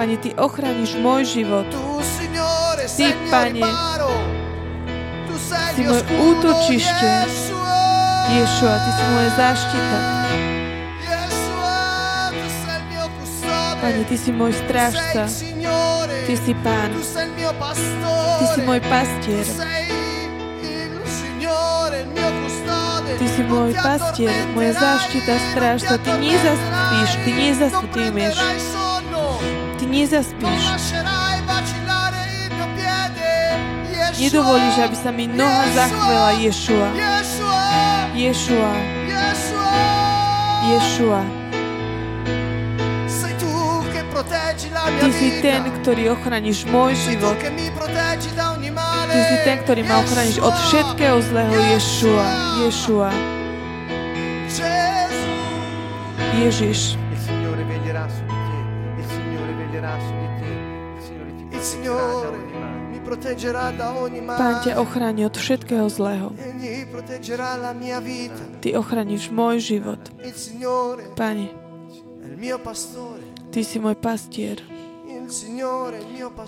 Pane, 0.01 0.16
Ty 0.16 0.31
ochrániš 0.41 0.97
môj 0.97 1.29
život. 1.29 1.68
Ty, 2.97 3.07
Pane, 3.29 3.62
si 5.77 5.83
môj 5.85 6.03
útočište. 6.09 7.11
Ješua, 8.33 8.74
Ty 8.81 8.91
si 8.97 9.05
moja 9.12 9.31
záštita. 9.37 9.99
Pane, 13.77 14.03
Ty 14.09 14.16
si 14.16 14.31
môj 14.33 14.53
strážca. 14.57 15.22
Ty 16.27 16.35
si 16.35 16.53
Pán. 16.64 16.91
Ty 16.97 17.05
si 17.05 17.31
môj 17.37 17.53
pastier. 17.61 18.37
Ty 18.41 18.45
si 18.57 18.61
môj 18.64 18.81
pastier, 18.89 19.47
moja 24.54 24.72
záštita, 24.72 25.32
strážca. 25.52 25.94
Ty 25.98 26.12
nezaspíš, 26.18 27.11
Ty 27.24 27.30
nezastýmeš. 27.32 28.34
Ty 29.78 29.84
nezaspíš. 29.86 30.62
Nedovolíš, 34.16 34.76
aby 34.80 34.96
sa 34.96 35.11
mi 35.12 35.28
noha 35.28 35.64
zachvela, 35.76 36.30
Ješua. 36.40 36.88
Ješua. 38.16 38.72
Ješua. 40.66 41.45
Ty 44.87 45.09
si 45.11 45.28
ten, 45.43 45.66
ktorý 45.82 46.14
ochraníš 46.14 46.62
môj 46.70 46.95
život. 46.95 47.34
Ty 49.07 49.20
si 49.26 49.37
ten, 49.43 49.57
ktorý 49.66 49.82
ma 49.82 49.99
ochraníš 50.07 50.39
od 50.39 50.55
všetkého 50.55 51.18
zlého, 51.26 51.55
Ješua. 51.74 52.26
Ješua. 52.62 53.11
Ježiš. 56.37 56.95
Pán 64.37 64.55
ťa 64.61 64.72
ochráni 64.78 65.22
od 65.24 65.34
všetkého 65.34 65.87
zlého. 65.89 66.30
Ty 68.62 68.68
ochrániš 68.76 69.22
môj 69.34 69.57
život. 69.59 70.03
Pane, 71.16 71.47
Ty 73.51 73.61
si 73.64 73.76
môj 73.80 73.97
pastier. 73.97 74.76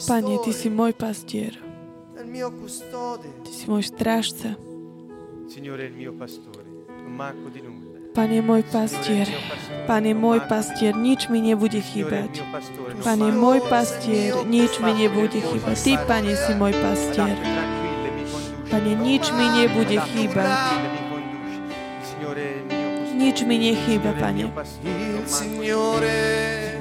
Pane, 0.07 0.35
Ty 0.47 0.53
si 0.55 0.69
môj 0.71 0.95
pastier. 0.95 1.59
Ty 3.43 3.51
si 3.51 3.65
môj 3.67 3.83
strážca. 3.91 4.55
Pane 8.15 8.39
môj 8.43 8.63
pastier, 8.71 9.27
Pane 9.91 10.13
môj 10.15 10.39
pastier, 10.47 10.95
nič 10.95 11.27
mi 11.27 11.43
nebude 11.43 11.83
chýbať. 11.83 12.43
Pane 13.03 13.29
môj 13.35 13.67
pastier, 13.67 14.47
nič 14.47 14.79
mi 14.79 14.95
nebude 14.95 15.39
chýbať. 15.43 15.77
Ty, 15.79 15.93
Pane, 16.07 16.33
si 16.39 16.53
môj 16.55 16.75
pastier. 16.79 17.35
Pane, 18.71 18.93
nič 18.95 19.27
mi 19.35 19.47
nebude 19.59 19.99
chýbať. 19.99 20.55
Nič 23.19 23.43
mi 23.43 23.57
nechýba, 23.59 24.15
Pane. 24.15 24.55
Il 24.87 25.27
Signore 25.27 26.79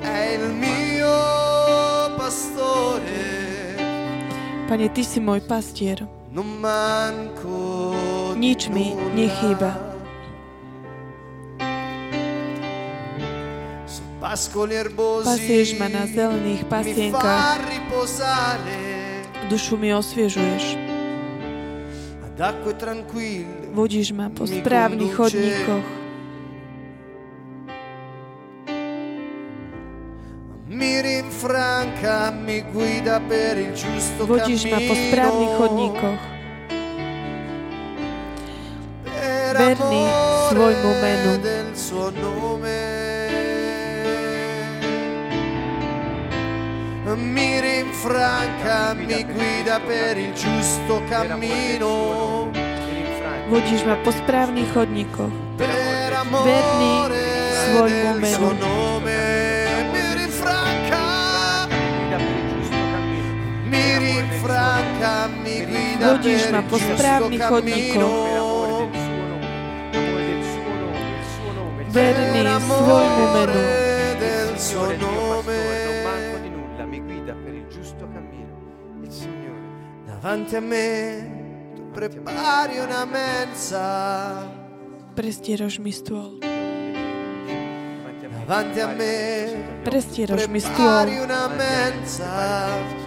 è 0.00 0.38
il 0.40 0.52
mio. 0.56 0.79
Pane, 4.70 4.86
Ty 4.86 5.02
si 5.02 5.18
môj 5.18 5.42
pastier. 5.42 6.06
Nič 8.38 8.70
mi 8.70 8.94
nechýba. 9.18 9.74
Pasieš 15.26 15.74
ma 15.74 15.90
na 15.90 16.06
zelených 16.06 16.62
pasienkách. 16.70 17.66
Dušu 19.50 19.74
mi 19.74 19.90
osviežuješ. 19.90 20.78
Vodíš 23.74 24.14
ma 24.14 24.30
po 24.30 24.46
správnych 24.46 25.12
chodníkoch. 25.18 25.99
Vodíš 34.28 34.68
ma 34.68 34.76
po 34.76 34.92
správnych 34.92 35.52
chodníkoch. 35.56 36.20
Verný 39.56 40.04
svojmu 40.52 40.90
menu. 41.00 41.32
mi 47.16 47.58
rinfranca, 47.58 48.94
mi 48.94 49.24
guida 49.24 49.80
per 49.80 50.20
il 50.20 50.36
giusto 50.36 51.02
cammino. 51.08 52.52
Vodíš 53.48 53.82
ma 53.88 53.96
po 54.04 54.12
správnych 54.12 54.68
chodníkoch. 54.76 55.32
Verný 55.56 56.94
svojmu 57.64 58.10
menu. 58.20 59.39
Vodíš 66.00 66.42
ma 66.52 66.62
po 66.64 66.76
správnych 66.78 67.42
chodníkoch. 67.44 68.90
Verný 71.90 72.40
svojmu 72.70 73.24
menu. 73.34 73.64
Davanti 80.06 80.56
a 80.56 80.60
me 80.60 80.88
tu 81.76 81.82
prepari 81.96 82.76
una 82.84 83.08
mensa. 83.08 83.88
Prestieraš 85.16 85.80
mi 85.80 85.90
stôl. 85.90 86.38
Davanti 88.20 88.80
a 88.84 88.88
me 88.92 89.14
Prestieraš 89.80 90.44
mi 90.52 90.60
stôl. 90.60 91.08
una 91.24 91.48
mensa. 91.48 92.99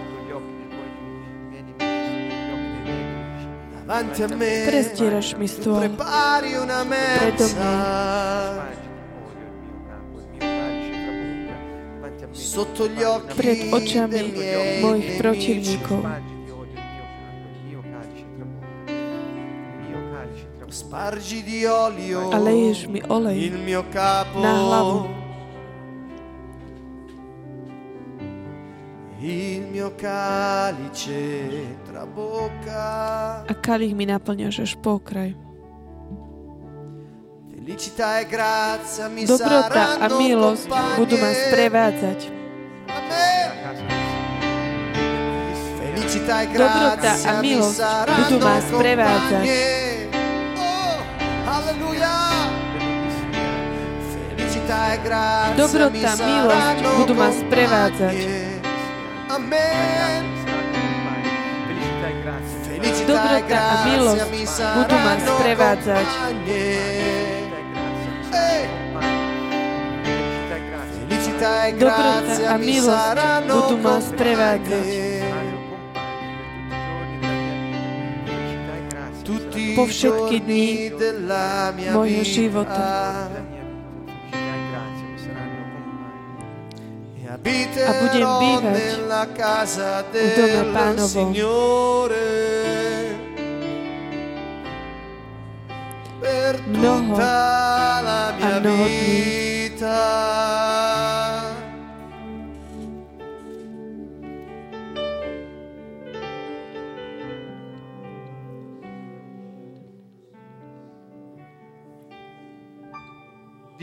Prestieraš 3.84 5.36
mi 5.36 5.48
stôl. 5.48 5.84
Prepari 5.84 6.56
una 6.56 6.88
mensa. 6.88 7.72
Sotto 12.34 12.88
gli 12.90 13.04
occhi 13.04 13.36
pred 13.38 13.60
očami 13.70 14.20
mojich 14.82 15.10
protivníkov. 15.20 16.02
a 22.34 22.38
leješ 22.42 22.90
mi 22.90 23.00
olej 23.06 23.54
na 24.42 24.52
hlavu. 24.58 25.23
A 33.48 33.54
kalich 33.56 33.96
mi 33.96 34.04
naplňaš 34.04 34.68
až 34.68 34.72
po 34.84 35.00
okraj. 35.00 35.32
Dobrota 39.24 39.96
a 39.96 40.06
milosť 40.12 40.68
budú 41.00 41.16
ma 41.16 41.32
sprevádzať. 41.32 42.20
Dobrota 46.52 47.12
a 47.24 47.32
milosť 47.40 47.80
budú 48.12 48.38
ma 48.44 48.56
sprevádzať. 48.60 49.46
Dobrota, 55.56 56.12
milosť 56.20 56.76
budú 57.00 57.14
ma 57.16 57.30
sprevádzať. 57.32 58.16
Dobrota 63.04 63.58
a 63.58 63.76
milosť 63.90 64.30
budú 64.78 64.98
ma 65.02 65.14
sprevádzať. 65.18 66.08
Dobrota 71.82 72.46
a 72.46 72.56
milosť 72.62 73.18
budú 73.50 73.76
ma 73.82 73.98
sprevádzať. 73.98 74.86
Po 79.74 79.90
všetky 79.90 80.38
dni 80.46 80.94
môjho 81.90 82.22
života. 82.22 82.86
A 87.84 87.92
budem 88.00 88.28
bývať 88.40 88.96
u 90.16 90.28
dome 90.36 90.64
pánovom. 90.72 91.30
Mnoho 96.68 97.20
a 98.40 98.60
mnoho 98.60 98.86
dní. 98.88 99.44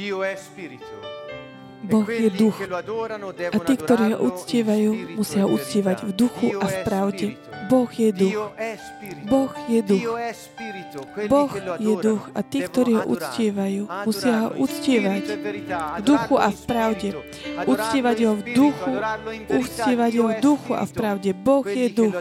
Dio 0.01 0.25
è 0.25 0.33
spirito. 0.35 1.20
Boh 1.81 2.05
je 2.05 2.29
duch. 2.29 2.57
A 3.53 3.59
tí, 3.65 3.75
ktorí 3.81 4.13
ho 4.13 4.19
uctievajú, 4.29 5.17
musia 5.17 5.49
ho 5.49 5.57
uctievať 5.57 5.99
v 6.05 6.11
duchu 6.13 6.49
a 6.61 6.67
v 6.69 6.77
pravde. 6.85 7.27
Boh 7.71 7.89
je 7.89 8.11
duch. 8.13 8.37
Boh 9.31 9.53
je 9.71 9.81
duch. 9.81 10.05
Boh 11.31 11.53
je 11.79 11.93
duch 11.97 12.25
a 12.35 12.41
tí, 12.43 12.59
ktorí 12.67 12.93
ho 12.99 13.05
uctievajú, 13.07 13.83
musia 14.05 14.35
ho 14.45 14.49
uctievať 14.59 15.25
v 15.31 16.01
duchu 16.03 16.35
a 16.37 16.49
v 16.51 16.61
pravde. 16.67 17.09
Uctievať 17.65 18.19
ho 18.27 18.33
v 18.37 18.43
duchu, 18.53 18.93
uctievať 19.49 20.13
ho 20.19 20.27
v 20.29 20.35
duchu 20.43 20.73
a 20.75 20.85
v 20.85 20.93
pravde. 20.93 21.31
Boh 21.33 21.65
je 21.65 21.87
duch. 21.89 22.15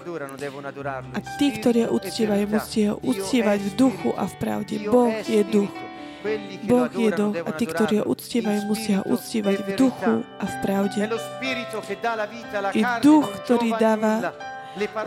A 1.11 1.19
tí, 1.35 1.47
ktorí 1.51 1.89
ho 1.89 1.97
uctievajú, 1.97 2.45
musia 2.47 2.85
ho 2.93 2.97
uctievať 3.01 3.59
v 3.59 3.71
duchu 3.75 4.09
a 4.15 4.23
v 4.23 4.35
pravde. 4.39 4.75
Boh 4.87 5.17
je 5.25 5.41
duch. 5.43 5.88
Boh 6.67 6.91
je 6.91 7.09
duch 7.15 7.35
a 7.47 7.51
tí, 7.55 7.65
ktorí 7.65 7.95
ho 8.03 8.05
uctievajú, 8.11 8.59
musia 8.67 8.95
ho 9.01 9.15
uctievať 9.15 9.57
v 9.63 9.69
duchu 9.79 10.13
a 10.23 10.45
v 10.45 10.55
pravde. 10.59 11.01
I 12.75 12.81
duch, 12.99 13.27
ktorý 13.47 13.69
dáva 13.79 14.35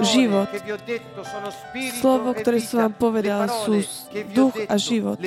život. 0.03 0.49
Slovo, 2.01 2.29
ktoré 2.37 2.59
som 2.61 2.89
vám 2.89 2.95
povedal, 2.97 3.47
sú 3.49 3.81
duch 4.35 4.57
a 4.66 4.77
život. 4.77 5.18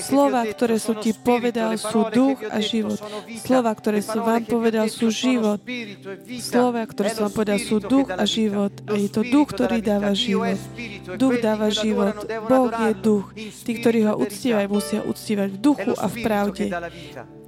Slova, 0.00 0.42
ktoré 0.48 0.76
som 0.80 0.96
ti 0.98 1.12
povedal, 1.12 1.76
sú 1.78 2.08
duch 2.10 2.40
a 2.48 2.58
život. 2.58 2.98
Slova, 3.40 3.72
ktoré 3.74 4.00
som 4.00 4.22
vám 4.24 4.44
povedal, 4.46 4.86
sú 4.88 5.10
život. 5.10 5.60
Slova, 6.40 6.82
ktoré 6.88 7.08
som 7.14 7.30
vám 7.30 7.34
povedal, 7.34 7.58
sú 7.60 7.76
duch 7.82 8.08
a 8.10 8.24
život. 8.24 8.72
A 8.88 8.94
je 8.98 9.08
to 9.10 9.22
duch, 9.22 9.48
ktorý 9.52 9.78
dáva 9.84 10.12
život. 10.16 10.58
Duch 11.14 11.36
dáva 11.42 11.68
život. 11.70 12.14
Boh 12.48 12.70
je 12.70 12.92
duch. 12.96 13.26
Tí, 13.36 13.72
ktorí 13.80 14.06
ho 14.08 14.14
uctievajú, 14.18 14.68
musia 14.70 15.00
uctievať 15.04 15.48
v 15.54 15.58
duchu 15.58 15.92
a 15.98 16.06
v 16.06 16.16
pravde. 16.22 16.64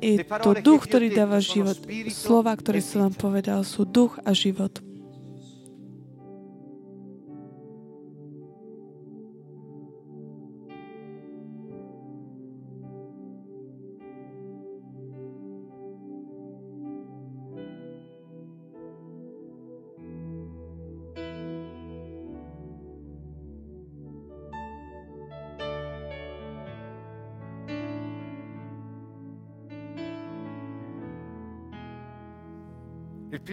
Je 0.03 0.22
to 0.22 0.51
duch, 0.61 0.84
ktorý 0.84 1.09
dáva 1.12 1.40
život. 1.40 1.78
Slova, 2.12 2.53
ktoré 2.55 2.84
som 2.84 3.09
vám 3.09 3.14
povedal, 3.16 3.64
sú 3.64 3.88
duch 3.88 4.20
a 4.22 4.32
život. 4.36 4.80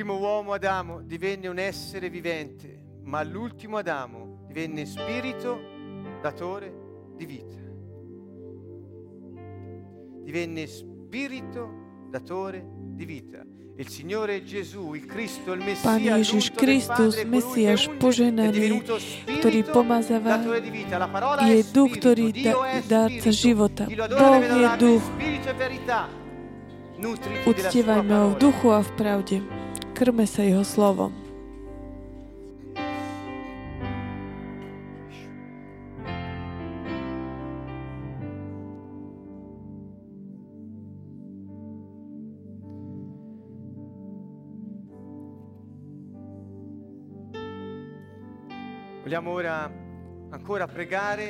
Primo 0.04 0.20
uomo 0.20 0.52
Adamo 0.52 1.00
divenne 1.02 1.48
un 1.48 1.58
essere 1.58 2.10
vivente, 2.10 3.00
ma 3.04 3.24
l'ultimo 3.24 3.78
Adamo 3.78 4.44
divenne 4.48 4.86
spirito 4.86 5.58
datore 6.22 6.74
di 7.16 7.26
vita. 7.26 7.56
Divenne 10.26 10.68
spirito 10.68 12.10
datore 12.10 12.68
di 12.68 13.06
vita. 13.06 13.46
Il 13.78 13.88
Signore 13.88 14.44
Gesù, 14.44 14.94
il 14.94 15.06
Cristo, 15.06 15.54
il 15.54 15.64
Messia, 15.64 15.90
Pán 15.90 16.04
Ježiš 16.04 16.52
Kristus, 16.52 17.24
Mesiaš 17.24 17.88
poženaný, 17.96 18.84
ktorý 19.40 19.64
pomazáva, 19.72 20.44
je 21.48 21.64
duch, 21.72 21.96
ktorý 21.96 22.44
dá, 22.44 22.54
dáca 23.08 23.32
života. 23.32 23.88
Boh 23.88 24.44
je 24.44 24.68
duch. 24.76 25.04
Uctievajme 27.48 28.14
ho 28.20 28.28
v 28.32 28.38
duchu 28.38 28.68
a 28.68 28.84
v 28.84 28.92
pravde. 29.00 29.63
Krme 30.04 30.28
sa 30.28 30.44
jeho 30.44 30.68
slovom. 30.68 31.16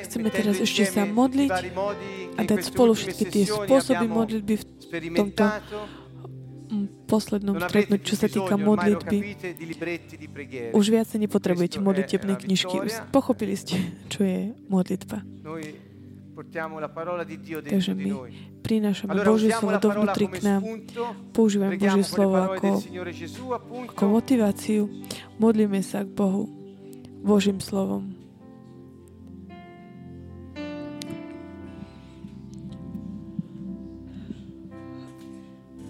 Chceme 0.02 0.28
teraz 0.34 0.58
ešte 0.58 0.82
sa 0.82 1.06
modliť 1.06 1.50
a 2.34 2.40
dať 2.42 2.58
spolu 2.74 2.98
všetky 2.98 3.24
tie 3.30 3.44
spôsoby 3.46 4.10
modlitby 4.10 4.54
v 4.58 4.64
tomto 5.14 5.46
poslednom 7.08 7.56
stretnutí, 7.58 8.04
čo 8.04 8.16
sa 8.18 8.28
týka 8.28 8.54
modlitby. 8.58 9.18
Už 10.74 10.84
viac 10.90 11.06
sa 11.08 11.18
nepotrebujete 11.18 11.78
modlitebné 11.80 12.34
knižky. 12.38 12.76
Pochopili 13.10 13.54
ste, 13.54 13.78
čo 14.12 14.26
je 14.26 14.52
modlitba. 14.68 15.22
Takže 17.64 17.92
my 17.94 18.10
prinášame 18.66 19.14
Božie 19.22 19.54
slovo 19.54 19.78
dovnútri 19.78 20.26
k 20.26 20.42
nám. 20.42 20.60
Používame 21.30 21.78
Božie 21.78 22.02
slovo 22.02 22.42
ako, 22.42 22.82
ako 23.94 24.04
motiváciu. 24.10 24.90
Modlíme 25.38 25.78
sa 25.86 26.02
k 26.02 26.10
Bohu 26.10 26.50
Božím 27.24 27.62
slovom. 27.62 28.24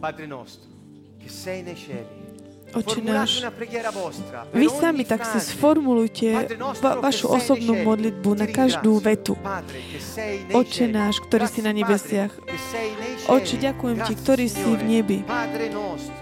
Padre 0.04 0.28
nostro, 0.28 0.68
Oče 2.74 3.06
náš, 3.06 3.38
vy 4.50 4.66
sami 4.66 5.06
tak 5.06 5.22
si 5.22 5.38
sformulujte 5.38 6.50
va- 6.82 6.98
vašu 6.98 7.30
osobnú 7.30 7.86
modlitbu 7.86 8.34
na 8.34 8.50
každú 8.50 8.98
vetu. 8.98 9.38
Oče 10.50 10.90
náš, 10.90 11.22
ktorý 11.22 11.46
si 11.46 11.62
na 11.62 11.70
nebesiach. 11.70 12.34
Oče, 13.30 13.62
ďakujem 13.62 13.98
Ti, 14.02 14.14
ktorý 14.18 14.46
si 14.50 14.66
v 14.66 14.82
nebi. 14.90 15.18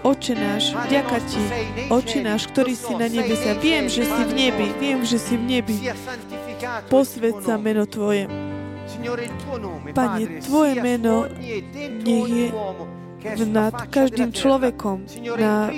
Oče 0.05 0.33
náš, 0.37 0.77
ďaká 0.93 1.17
Ti. 1.25 1.41
Oče 1.89 2.19
náš, 2.21 2.45
ktorý 2.53 2.73
si 2.77 2.93
na 2.93 3.09
nebesiach. 3.09 3.57
Viem, 3.57 3.89
že 3.89 4.05
si 4.05 4.21
v 4.21 4.31
nebi. 4.37 4.67
Viem, 4.77 5.01
že 5.01 5.17
si 5.17 5.33
v 5.33 5.43
nebi. 5.49 5.75
Posved 6.85 7.41
sa 7.41 7.57
meno 7.57 7.89
Tvoje. 7.89 8.29
Pane, 9.89 10.23
Tvoje 10.37 10.73
meno 10.77 11.25
nech 12.05 12.29
je 12.29 12.47
nad 13.47 13.73
každým 13.89 14.35
človekom 14.35 15.07
na 15.39 15.71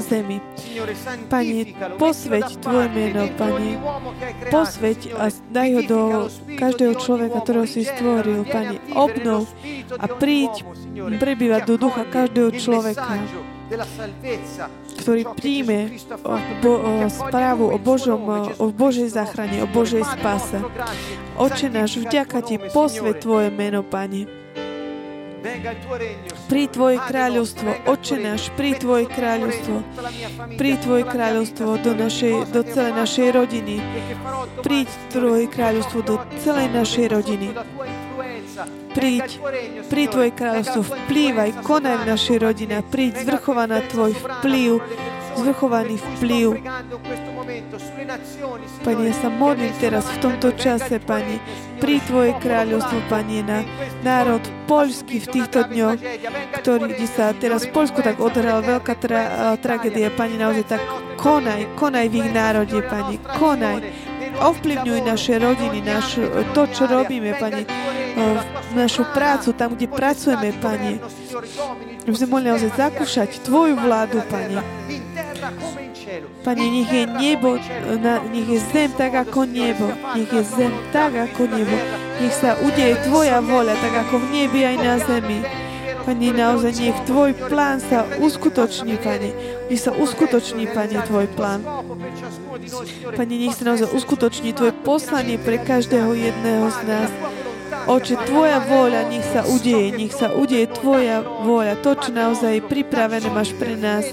zemi. 0.00 0.40
Pane, 1.28 1.76
posveď 2.00 2.46
Tvoje 2.60 2.88
meno, 2.92 3.28
Pane. 3.36 3.72
Posveď 4.48 4.98
a 5.16 5.28
daj 5.30 5.68
ho 5.76 5.82
do 5.84 6.00
každého 6.56 6.94
človeka, 6.96 7.44
ktorého 7.44 7.68
si 7.68 7.84
stvoril, 7.84 8.44
Pane. 8.48 8.80
Obnov 8.96 9.48
a 9.96 10.06
príď 10.08 10.64
prebývať 11.20 11.62
do 11.68 11.74
ducha 11.76 12.04
každého 12.08 12.50
človeka 12.56 13.20
ktorý 15.02 15.22
príjme 15.34 15.90
o, 16.22 16.34
bo, 16.62 16.74
správu 17.10 17.66
o, 17.74 17.78
Božom, 17.82 18.22
o 18.58 18.66
Božej 18.70 19.10
záchrane, 19.10 19.58
o 19.62 19.66
Božej 19.66 20.06
spáse. 20.06 20.62
Oče 21.34 21.66
náš, 21.74 21.98
vďaka 21.98 22.46
Ti, 22.46 22.62
posvet 22.70 23.26
Tvoje 23.26 23.50
meno, 23.50 23.82
Pane. 23.82 24.46
Pri 26.46 26.64
Tvoje 26.72 26.98
kráľovstvo, 26.98 27.70
Oče 27.86 28.16
náš, 28.18 28.48
pri 28.56 28.78
Tvoje 28.80 29.04
kráľovstvo, 29.06 29.76
pri 30.56 30.72
Tvoje 30.80 31.04
kráľovstvo 31.04 31.68
do, 31.84 31.92
našej, 31.92 32.50
do 32.50 32.60
celej 32.64 32.94
našej 32.96 33.28
rodiny. 33.36 33.76
Príď 34.64 34.88
Tvoje 35.12 35.44
kráľovstvo 35.46 35.98
do 36.02 36.14
celej 36.40 36.68
našej 36.72 37.06
rodiny. 37.12 37.48
Príď, 38.96 39.28
pri 39.92 40.02
Tvoje 40.08 40.30
kráľovstvo, 40.32 40.80
vplývaj, 40.82 41.50
konaj 41.60 41.96
v 42.00 42.04
našej 42.08 42.38
rodine. 42.40 42.76
Príď, 42.80 43.28
zvrchovaná 43.28 43.84
Tvoj 43.84 44.16
vplyv, 44.16 44.80
zvrchovaný 45.36 45.96
vplyv. 46.00 46.46
Pane, 48.82 49.02
ja 49.06 49.14
sa 49.14 49.28
modlím 49.28 49.72
teraz 49.78 50.04
v 50.08 50.18
tomto 50.24 50.48
čase, 50.56 50.96
Pane, 50.98 51.38
pri 51.78 52.00
Tvoje 52.08 52.32
kráľovstvo, 52.40 52.98
Pane, 53.12 53.44
na 53.44 53.60
národ 54.00 54.40
poľský 54.66 55.22
v 55.22 55.30
týchto 55.30 55.68
dňoch, 55.68 55.98
ktorý 56.62 56.96
sa 57.06 57.36
teraz 57.36 57.68
v 57.68 57.74
Polsku 57.74 58.00
tak 58.00 58.18
odhrala 58.18 58.64
veľká 58.64 58.94
tra- 58.98 59.54
tragédia, 59.60 60.08
Pane, 60.10 60.40
naozaj 60.40 60.64
tak 60.66 60.82
konaj, 61.20 61.68
konaj 61.76 62.06
v 62.08 62.14
ich 62.24 62.30
národe, 62.32 62.78
Pane, 62.86 63.20
konaj, 63.36 63.76
ovplyvňuj 64.40 65.00
naše 65.04 65.38
rodiny, 65.38 65.80
naš, 65.82 66.20
to, 66.52 66.62
čo 66.70 66.84
robíme, 66.86 67.36
Pane, 67.40 67.64
našu 68.76 69.04
prácu, 69.12 69.52
tam, 69.52 69.76
kde 69.76 69.86
pracujeme, 69.88 70.52
Pane. 70.60 71.00
Už 72.06 72.22
sme 72.22 72.28
mohli 72.30 72.48
naozaj 72.52 72.72
zakúšať 72.76 73.42
Tvoju 73.44 73.76
vládu, 73.76 74.22
Pane. 74.30 74.62
Pane, 76.46 76.64
nech 76.70 76.90
je 76.92 77.04
nebo, 77.06 77.58
nech 78.30 78.48
je 78.48 78.60
zem 78.70 78.90
tak 78.94 79.12
ako 79.26 79.44
nebo. 79.44 79.90
Nech 80.14 80.30
je 80.30 80.42
zem 80.46 80.72
tak 80.94 81.12
ako 81.18 81.50
nebo. 81.50 81.76
Nech 82.22 82.34
sa 82.34 82.54
udeje 82.62 82.94
Tvoja 83.04 83.42
voľa, 83.42 83.74
tak 83.82 84.06
ako 84.06 84.22
v 84.22 84.26
nebi 84.30 84.60
aj 84.62 84.76
na 84.78 84.94
zemi. 85.02 85.65
Pane, 86.06 86.30
naozaj 86.30 86.72
nech 86.78 86.98
Tvoj 87.02 87.34
plán 87.50 87.82
sa 87.82 88.06
uskutoční, 88.22 88.94
Pane. 89.02 89.34
Nech 89.66 89.82
sa 89.82 89.90
uskutoční, 89.90 90.70
Pane, 90.70 91.02
Tvoj 91.02 91.26
plán. 91.34 91.66
Pane, 93.18 93.34
nech 93.34 93.58
sa 93.58 93.66
naozaj 93.66 93.90
uskutoční 93.90 94.54
Tvoje 94.54 94.70
poslanie 94.86 95.34
pre 95.34 95.58
každého 95.58 96.14
jedného 96.14 96.70
z 96.70 96.80
nás. 96.86 97.10
Oče, 97.90 98.22
Tvoja 98.22 98.62
vôľa 98.62 99.10
nech 99.10 99.26
sa 99.26 99.42
udeje, 99.50 99.98
nech 99.98 100.14
sa 100.14 100.30
udeje 100.30 100.70
Tvoja 100.70 101.26
vôľa, 101.42 101.82
to, 101.82 101.98
čo 101.98 102.14
naozaj 102.14 102.62
pripravené 102.70 103.26
máš 103.34 103.50
pre 103.58 103.74
nás. 103.74 104.06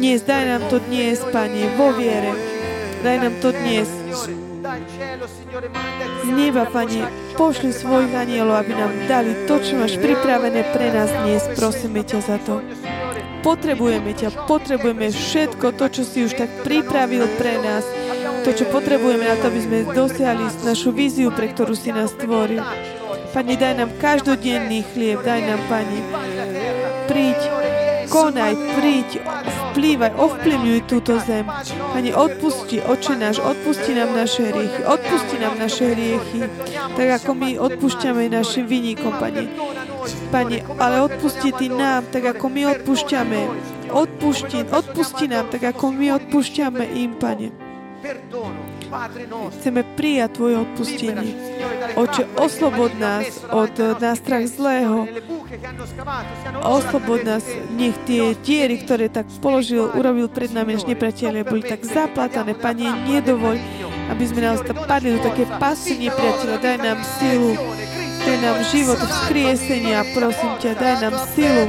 Dnes, 0.00 0.24
daj 0.24 0.40
nám 0.40 0.62
to 0.72 0.80
dnes, 0.88 1.20
Pane, 1.20 1.68
vo 1.76 1.92
viere. 1.92 2.32
Daj 3.04 3.16
nám 3.20 3.34
to 3.44 3.52
dnes. 3.52 3.92
Z 5.16 6.28
neba, 6.28 6.68
Pane, 6.68 7.08
pošli 7.40 7.72
svojich 7.72 8.12
anielov, 8.12 8.60
aby 8.60 8.72
nám 8.76 8.92
dali 9.08 9.32
to, 9.48 9.56
čo 9.64 9.80
máš 9.80 9.96
pripravené 9.96 10.60
pre 10.76 10.92
nás 10.92 11.08
dnes. 11.24 11.42
Prosíme 11.56 12.04
ťa 12.04 12.18
za 12.20 12.36
to. 12.44 12.60
Potrebujeme 13.40 14.12
ťa, 14.12 14.44
potrebujeme 14.44 15.08
všetko 15.08 15.72
to, 15.78 15.86
čo 15.88 16.02
si 16.04 16.26
už 16.26 16.36
tak 16.36 16.50
pripravil 16.66 17.24
pre 17.40 17.56
nás. 17.62 17.86
To, 18.44 18.52
čo 18.52 18.68
potrebujeme 18.68 19.24
na 19.26 19.34
to, 19.40 19.48
aby 19.48 19.60
sme 19.62 19.78
dosiahli 19.90 20.44
našu 20.62 20.92
víziu, 20.92 21.32
pre 21.32 21.50
ktorú 21.50 21.72
si 21.72 21.90
nás 21.90 22.12
stvoril. 22.12 22.60
Pane, 23.32 23.54
daj 23.56 23.74
nám 23.76 23.90
každodenný 24.00 24.84
chlieb, 24.92 25.20
daj 25.24 25.40
nám, 25.44 25.60
Pane, 25.68 26.00
príď, 27.08 27.40
konaj, 28.08 28.52
príď, 28.76 29.20
vplývaj, 29.76 30.16
ovplyvňuj 30.16 30.80
túto 30.88 31.20
zem. 31.20 31.44
Pane, 31.92 32.10
odpusti, 32.16 32.80
oče 32.80 33.12
náš, 33.20 33.44
odpusti 33.44 33.92
nám 33.92 34.16
naše 34.16 34.48
hriechy, 34.48 34.80
odpusti 34.88 35.36
nám 35.36 35.54
naše 35.60 35.84
hriechy, 35.92 36.40
tak 36.96 37.08
ako 37.20 37.30
my 37.36 37.60
odpúšťame 37.60 38.32
našim 38.32 38.64
vynikom, 38.64 39.12
Pane. 39.20 39.52
Pane, 40.32 40.64
ale 40.80 40.96
odpusti 41.04 41.52
Ty 41.52 41.66
nám, 41.68 42.08
tak 42.08 42.24
ako 42.24 42.48
my 42.48 42.62
odpúšťame. 42.72 43.40
Odpusti, 43.92 44.64
odpusti 44.64 45.28
nám, 45.28 45.52
tak 45.52 45.68
ako 45.68 45.92
my 45.92 46.16
odpúšťame 46.24 46.84
im, 46.96 47.12
Pane. 47.20 47.52
Chceme 49.60 49.82
prijať 49.96 50.30
Tvoje 50.36 50.56
odpustenie. 50.62 51.30
Oče, 51.96 52.22
oslobod 52.36 52.92
nás 52.98 53.42
od 53.50 53.72
nástrach 53.98 54.44
zlého. 54.46 55.08
Oslobod 56.60 57.24
nás, 57.24 57.44
nech 57.74 57.96
tie 58.04 58.34
diery, 58.42 58.82
ktoré 58.82 59.06
tak 59.08 59.26
položil, 59.40 59.90
urobil 59.94 60.28
pred 60.28 60.50
nami 60.50 60.76
až 60.76 60.84
nepriateľe, 60.86 61.46
boli 61.46 61.62
tak 61.64 61.86
zaplatané. 61.86 62.54
Pane, 62.58 62.86
nedovoľ, 63.06 63.56
aby 64.12 64.24
sme 64.26 64.40
nás 64.44 64.60
padli 64.64 65.16
do 65.16 65.20
také 65.22 65.46
pasy 65.58 65.98
nepriateľa. 66.06 66.56
Daj 66.62 66.76
nám 66.78 66.98
silu, 67.18 67.54
daj 68.26 68.38
nám 68.42 68.58
život 68.74 68.98
vzkriesenia, 68.98 70.02
prosím 70.10 70.52
ťa, 70.58 70.70
daj 70.74 70.94
nám 70.98 71.14
silu, 71.30 71.64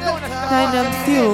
daj 0.49 0.66
nám 0.74 0.88
silu. 1.05 1.34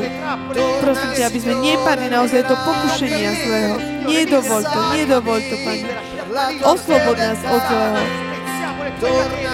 Prosím 0.84 1.09
ťa, 1.15 1.24
aby 1.32 1.39
sme 1.39 1.55
nepadli 1.63 2.07
naozaj 2.11 2.43
do 2.43 2.55
pokušenia 2.59 3.32
zlého. 3.47 3.76
Nedovol 4.03 4.61
to, 4.67 4.80
nedovol 4.91 5.39
to, 5.39 5.55
Pane. 5.63 5.88
Oslobod 6.67 7.15
nás 7.15 7.39
od 7.39 7.61
zlého. 7.63 8.03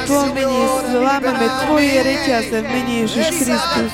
Tvojom 0.09 0.29
mene 0.33 0.61
zlámeme 0.89 1.47
Tvoje 1.65 1.97
reťaze 2.01 2.57
v 2.65 2.67
mene 2.67 2.93
Ježiš 3.05 3.27
Kristus. 3.45 3.91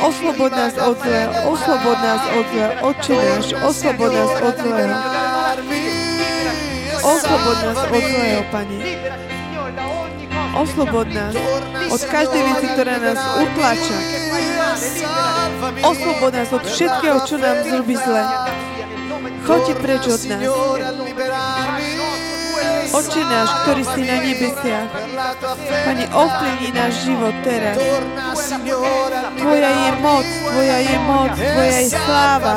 Oslobod 0.00 0.52
nás 0.52 0.74
od 0.80 0.96
zlého, 0.96 1.32
oslobod 1.44 1.96
nás 2.00 2.22
od 2.32 2.46
zlého, 2.52 2.72
Otče 2.88 3.16
náš, 3.20 3.46
oslobod 3.60 4.10
nás 4.16 4.32
od 4.40 4.54
zlého. 4.64 4.96
Oslobod 7.04 7.56
nás 7.68 7.80
od 7.84 8.00
zlého, 8.00 8.42
Pane. 8.48 9.35
Oslobod 10.56 11.06
nás 11.12 11.34
od 11.92 12.02
každej 12.08 12.42
veci, 12.42 12.66
ktorá 12.72 12.96
nás 12.96 13.20
utlača. 13.44 13.98
Oslobod 15.84 16.32
nás 16.32 16.50
od 16.52 16.64
všetkého, 16.64 17.18
čo 17.28 17.36
nám 17.36 17.56
zrobí 17.60 17.94
zle. 17.96 18.24
Choďte 19.44 19.74
preč 19.84 20.02
od 20.08 20.22
nás. 20.32 20.42
Oče 22.96 23.22
náš, 23.28 23.50
ktorý 23.60 23.82
si 23.84 24.00
na 24.08 24.16
nebesiach, 24.24 24.88
Pane, 25.84 26.06
ovplyvni 26.16 26.70
náš 26.72 27.04
život 27.04 27.34
teraz. 27.44 27.76
Tvoja 29.36 29.70
je 29.70 29.90
moc, 30.00 30.24
Tvoja 30.24 30.78
je 30.80 30.96
moc, 31.04 31.32
Tvoja 31.36 31.78
je 31.84 31.90
sláva 31.92 32.56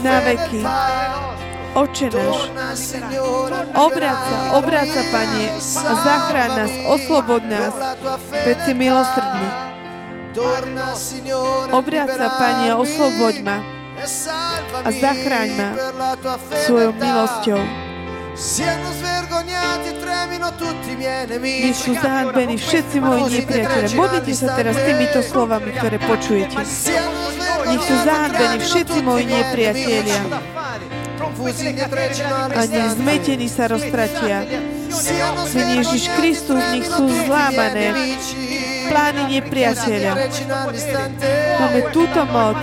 na 0.00 0.16
veky. 0.24 0.62
Oče 1.74 2.06
náš, 2.06 2.38
obráca, 3.74 4.34
obráca, 4.54 5.00
Pane, 5.10 5.44
a 5.58 5.92
zachráň 6.06 6.50
nás, 6.54 6.72
oslobod 6.86 7.42
nás, 7.50 7.74
veď 8.46 8.58
si 8.62 8.72
milosrdný. 8.78 9.46
Obráca, 11.74 12.26
Pane, 12.38 12.78
osloboď 12.78 13.34
ma 13.42 13.58
a 14.86 14.88
zachráň 14.94 15.48
ma 15.58 15.68
svojou 16.62 16.94
milosťou. 16.94 17.62
Nech 21.42 21.78
sú 21.78 21.92
zahanbení 21.98 22.54
všetci 22.54 22.96
moji 23.02 23.42
nepriateľe. 23.42 23.88
Modlite 23.98 24.32
sa 24.34 24.54
teraz 24.54 24.78
týmito 24.78 25.18
slovami, 25.26 25.74
ktoré 25.74 25.98
počujete. 25.98 26.54
Nech 27.66 27.82
sú 27.82 27.96
zahanbení 28.06 28.58
všetci 28.62 28.98
moji 29.02 29.24
nepriatelia. 29.26 30.53
A 32.54 32.62
zmetení 32.94 33.48
sa 33.50 33.66
roztratia. 33.66 34.46
Mene 35.54 35.82
Ježiš 35.82 36.06
Kristus, 36.14 36.62
nech 36.70 36.86
sú 36.86 37.04
zlámané 37.26 37.90
plány 38.86 39.22
nepriateľa. 39.40 40.12
Máme 41.58 41.80
túto 41.90 42.20
moc. 42.30 42.58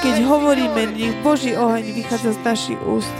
Keď 0.00 0.16
hovoríme, 0.24 0.82
nech 0.92 1.16
Boží 1.24 1.56
oheň 1.56 1.84
vychádza 1.96 2.36
z 2.36 2.40
našich 2.44 2.80
úst. 2.84 3.12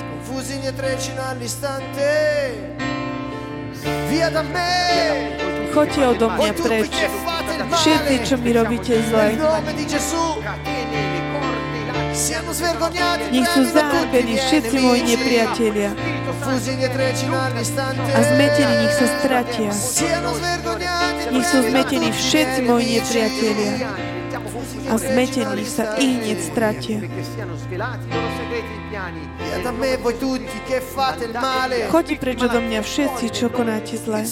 Choďte 5.71 6.01
odo 6.03 6.27
mňa 6.35 6.53
preč. 6.61 6.93
Všetci, 7.71 8.15
čo 8.27 8.35
mi 8.43 8.51
robíte 8.51 8.99
zle. 9.07 9.39
Nech 12.11 13.49
sú 13.55 13.63
zahambení 13.71 14.35
všetci 14.35 14.77
moji 14.83 15.03
nepriatelia. 15.15 15.95
A 18.11 18.21
zmetení 18.27 18.75
nech 18.83 18.95
sa 18.99 19.07
stratia. 19.23 19.71
Nech 21.31 21.47
sú 21.47 21.59
zmetení 21.71 22.11
všetci 22.11 22.61
moji 22.67 22.99
nepriatelia. 22.99 23.95
A 24.91 24.95
zmetení 24.99 25.63
nech 25.63 25.71
sa 25.71 25.95
i 26.03 26.07
hneď 26.19 26.39
stratia. 26.43 26.99
Choďte 31.95 32.15
preč 32.19 32.39
odo 32.43 32.59
mňa 32.59 32.81
všetci, 32.83 33.25
čo 33.31 33.47
konáte 33.55 33.95
zle. 33.95 34.27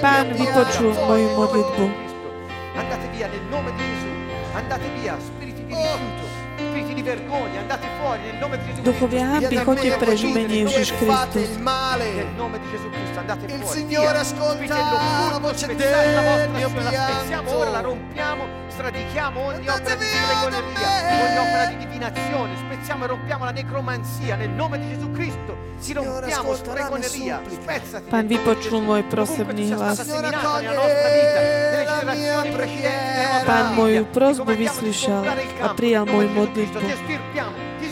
Pán 0.00 0.26
vypočul 0.32 0.96
moju 1.04 1.28
modlitbu. 1.36 1.84
Andate 2.72 3.06
via 3.12 3.28
nel 3.28 3.44
nome 3.52 3.68
di 3.76 3.84
Gesù. 3.84 4.01
Andate 4.54 4.88
via, 5.00 5.18
spiriti 5.18 5.64
di 5.64 5.72
oh, 5.72 5.76
rifiuto. 5.76 6.21
Duchovia 8.82 9.24
hamby, 9.38 9.56
choďte 9.62 9.90
preč 10.00 10.20
v 10.26 10.30
mene 10.34 10.54
Ježiš 10.66 10.88
Kristus. 10.98 11.48
Il 13.46 13.62
Signore 13.66 14.18
ascolta 14.18 14.76
la 15.30 15.38
voce 15.38 15.66
del 15.70 16.50
mio 16.50 16.68
pianto. 16.72 17.96
Sradichiamo 18.72 19.52
ogni 19.52 19.68
opera 19.68 19.94
di 19.94 20.06
stregoneria, 20.08 20.88
ogni 21.12 21.38
opera 21.44 21.64
di 21.68 21.76
divinazione, 21.76 22.56
spezziamo 22.56 23.04
e 23.04 23.06
rompiamo 23.06 23.44
la 23.44 23.52
necromanzia 23.52 24.34
nel 24.36 24.48
nome 24.48 24.78
di 24.80 24.88
Gesù 24.88 25.10
Cristo. 25.12 25.52
Si 25.76 25.92
rompiamo 25.92 26.54
stregoneria, 26.54 27.42
spezzati. 27.52 28.08
Pán 28.08 28.24
vypočul 28.32 28.80
môj 28.80 29.02
prosebný 29.12 29.76
hlas. 29.76 30.00
Pán 33.44 33.74
moju 33.76 34.08
prozbu 34.08 34.56
vyslyšal 34.56 35.26
a 35.60 35.76
prijal 35.76 36.08
moju 36.08 36.32
modlitbu. 36.32 36.61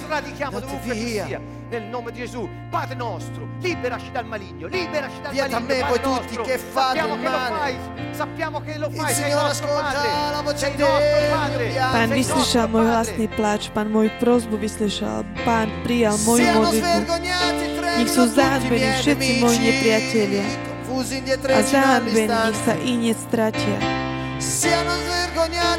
Sradichiamo 0.00 0.58
dovunque 0.60 0.94
sia 0.94 1.40
nel 1.70 1.82
nome 1.84 2.10
di 2.10 2.18
Gesù. 2.18 2.48
Padre 2.68 2.94
nostro, 2.94 3.46
liberaci 3.60 4.10
dal 4.10 4.26
maligno, 4.26 4.66
liberaci 4.66 5.20
dal 5.22 5.32
Via 5.32 5.46
maligno. 5.48 5.66
da 5.66 5.74
me 5.74 5.88
voi 5.88 6.00
tutti 6.00 6.36
che 6.42 6.58
fate 6.58 6.98
sappiamo 6.98 7.14
il 7.14 7.20
che 7.20 7.28
male. 7.28 7.50
lo 7.50 7.56
fai, 7.56 7.74
sappiamo 8.10 8.60
che 8.60 8.78
lo 8.78 8.86
Il 8.88 8.96
fai, 8.96 9.14
sei 9.14 9.24
Signore 9.30 9.54
Padre, 9.60 10.08
la 10.34 10.40
voce 10.42 10.58
sei 10.58 10.70
nostro 10.76 10.98
del 10.98 11.30
Padre. 11.30 11.64
mio 11.64 11.72
pianto. 11.72 11.94
Pán 11.94 12.08
vyslyšal 12.10 12.66
môj 12.70 12.84
hlasný 12.90 13.26
pláč, 13.30 13.62
Pán 13.70 13.86
moju 13.90 14.10
prozbu 14.18 14.56
vyslyšal, 14.58 15.18
Pán 15.46 15.68
prijal 15.86 16.16
moju 16.26 16.46
modlitbu. 16.58 17.12
e 17.90 18.02
Nech 18.02 18.10
sú 18.10 18.24
zahanbení 18.26 18.90
všetci 18.98 19.30
moji 19.38 19.58
nepriatelia 19.60 20.42
a 20.42 21.02
indietreggiano 21.10 21.68
zahanbení 21.70 22.26
nech 22.26 22.58
sa 22.66 22.74
i 22.74 22.90
hneď 22.98 23.16
stratia. 23.18 23.78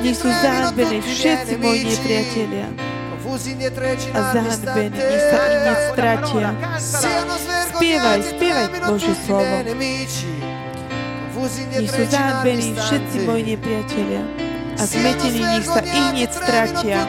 Nech 0.01 0.17
sú 0.17 0.29
zahanbení 0.29 1.01
všetci 1.01 1.53
moji 1.57 1.97
nepriatelia 1.97 2.69
a 4.13 4.19
zahanbení 4.37 4.93
nech 4.93 5.23
sa 5.33 5.39
i 5.49 5.55
all'istante. 5.57 5.65
hneď 5.65 5.77
stratia. 5.89 6.47
Siano 6.77 7.35
Spievaj, 7.73 8.19
spievaj 8.21 8.67
Božie 8.85 9.15
slovo. 9.25 9.55
Nech 11.73 11.89
sú 11.89 12.03
zahanbení 12.05 12.77
všetci 12.77 13.17
moji 13.25 13.43
nepriatelia 13.57 14.21
a 14.77 14.83
zmetení 14.85 15.41
nech 15.41 15.65
sa 15.65 15.81
i 15.81 15.99
hneď 16.13 16.29
stratia. 16.29 16.99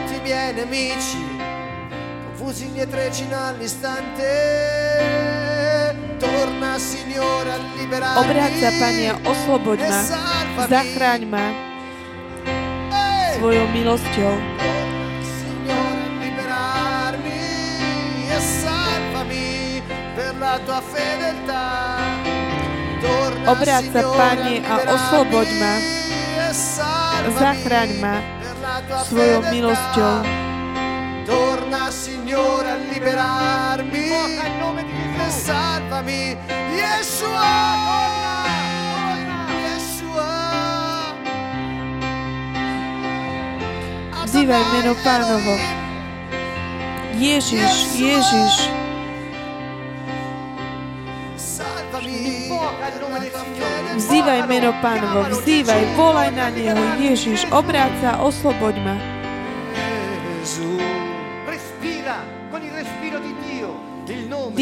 Confusi 2.33 2.65
gli 2.73 2.81
in 2.81 3.33
all'istante 3.33 5.32
Obráť 8.13 8.53
sa, 8.57 8.69
Pane, 8.81 9.07
osloboď 9.21 9.79
ma, 9.85 10.01
zachráň 10.65 11.21
ma 11.29 11.45
svojou 13.37 13.65
milosťou. 13.75 14.33
Obráť 23.43 23.85
sa, 23.91 24.01
Pane, 24.15 24.55
a 24.63 24.75
osloboď 24.89 25.49
ma. 25.59 25.73
Zachráň 27.35 27.89
ma 27.99 28.15
svojou 29.05 29.41
milosťou. 29.51 30.15
Torna, 31.23 31.91
Signore, 31.91 32.67
a 32.67 32.77
liberarmi 32.91 34.11
e 35.33 35.41
salvami. 35.41 36.37
Yeshua! 36.77 37.53
Vzývaj 44.25 44.63
meno 44.73 44.93
Pánovo. 45.05 45.55
Ježiš, 47.21 47.73
Ježiš. 48.01 48.55
Vzývaj 53.93 54.41
meno 54.49 54.73
Pánovo, 54.81 55.29
vzývaj, 55.29 55.83
volaj 55.93 56.33
na 56.33 56.49
Neho, 56.49 56.81
Ježiš, 56.97 57.45
obráť 57.53 57.93
sa, 58.01 58.11
osloboď 58.25 58.75
ma. 58.81 59.12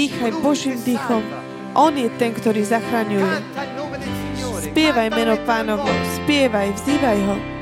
Dýchaj 0.02 0.34
Božím 0.41 0.82
dýchom. 0.82 1.22
On 1.78 1.94
je 1.94 2.10
ten, 2.18 2.34
ktorý 2.34 2.65
zachraňuje. 2.65 3.38
Spievaj 4.73 5.14
meno 5.14 5.38
Pánovo, 5.45 5.86
spievaj, 6.18 6.73
vzývaj 6.73 7.19
ho. 7.30 7.61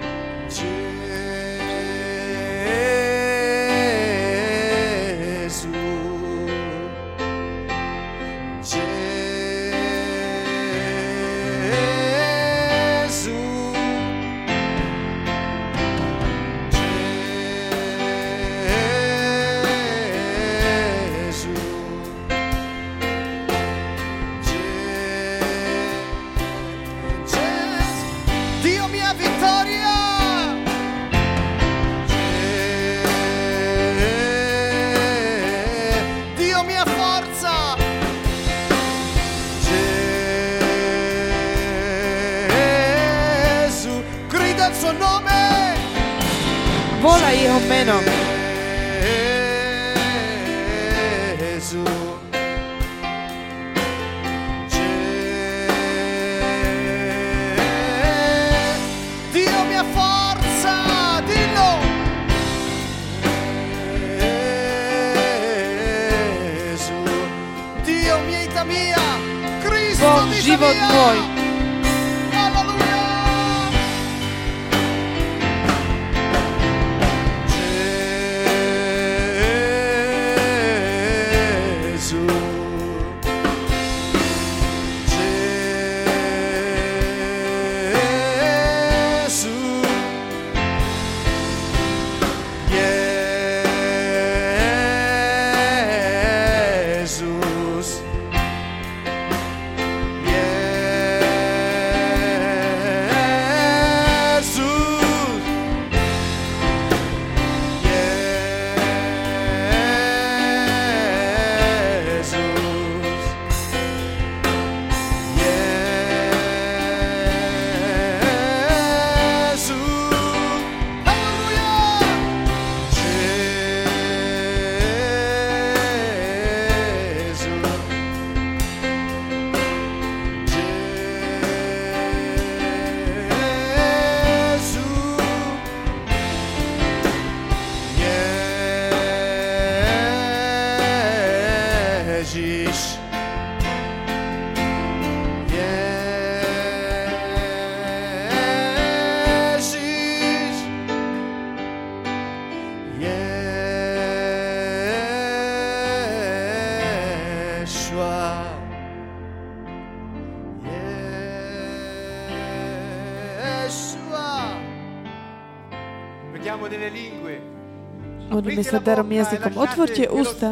Modlíme 168.60 168.76
sa 168.76 168.84
darom 168.84 169.08
jazykom. 169.08 169.56
Otvorte 169.56 170.04
ústa 170.12 170.52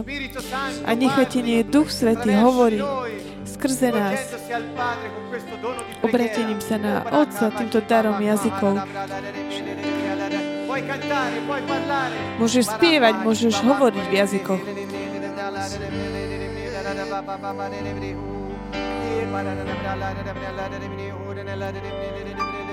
a 0.87 0.91
nechajte 0.95 1.43
nie 1.43 1.59
Duch 1.67 1.91
Svetý 1.91 2.39
hovorí 2.39 2.79
skrze 3.43 3.91
nás. 3.91 4.31
Obratením 5.99 6.63
sa 6.63 6.79
na 6.79 7.03
Otca 7.03 7.51
týmto 7.51 7.83
darom 7.83 8.15
jazykov. 8.23 8.79
Môžeš 12.39 12.79
spievať, 12.79 13.27
môžeš 13.27 13.59
hovoriť 13.59 14.03
v 14.07 14.13
jazykoch. 14.23 14.63
Thank 22.07 22.61
you. 22.61 22.66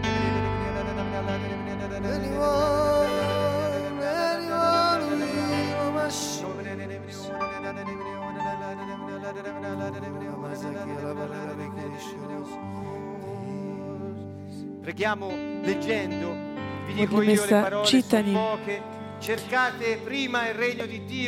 Yes. 0.00 0.27
Preghiamo 14.80 15.28
leggendo, 15.62 16.34
vi 16.86 16.94
dico 16.94 17.20
io 17.20 17.34
le 17.34 17.46
parole 17.46 17.86
sono 17.86 18.32
poche, 18.32 18.82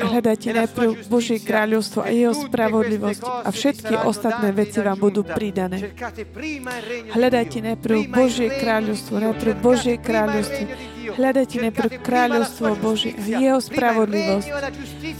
Hľadajte 0.01 0.49
najprv 0.55 0.91
Božie 1.11 1.39
kráľovstvo 1.43 2.01
a 2.07 2.11
jeho 2.15 2.35
spravodlivosť 2.35 3.23
a 3.27 3.49
všetky 3.51 3.95
ostatné 4.07 4.55
veci 4.55 4.79
vám 4.79 4.99
budú 4.99 5.27
pridané. 5.27 5.91
Hľadajte 7.11 7.59
najprv 7.61 7.97
Božie 8.09 8.49
kráľovstvo, 8.63 9.15
najprv 9.19 9.53
Božie 9.59 9.95
kráľovstvo. 9.99 10.65
Hľadajte 11.11 11.57
najprv 11.67 11.91
kráľovstvo 12.07 12.69
Božie 12.79 13.13
a 13.19 13.25
jeho 13.27 13.59
spravodlivosť. 13.59 14.49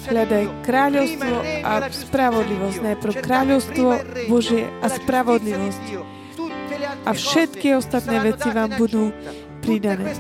Hľadaj 0.07 0.45
kráľovstvo 0.63 1.35
a 1.67 1.73
spravodlivosť. 1.91 2.79
Najprv 2.87 3.15
kráľovstvo 3.19 3.89
Božie 4.31 4.71
a 4.79 4.87
spravodlivosť. 4.87 5.85
A 7.03 7.11
všetky 7.11 7.75
ostatné 7.75 8.23
veci 8.23 8.49
vám 8.55 8.79
budú 8.79 9.11
pridané. 9.61 10.15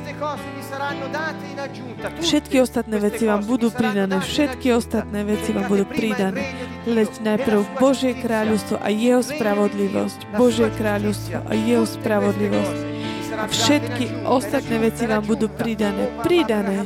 Všetky 2.20 2.56
ostatné 2.64 2.96
veci 2.98 3.24
vám 3.28 3.44
budú 3.44 3.68
pridané. 3.68 4.20
Všetky 4.20 4.72
ostatné 4.72 5.20
veci 5.28 5.52
vám 5.52 5.66
budú 5.68 5.84
pridané. 5.84 6.40
Leď 6.88 7.10
najprv 7.20 7.60
Božie 7.76 8.16
kráľovstvo 8.16 8.80
a 8.80 8.88
jeho 8.88 9.20
spravodlivosť. 9.20 10.18
Božie 10.40 10.68
kráľovstvo 10.72 11.44
a 11.44 11.52
jeho 11.52 11.84
spravodlivosť. 11.84 12.90
A 13.40 13.46
všetky 13.48 14.26
ostatné 14.28 14.76
veci 14.80 15.04
vám 15.08 15.24
budú 15.24 15.48
pridané. 15.48 16.12
Pridané. 16.24 16.84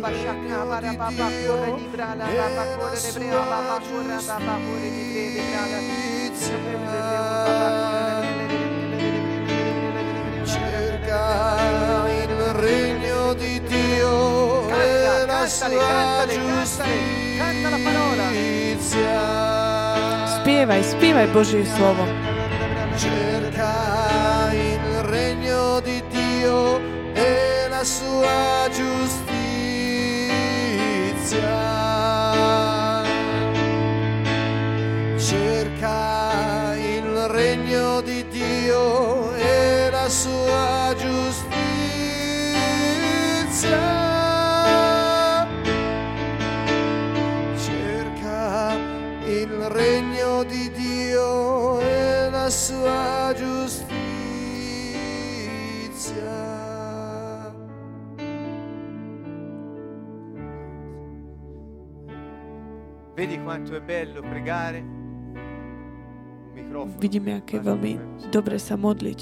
Cerca 10.44 12.03
regno 12.64 13.34
di 13.34 13.60
Dio 13.66 14.66
canta, 14.66 14.82
e 14.82 15.26
la 15.26 15.46
cantale, 15.46 16.32
sua 16.32 16.64
cantale, 16.64 17.36
canta 17.36 17.68
la 17.68 17.78
parola. 17.84 18.24
Spievaj, 20.38 20.82
spievaj 20.82 21.26
Božie 21.32 21.64
slovo. 21.64 22.04
Cerca 22.96 24.50
il 24.52 25.02
regno 25.04 25.80
di 25.80 26.02
Dio 26.08 26.80
e 27.12 27.68
la 27.68 27.84
sua 27.84 28.68
giustizia. 28.72 29.12
Cerca 35.16 36.74
il 36.76 37.26
regno 37.28 38.00
di 38.00 38.24
Dio 38.28 39.34
e 39.34 39.90
la 39.90 40.08
sua 40.08 40.43
quanto 63.44 63.76
è 63.76 63.80
bello 63.80 64.22
pregare? 64.22 64.82
Vidíme, 66.98 67.38
aké 67.38 67.60
je 67.60 67.62
veľmi 67.62 67.92
dobre 68.32 68.56
sa 68.58 68.74
modliť. 68.74 69.20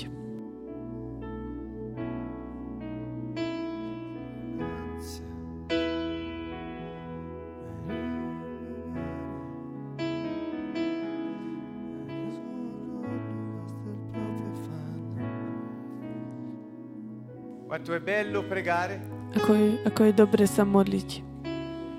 Quanto 17.66 17.96
è 17.96 18.00
bello 18.00 18.44
pregare. 18.46 19.00
Ako 19.32 19.52
je, 19.56 19.80
ako 19.82 20.00
je 20.04 20.12
dobre 20.12 20.44
sa 20.46 20.62
modliť 20.62 21.32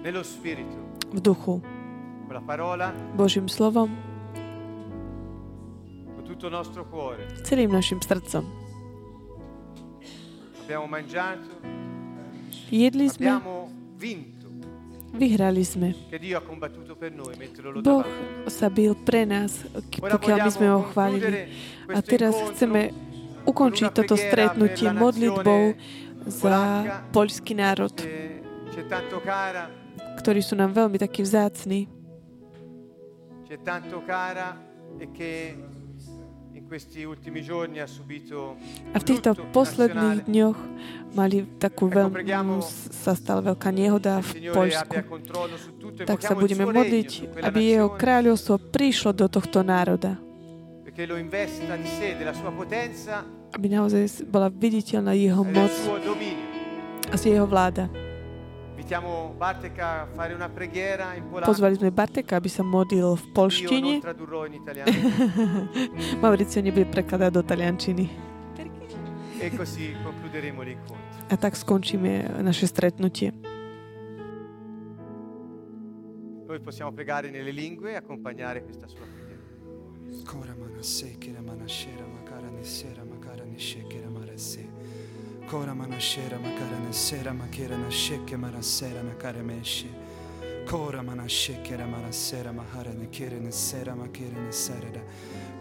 nello 0.03 0.21
spirito, 0.21 0.77
v 1.15 1.19
duchu, 1.23 1.63
Božím 3.13 3.45
slovom, 3.45 3.93
celým 7.43 7.69
našim 7.71 8.01
srdcom. 8.01 8.43
Jedli 12.73 13.05
sme, 13.11 13.29
vyhrali 15.13 15.63
sme. 15.63 15.93
Boh 17.83 18.07
sa 18.49 18.67
bil 18.73 18.97
pre 18.97 19.29
nás, 19.29 19.61
pokiaľ 20.01 20.37
my 20.41 20.49
sme 20.49 20.67
ho 20.73 20.81
chválili. 20.89 21.53
A 21.91 21.99
teraz 22.01 22.33
chceme 22.55 22.95
ukončiť 23.45 23.89
toto 23.93 24.15
stretnutie 24.17 24.89
modlitbou 24.89 25.75
za 26.25 26.57
poľský 27.11 27.53
národ, 27.59 27.91
ktorí 30.23 30.39
sú 30.39 30.55
nám 30.55 30.71
veľmi 30.71 30.97
takí 30.97 31.21
vzácni 31.21 32.02
c'è 33.53 33.61
tanto 33.61 34.01
cara 34.03 34.57
e 34.97 35.11
che 35.11 35.55
in 36.53 36.65
questi 36.65 37.03
ultimi 37.03 37.43
giorni 37.43 37.77
ha 37.77 37.85
subito 37.85 38.57
a 38.89 38.97
v 38.97 39.03
týchto 39.05 39.37
posledných 39.53 40.25
dňoch 40.25 40.59
mali 41.13 41.45
takú 41.61 41.85
veľmi, 41.85 42.25
sa 42.89 43.13
stala 43.13 43.53
veľká 43.53 43.69
nehoda 43.69 44.25
v 44.25 44.49
Poľsku. 44.49 44.93
tutto, 45.77 46.01
Tak 46.01 46.25
sa 46.25 46.33
budeme 46.33 46.65
modliť, 46.65 47.37
aby 47.45 47.77
jeho 47.77 47.93
kráľovstvo 47.93 48.57
prišlo 48.73 49.13
do 49.13 49.29
tohto 49.29 49.61
národa. 49.61 50.17
Aby 53.53 53.67
naozaj 53.69 54.03
bola 54.25 54.49
viditeľná 54.49 55.13
jeho 55.13 55.45
e 55.45 55.53
moc 55.53 55.73
a 57.05 57.15
jeho 57.21 57.45
vláda. 57.45 57.85
Pozvali 61.43 61.75
sme 61.75 61.89
Barteka, 61.91 62.37
aby 62.37 62.49
sa 62.49 62.63
modlil 62.63 63.15
v 63.15 63.25
Io 63.25 63.33
polštine. 63.33 63.91
non 63.97 64.03
tradurrò 64.03 64.45
in 64.45 64.53
italiano. 64.59 64.91
Mauricio 66.23 66.59
nebude 66.61 66.85
prekladať 66.85 67.31
do 67.31 67.41
taliančiny. 67.43 68.05
e 69.43 69.51
così 69.51 69.91
concluderemo 70.03 70.61
l'incontro. 70.63 71.19
A 71.27 71.35
tak 71.35 71.55
skončíme 71.55 72.39
naše 72.39 72.63
stretnutie. 72.63 73.33
Noi 76.47 76.59
possiamo 76.61 76.91
pregare 76.93 77.29
nelle 77.29 77.51
lingue 77.51 77.91
e 77.91 77.95
accompagnare 77.95 78.63
questa 78.63 78.87
sua 78.87 79.03
preghiera. 79.03 79.41
Kora 80.23 80.55
mana 80.55 80.81
se 80.81 81.17
kira 81.17 81.41
mana 81.41 81.67
shera 81.67 82.05
makara 82.05 82.47
ne 82.49 82.63
sera 82.63 83.03
makara 83.03 83.43
ne 83.43 83.57
shekera 83.57 84.07
mara 84.09 84.37
Kora 85.53 85.65
Koramana 85.65 85.99
şerama 85.99 86.47
karana 86.47 86.93
serama 86.93 87.51
kerana 87.51 87.91
şeke 87.91 88.35
mara 88.35 88.63
serana 88.63 89.19
karemeşe. 89.19 89.87
Koramana 90.69 91.29
şekere 91.29 91.85
mara 91.85 92.13
serama 92.13 92.63
harana 92.73 93.11
kerene 93.11 93.51
serama 93.51 94.13
kerene 94.13 94.51
serada. 94.51 94.99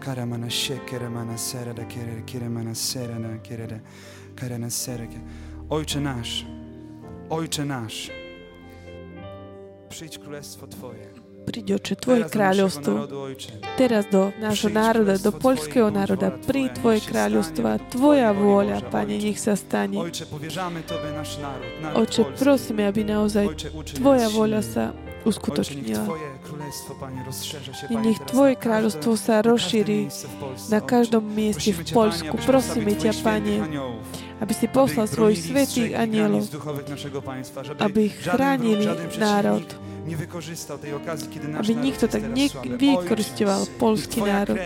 Karamana 0.01 0.49
şekere 0.49 1.09
mana 1.09 1.37
serada 1.37 1.87
kerere 1.87 2.25
keremana 2.25 2.75
serana 2.75 3.43
kerede. 3.43 3.81
Karana 4.35 4.69
sereke. 4.69 5.17
Ojcze 5.69 6.03
nasz, 6.03 6.45
Ojcze 7.29 7.65
nasz, 7.65 8.11
przyjdź 9.89 10.17
królestwo 10.17 10.67
Twoje. 10.67 11.32
Príď, 11.43 11.75
oče, 11.75 11.93
Tvoje 11.99 12.23
kráľovstvo. 12.31 12.93
Teraz 13.75 14.07
do 14.07 14.31
nášho 14.39 14.71
národa, 14.71 15.19
do 15.19 15.31
poľského 15.35 15.91
národa. 15.91 16.31
Pri 16.31 16.71
Tvoje 16.71 17.03
kráľovstva, 17.03 17.83
Tvoja 17.91 18.31
vôľa, 18.31 18.87
Pane, 18.87 19.19
nech 19.19 19.39
sa 19.39 19.59
stane. 19.59 19.99
Oče, 21.93 22.21
prosíme, 22.39 22.87
aby 22.87 23.01
naozaj 23.03 23.51
Tvoja 23.99 24.31
silnymi. 24.31 24.63
sa 24.63 24.95
uskutočnila. 25.23 26.03
I 27.91 27.95
teraz 27.95 28.15
Tvoje 28.27 28.55
kráľovstvo 28.59 29.11
sa 29.15 29.39
rozšíri 29.43 30.11
na 30.71 30.79
každom 30.83 31.23
mieste 31.23 31.71
v 31.71 31.81
Polsku. 31.91 32.35
Prosíme 32.43 32.95
ťa, 32.95 33.11
Pane, 33.23 33.55
aby 34.43 34.53
si 34.55 34.67
poslal 34.67 35.07
ich 35.07 35.15
svojich 35.15 35.39
svetých 35.39 35.91
anielov, 35.95 36.47
aby 37.79 38.11
chránili 38.11 38.87
národ, 39.15 39.63
aby 41.59 41.75
nikto 41.75 42.05
jest 42.05 42.13
tak 42.13 42.23
Ojcze, 42.97 43.45
polský 43.79 44.21
národ. 44.21 44.57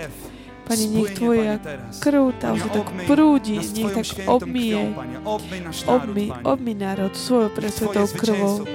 Pane, 0.68 0.84
nech 0.92 1.16
Tvoja 1.16 1.64
krv 2.04 2.36
tam 2.44 2.60
sa 2.60 2.68
tak 2.68 2.92
prúdi, 3.08 3.56
nech 3.56 4.04
tak 4.04 4.28
obmije, 4.28 4.92
obmy, 5.88 6.28
obmy 6.44 6.74
národ 6.76 7.16
svojou 7.16 7.50
presvetou 7.56 8.04
krvou. 8.12 8.68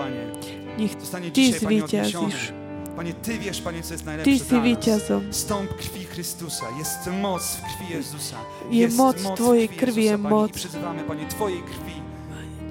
Nech 0.80 0.96
Ty 1.36 1.52
zvíťazíš. 1.52 2.56
Panie, 2.96 3.12
Ty 3.12 3.38
wiesz, 3.38 3.60
Panie, 3.60 3.82
co 3.82 3.94
jest 3.94 4.04
najlepsze 4.04 4.44
si 4.44 4.60
víťazom. 4.60 5.32
Stąp 5.32 5.76
krwi 5.76 6.04
Chrystusa. 6.04 6.66
Jest 6.78 7.08
moc 7.20 7.42
w 7.56 7.60
krwi 7.60 7.94
Jezusa. 7.94 8.36
Je 8.70 8.88
moc 8.88 9.16
Tvojej 9.36 9.68
krvi, 9.68 10.04
je 10.04 10.16
moc. 10.18 10.50
I 10.50 10.54
przyzywamy, 10.54 11.02
Panie, 11.04 11.26
Twojej 11.28 11.62
krwi. 11.62 12.01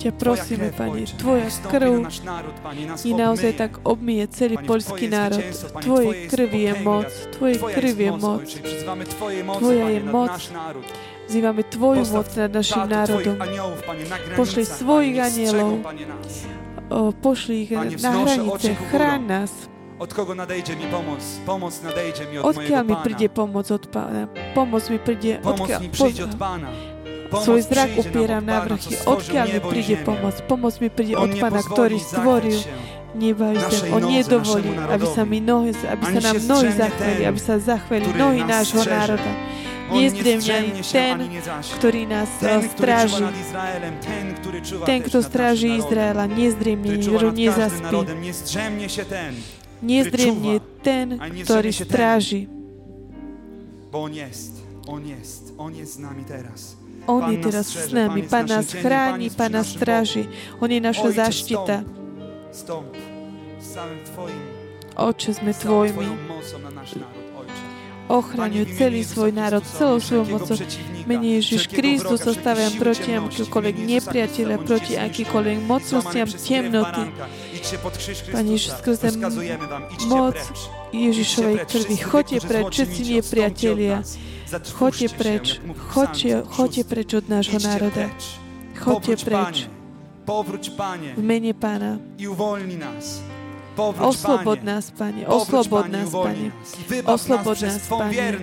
Ťa 0.02 0.18
prosíme, 0.18 0.74
Pane, 0.74 1.06
Tvoja 1.14 1.46
krv 1.70 2.10
i 3.06 3.12
naozaj 3.14 3.54
tak 3.54 3.72
obmije 3.86 4.26
celý 4.34 4.58
poľský 4.58 5.06
národ. 5.06 5.46
Tvojej 5.78 6.26
krvi 6.26 6.60
je 6.66 6.74
moc, 6.82 7.10
Tvojej 7.38 7.62
krvi 7.62 8.04
je 8.10 8.14
moc. 8.18 8.42
Tvoja 9.62 9.88
je 9.94 10.02
moc. 10.02 10.34
Vzývame 11.30 11.62
Tvoju 11.70 12.04
moc 12.10 12.28
nad 12.34 12.50
našim 12.50 12.84
národom. 12.90 13.38
Pošli 14.34 14.64
svojich 14.66 15.22
anielov. 15.22 15.86
Pošli 17.22 17.70
ich 17.70 17.72
na 17.78 18.12
hranice. 18.26 18.74
Chráň 18.90 19.22
nás. 19.30 19.54
Od 20.02 20.10
kogo 20.18 20.34
nadejdzie 20.34 20.74
mi 20.76 20.90
pomoc? 20.90 21.22
Pomoc 21.46 21.78
nadejdzie 21.86 22.26
mi 22.26 22.42
od 22.42 22.58
Odkiaľ 22.58 22.84
mi 22.90 22.96
príde 23.06 23.30
pomoc 23.30 23.70
od 23.70 23.86
Pána? 23.86 24.26
Pomoc 24.58 24.82
mi 24.90 24.98
príde 24.98 25.38
odkiaľ, 25.46 25.78
mi 25.78 25.94
príde 25.94 26.26
od 26.26 26.34
Pána. 26.42 26.74
Svoj 27.32 27.62
zrak 27.64 27.96
upieram 27.96 28.44
na 28.44 28.68
vrchy. 28.68 29.00
Odkiaľ 29.08 29.46
mi 29.56 29.60
príde 29.64 29.96
pomoc? 30.04 30.36
Pomoc 30.52 30.76
mi 30.84 30.92
príde 30.92 31.16
od 31.16 31.32
Pána, 31.40 31.64
ktorý 31.64 31.98
stvoril 31.98 32.60
i 33.16 33.34
zem. 33.36 33.92
On 33.92 34.04
nedovolí, 34.08 34.72
aby 34.72 35.06
sa, 35.08 35.24
mi 35.28 35.44
nohy, 35.44 35.76
aby 35.76 36.04
sa 36.16 36.20
nám 36.32 36.38
nohy 36.48 36.70
zachveli, 36.72 37.22
aby 37.28 37.40
sa 37.40 37.56
zachveli 37.60 38.10
nohy 38.16 38.40
nášho 38.48 38.84
národa. 38.88 39.32
Nezdriemne 39.92 40.54
ani 40.56 40.72
ten, 40.88 41.16
ktorý 41.76 42.08
nás 42.08 42.32
stráži. 42.72 43.28
Ten, 44.88 45.00
kto 45.04 45.20
stráži 45.20 45.84
Izraela, 45.84 46.32
nezdriemne, 46.32 46.96
nezaspí. 47.36 48.00
Nezdriemne 49.84 50.64
ten, 50.80 51.20
ktorý 51.44 51.72
stráži. 51.76 52.48
Bo 53.92 54.08
On 54.08 54.14
jest, 54.16 54.64
On 54.88 55.04
jest, 55.04 55.52
On 55.60 55.76
jest 55.76 56.00
z 56.00 56.00
nami 56.00 56.24
teraz. 56.24 56.81
On 57.10 57.22
je 57.32 57.38
teraz 57.42 57.68
s 57.70 57.90
nami. 57.90 58.22
Pán 58.26 58.46
nás 58.46 58.70
chráni, 58.74 59.34
Pán 59.34 59.52
nás 59.58 59.74
stráži. 59.74 60.30
On 60.62 60.70
je 60.70 60.82
naša 60.82 61.10
zaštita. 61.26 61.82
Oče, 64.98 65.30
sme 65.34 65.52
Tvojimi. 65.56 66.08
Ochraňuj 68.12 68.76
celý 68.76 69.08
svoj 69.08 69.32
národ, 69.32 69.64
celou 69.64 70.04
svojou 70.04 70.36
mocou. 70.36 70.60
Menej 71.08 71.40
Ježiš 71.40 71.72
Kristus 71.72 72.20
zostaviam 72.20 72.76
proti 72.76 73.16
akýkoľvek 73.16 73.76
nepriateľa, 73.88 74.56
proti 74.68 75.00
akýkoľvek 75.00 75.58
mocnostiam 75.64 76.28
temnoty. 76.28 77.08
Pane 78.36 78.50
Ježiš, 78.52 78.84
skrze 78.84 79.16
moc 80.12 80.36
Ježišovej 80.92 81.58
krvi, 81.72 81.98
choďte 82.04 82.38
preč, 82.44 82.66
všetci 82.76 83.02
nepriatelia. 83.16 84.04
Choďte 84.52 85.08
preč, 85.16 85.46
choďte, 85.96 86.44
choďte 86.44 86.84
preč 86.84 87.10
od 87.14 87.26
nášho 87.30 87.60
národa. 87.64 88.12
Choďte 88.76 89.16
preč. 89.24 89.56
V 91.16 91.24
mene 91.24 91.52
Pána. 91.56 92.00
Oslobod 93.80 94.60
nás, 94.64 94.92
Pane. 94.92 95.24
Oslobod 95.28 95.88
nás, 95.88 96.12
Pane. 96.12 96.52
Oslobod 97.08 97.58
nás, 97.62 97.82
Pane. 97.88 98.38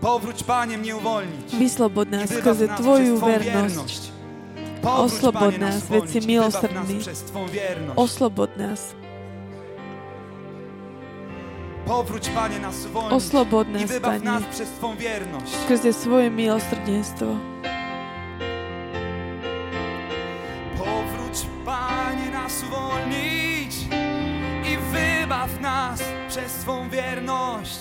Powróć, 0.00 0.42
Panie, 0.42 0.78
mnie 0.78 0.96
uwolnić. 0.96 1.54
Vyslobod 1.54 2.10
nás 2.10 2.30
skrze 2.30 2.68
Tvoju 2.68 3.20
vernosť. 3.20 4.12
Oslobod 4.80 5.60
nás, 5.60 5.84
veď 5.92 6.04
si 6.08 6.20
milosrdný. 6.24 7.04
Oslobod 8.00 8.56
nás. 8.56 8.96
Powróć, 11.86 12.28
Panie, 12.28 12.58
nas 12.58 12.86
uwolnić 12.86 13.12
Oslobod 13.12 13.68
i 13.68 13.72
nás, 13.72 13.82
wybaw 13.82 14.12
Pane, 14.12 14.24
nas 14.24 14.42
przez 14.44 14.68
Twą 14.70 14.96
wierność. 14.96 15.52
skrze 15.64 15.92
svoje 15.92 16.30
milosrdenstvo. 16.30 17.26
Powróć, 20.78 21.46
Panie, 21.64 22.30
nas 22.32 22.62
uwolnić 22.62 23.74
i 24.72 24.76
wybaw 24.92 25.60
nas 25.60 26.02
przez 26.28 26.52
Twą 26.54 26.88
wierność. 26.90 27.78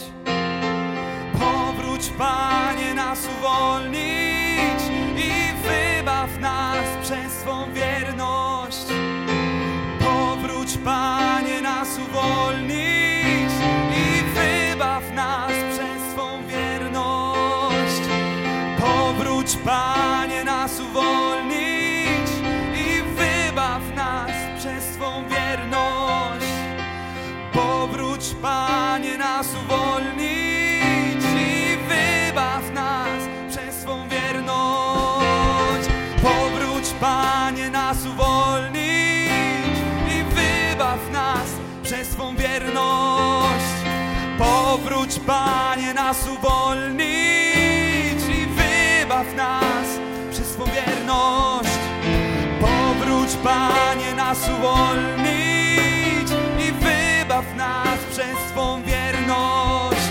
Powróć, 1.40 2.10
Panie, 2.18 2.94
nas 2.94 3.28
uwolnić 3.40 4.82
i 5.18 5.32
wybaw 5.68 6.40
nas 6.40 6.86
przez 7.04 7.34
Twą 7.44 7.74
wierność. 7.74 8.86
Powróć, 10.00 10.78
Panie, 10.86 11.62
nas 11.62 11.88
uwolnić 12.10 12.99
Powróć, 19.50 19.66
Panie, 19.66 20.44
nas 20.44 20.80
uwolnić 20.80 22.30
i 22.76 23.02
wybaw 23.16 23.82
nas 23.96 24.32
przez 24.60 24.86
Twą 24.86 25.24
wierność. 25.28 26.46
Powróć, 27.54 28.36
Panie, 28.42 29.18
nas 29.18 29.48
uwolnić 29.66 31.24
i 31.36 31.78
wybaw 31.88 32.74
nas 32.74 33.24
przez 33.50 33.76
Twą 33.76 34.10
wierność. 34.10 35.90
Powróć, 36.22 36.90
Panie, 37.00 37.70
nas 37.70 38.06
uwolnić 38.06 39.80
i 40.08 40.24
wybaw 40.24 41.12
nas 41.12 41.50
przez 41.84 42.08
Twą 42.08 42.36
wierność. 42.36 43.66
Powróć, 44.38 45.20
Panie, 45.20 45.94
nas 45.94 46.28
uwolnić 46.28 47.19
Powróć, 52.62 53.36
Panie, 53.44 54.16
nas 54.16 54.50
uwolnić 54.50 56.30
i 56.60 56.72
wybaw 56.72 57.56
nas 57.56 58.00
przez 58.12 58.38
Twą 58.52 58.82
wierność. 58.84 60.10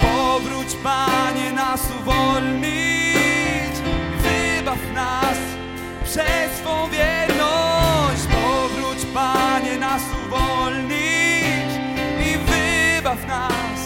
Powróć, 0.00 0.76
Panie, 0.82 1.52
nas 1.52 1.80
uwolnić, 2.00 3.76
wybaw 4.22 4.92
nas 4.94 5.38
przez 6.04 6.60
Twą 6.62 6.90
wierność. 6.90 8.26
Powróć, 8.42 9.06
Panie, 9.14 9.78
nas 9.78 10.02
uwolnić 10.26 11.70
i 12.20 12.38
wybaw 12.38 13.26
nas 13.28 13.80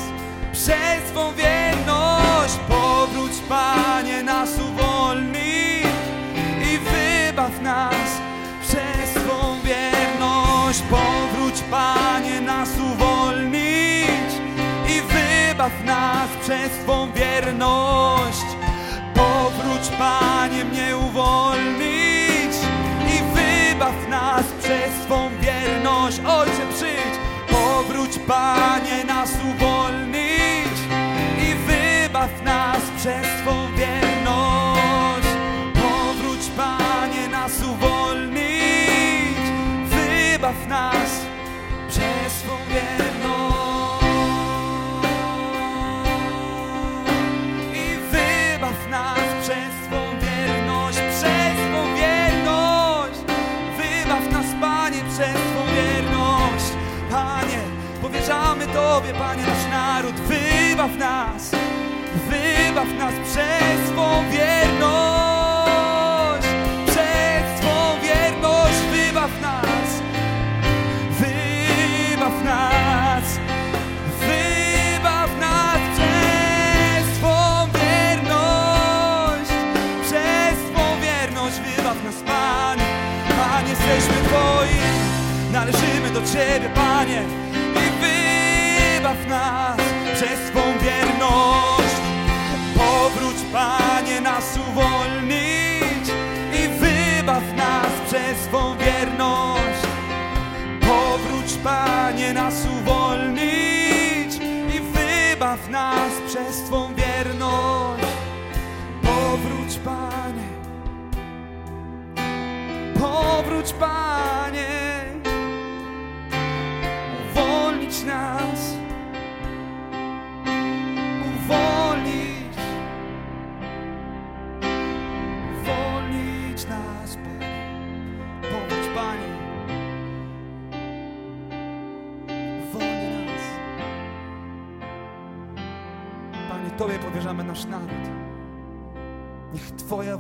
przez 0.53 1.11
Twą 1.13 1.33
wierność. 1.33 2.55
Powróć, 2.69 3.33
Panie, 3.49 4.23
nas 4.23 4.51
uwolnić 4.59 5.80
wybaw 7.41 7.63
nas 7.63 8.21
przez 8.63 9.15
Twą 9.15 9.61
wierność. 9.65 10.83
Powróć, 10.91 11.63
Panie, 11.71 12.41
nas 12.41 12.69
uwolnić 12.93 14.31
i 14.89 15.01
wybaw 15.13 15.85
nas 15.85 16.29
przez 16.43 16.71
Twą 16.85 17.13
wierność. 17.13 18.47
Powróć, 19.15 19.89
Panie, 19.99 20.65
mnie 20.65 20.97
uwolnić 20.97 22.55
i 23.07 23.35
wybaw 23.35 24.09
nas 24.09 24.45
przez 24.63 25.07
Twą 25.07 25.31
wierność. 25.41 26.21
Ojcze, 26.27 26.67
przyjdź, 26.75 27.17
powróć, 27.51 28.19
Panie, 28.27 29.05
nas 29.05 29.31
uwolnić 29.55 30.79
i 31.39 31.55
wybaw 31.55 32.43
nas 32.45 32.81
przez 32.97 33.27
Twą 33.43 33.67
wierność. 33.77 34.10
Panie, 59.19 59.43
nasz 59.43 59.67
naród, 59.71 60.15
wybaw 60.15 60.97
nas, 60.97 61.51
wybaw 62.31 62.89
nas 62.99 63.15
przez 63.25 63.91
Twą 63.91 64.31
wierność, 64.31 65.69
przez 66.87 67.61
Twą 67.61 68.01
wierność, 68.03 68.79
wybaw 68.93 69.31
nas, 69.43 70.03
wybaw 71.21 72.45
nas, 72.45 73.25
wybaw 74.21 75.31
nas 75.41 75.81
przez 75.95 77.19
Twą 77.19 77.67
wierność, 77.79 79.51
przez 80.03 80.59
Twą 80.73 80.83
wierność, 81.01 81.57
wybaw 81.61 82.05
nas, 82.05 82.17
Panie, 82.27 82.85
Panie, 83.29 83.71
jesteśmy 83.71 84.15
Twoi, 84.29 84.77
należymy 85.53 86.11
do 86.11 86.21
Ciebie, 86.21 86.69
Panie 86.75 87.40
nas 89.31 89.77
przez 90.15 90.60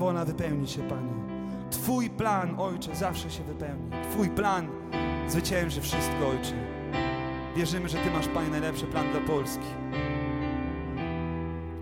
wola 0.00 0.24
wypełni 0.24 0.68
się, 0.68 0.82
Panie. 0.82 1.12
Twój 1.70 2.10
plan, 2.10 2.54
Ojcze, 2.58 2.94
zawsze 2.94 3.30
się 3.30 3.44
wypełni. 3.44 3.90
Twój 4.10 4.28
plan 4.30 4.68
zwycięży 5.28 5.80
wszystko, 5.80 6.28
Ojcze. 6.28 6.54
Wierzymy, 7.56 7.88
że 7.88 7.98
Ty 7.98 8.10
masz, 8.10 8.28
Panie, 8.28 8.50
najlepszy 8.50 8.86
plan 8.86 9.10
dla 9.12 9.20
Polski. 9.20 9.66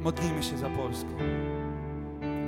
Modlimy 0.01 0.43
się 0.43 0.59
za 0.59 0.71
Polskę. 0.71 1.09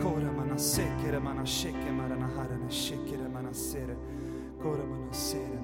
Kora 0.02 0.32
mana 0.32 0.58
sekere, 0.58 1.20
mana 1.20 1.46
sheke, 1.46 1.92
marana 1.92 2.28
harana 2.28 2.70
shekere, 2.70 3.28
mana 3.28 3.54
sere. 3.54 3.94
Kora 4.62 4.86
mana 4.86 5.14
sere, 5.14 5.58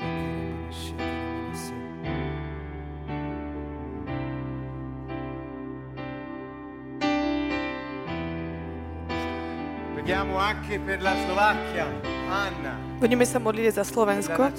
Budeme 13.03 13.27
sa 13.27 13.43
modliť 13.43 13.75
za 13.75 13.83
Slovensko, 13.83 14.55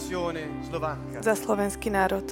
za 1.24 1.34
slovenský 1.40 1.88
národ. 1.88 2.28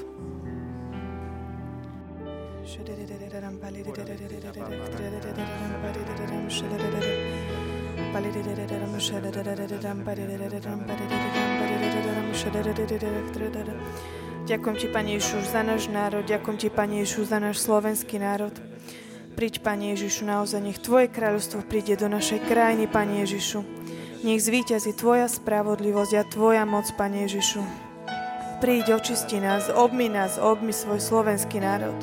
Ďakujem 14.45 14.75
Ti, 14.77 14.87
Pane 14.91 15.11
Ježiš, 15.15 15.43
za 15.49 15.63
náš 15.63 15.87
národ. 15.87 16.23
Ďakujem 16.27 16.57
Ti, 16.59 16.69
Pane 16.69 16.95
Ježiš, 17.01 17.31
za 17.31 17.39
náš 17.39 17.63
slovenský 17.63 18.19
národ. 18.19 18.74
Príď, 19.35 19.67
Pane 19.67 19.91
Ježišu, 19.91 20.23
naozaj 20.23 20.63
nech 20.63 20.79
Tvoje 20.79 21.11
kráľovstvo 21.11 21.67
príde 21.67 21.99
do 21.99 22.07
našej 22.07 22.47
krajiny, 22.47 22.87
Pane 22.87 23.27
Ježišu. 23.27 23.67
Nech 24.23 24.39
zvíťazí 24.39 24.95
Tvoja 24.95 25.27
spravodlivosť 25.27 26.13
a 26.15 26.23
Tvoja 26.23 26.63
moc, 26.63 26.87
Pane 26.95 27.27
Ježišu. 27.27 27.59
Príď, 28.63 28.95
očisti 28.95 29.43
nás, 29.43 29.67
obmi 29.67 30.07
nás, 30.07 30.39
obmi 30.39 30.71
svoj 30.71 31.03
slovenský 31.03 31.59
národ. 31.59 31.99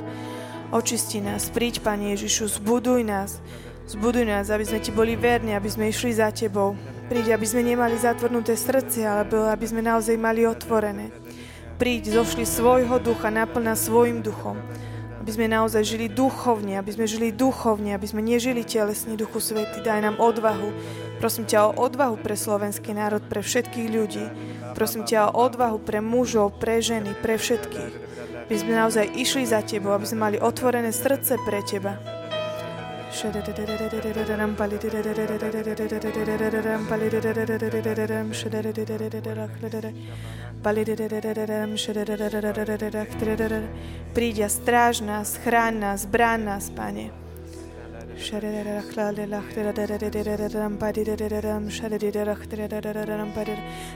Očisti 0.77 1.25
nás, 1.25 1.49
príď, 1.49 1.81
Pane 1.81 2.13
Ježišu, 2.13 2.61
zbuduj 2.61 3.01
nás. 3.01 3.41
Zbuduj 3.89 4.29
nás, 4.29 4.53
aby 4.53 4.69
sme 4.69 4.85
Ti 4.85 4.93
boli 4.93 5.17
verní, 5.17 5.57
aby 5.57 5.73
sme 5.73 5.89
išli 5.89 6.13
za 6.13 6.29
Tebou. 6.37 6.77
Príď, 7.09 7.41
aby 7.41 7.49
sme 7.49 7.65
nemali 7.65 7.97
zatvornuté 7.97 8.61
srdce, 8.61 9.09
ale 9.09 9.25
aby 9.25 9.65
sme 9.65 9.81
naozaj 9.81 10.21
mali 10.21 10.45
otvorené. 10.45 11.09
Príď, 11.81 12.13
zošli 12.13 12.45
svojho 12.45 13.01
ducha, 13.01 13.33
naplná 13.33 13.73
svojim 13.73 14.21
duchom. 14.21 14.61
Aby 15.23 15.39
sme 15.39 15.47
naozaj 15.47 15.86
žili 15.86 16.11
duchovne, 16.11 16.82
aby 16.82 16.90
sme 16.90 17.07
žili 17.07 17.31
duchovne, 17.31 17.94
aby 17.94 18.11
sme 18.11 18.27
nežili 18.27 18.66
telesne, 18.66 19.15
Duchu 19.15 19.39
Svety. 19.39 19.78
Daj 19.78 20.03
nám 20.03 20.19
odvahu. 20.19 20.74
Prosím 21.23 21.47
ťa 21.47 21.70
o 21.70 21.78
odvahu 21.78 22.19
pre 22.19 22.35
slovenský 22.35 22.90
národ, 22.90 23.23
pre 23.31 23.39
všetkých 23.39 23.86
ľudí. 23.86 24.27
Prosím 24.74 25.07
ťa 25.07 25.31
o 25.31 25.47
odvahu 25.47 25.78
pre 25.78 26.03
mužov, 26.03 26.59
pre 26.59 26.82
ženy, 26.82 27.15
pre 27.23 27.39
všetkých. 27.39 27.94
Aby 28.51 28.57
sme 28.59 28.74
naozaj 28.74 29.15
išli 29.15 29.47
za 29.47 29.62
Tebou, 29.62 29.94
aby 29.94 30.11
sme 30.11 30.27
mali 30.27 30.43
otvorené 30.43 30.90
srdce 30.90 31.39
pre 31.47 31.62
Teba. 31.62 32.03
Príď 44.14 44.47
stráž 44.47 45.02
nás, 45.02 45.34
chráň 45.43 45.74
nás, 45.82 46.06
brán 46.06 46.47
nás, 46.47 46.70
Pane. 46.70 47.10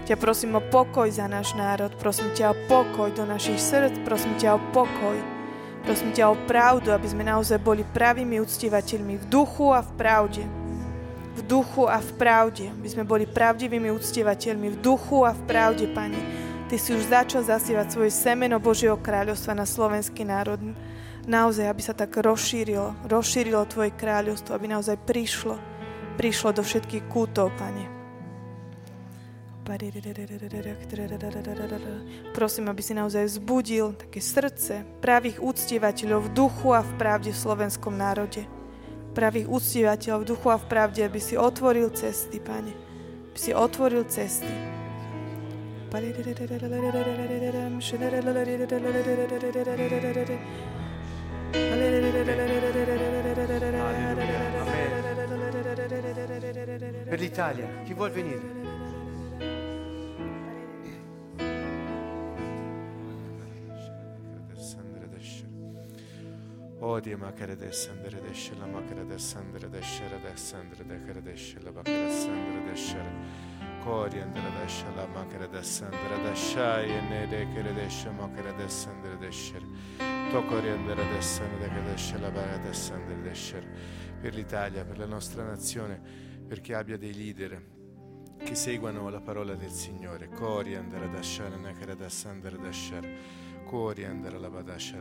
Ťa 0.03 0.17
prosím 0.19 0.59
o 0.59 0.63
pokoj 0.67 1.07
za 1.07 1.31
náš 1.31 1.55
národ, 1.55 1.95
prosím 1.95 2.35
ťa 2.35 2.51
o 2.51 2.57
pokoj 2.67 3.15
do 3.15 3.23
našich 3.23 3.63
srdc, 3.63 4.03
prosím 4.03 4.35
ťa 4.35 4.59
o 4.59 4.61
pokoj. 4.75 5.17
Prosím 5.87 6.11
ťa 6.11 6.35
o 6.35 6.37
pravdu, 6.51 6.91
aby 6.91 7.07
sme 7.07 7.23
naozaj 7.23 7.63
boli 7.63 7.87
pravými 7.87 8.43
uctievateľmi 8.43 9.23
v 9.23 9.25
duchu 9.31 9.71
a 9.71 9.87
v 9.87 9.91
pravde. 9.95 10.43
V 11.39 11.41
duchu 11.47 11.87
a 11.87 12.03
v 12.03 12.11
pravde. 12.19 12.75
Aby 12.75 12.89
sme 12.91 13.05
boli 13.07 13.23
pravdivými 13.23 13.95
uctievateľmi 13.95 14.75
v 14.75 14.77
duchu 14.83 15.23
a 15.23 15.31
v 15.31 15.41
pravde, 15.47 15.87
Pane. 15.95 16.46
Ty 16.67 16.83
si 16.83 16.99
už 16.99 17.15
začal 17.15 17.47
zasievať 17.47 17.95
svoje 17.95 18.11
semeno 18.11 18.59
Božieho 18.59 18.99
kráľovstva 18.99 19.55
na 19.55 19.63
slovenský 19.63 20.27
národ. 20.27 20.59
Naozaj, 21.23 21.63
aby 21.63 21.83
sa 21.83 21.95
tak 21.95 22.19
rozšírilo, 22.19 23.07
rozšírilo 23.07 23.63
Tvoje 23.71 23.95
kráľovstvo, 23.95 24.51
aby 24.51 24.67
naozaj 24.75 24.99
prišlo, 25.07 25.63
prišlo 26.19 26.59
do 26.59 26.67
všetkých 26.67 27.07
kútov, 27.07 27.55
Pane. 27.55 27.87
Prosím, 32.35 32.67
aby 32.71 32.83
si 32.83 32.95
naozaj 32.95 33.25
vzbudil 33.31 33.99
také 33.99 34.19
srdce 34.23 34.87
pravých 35.03 35.43
úctievateľov 35.43 36.31
v 36.31 36.33
duchu 36.35 36.69
a 36.75 36.83
v 36.83 36.91
pravde 36.99 37.31
v 37.31 37.43
slovenskom 37.47 37.95
národe. 37.95 38.43
Pravých 39.15 39.51
úctievateľov 39.51 40.19
v 40.23 40.29
duchu 40.35 40.47
a 40.51 40.59
v 40.59 40.67
pravde, 40.67 41.03
aby 41.07 41.19
si 41.23 41.39
otvoril 41.39 41.95
cesty, 41.95 42.43
Pane. 42.43 42.75
Aby 43.31 43.39
si 43.39 43.51
otvoril 43.55 44.07
cesty. 44.07 44.76
Per 57.09 57.19
l'Italia, 57.19 57.67
chi 57.85 57.95
vuol 57.95 58.11
venire? 58.11 58.65
Odie 66.79 67.17
makare 67.17 67.57
descendere 67.57 68.21
desce 68.21 68.55
la 68.59 68.67
makare 68.67 69.07
descendere 69.07 69.71
descere 69.71 70.21
descendere 70.21 70.85
decere 70.85 71.23
desce 71.23 71.59
la 71.61 71.71
makare 71.71 72.05
descendere 72.05 72.61
descere 73.87 73.93
coriandere 73.93 74.51
desce 74.61 74.85
la 74.97 75.07
makare 75.07 75.49
descendere 75.49 76.21
desciai 76.23 76.91
e 76.91 77.01
ne 77.03 77.27
decere 77.29 77.73
desce 77.73 78.11
makare 78.11 78.55
descendere 78.57 79.17
descere 79.17 79.67
to 80.31 80.45
coriandere 80.45 81.09
descendere 81.13 81.69
decere 81.69 81.83
desce 81.85 82.19
la 82.19 82.31
makare 82.31 82.61
descendere 82.63 83.23
descere 83.23 83.69
per 84.21 84.35
l'Italia 84.35 84.85
per 84.85 84.99
la 84.99 85.07
nostra 85.07 85.45
nazione 85.45 86.01
perché 86.47 86.75
abbia 86.75 86.97
dei 86.99 87.15
leader 87.15 87.75
che 88.39 88.55
seguano 88.55 89.09
la 89.09 89.21
parola 89.21 89.55
del 89.55 89.71
Signore. 89.71 90.29
Coriandere 90.29 91.09
descere 91.09 91.57
ne 91.57 91.73
decere 91.73 91.97
descendere 91.97 92.59
descere 92.59 93.17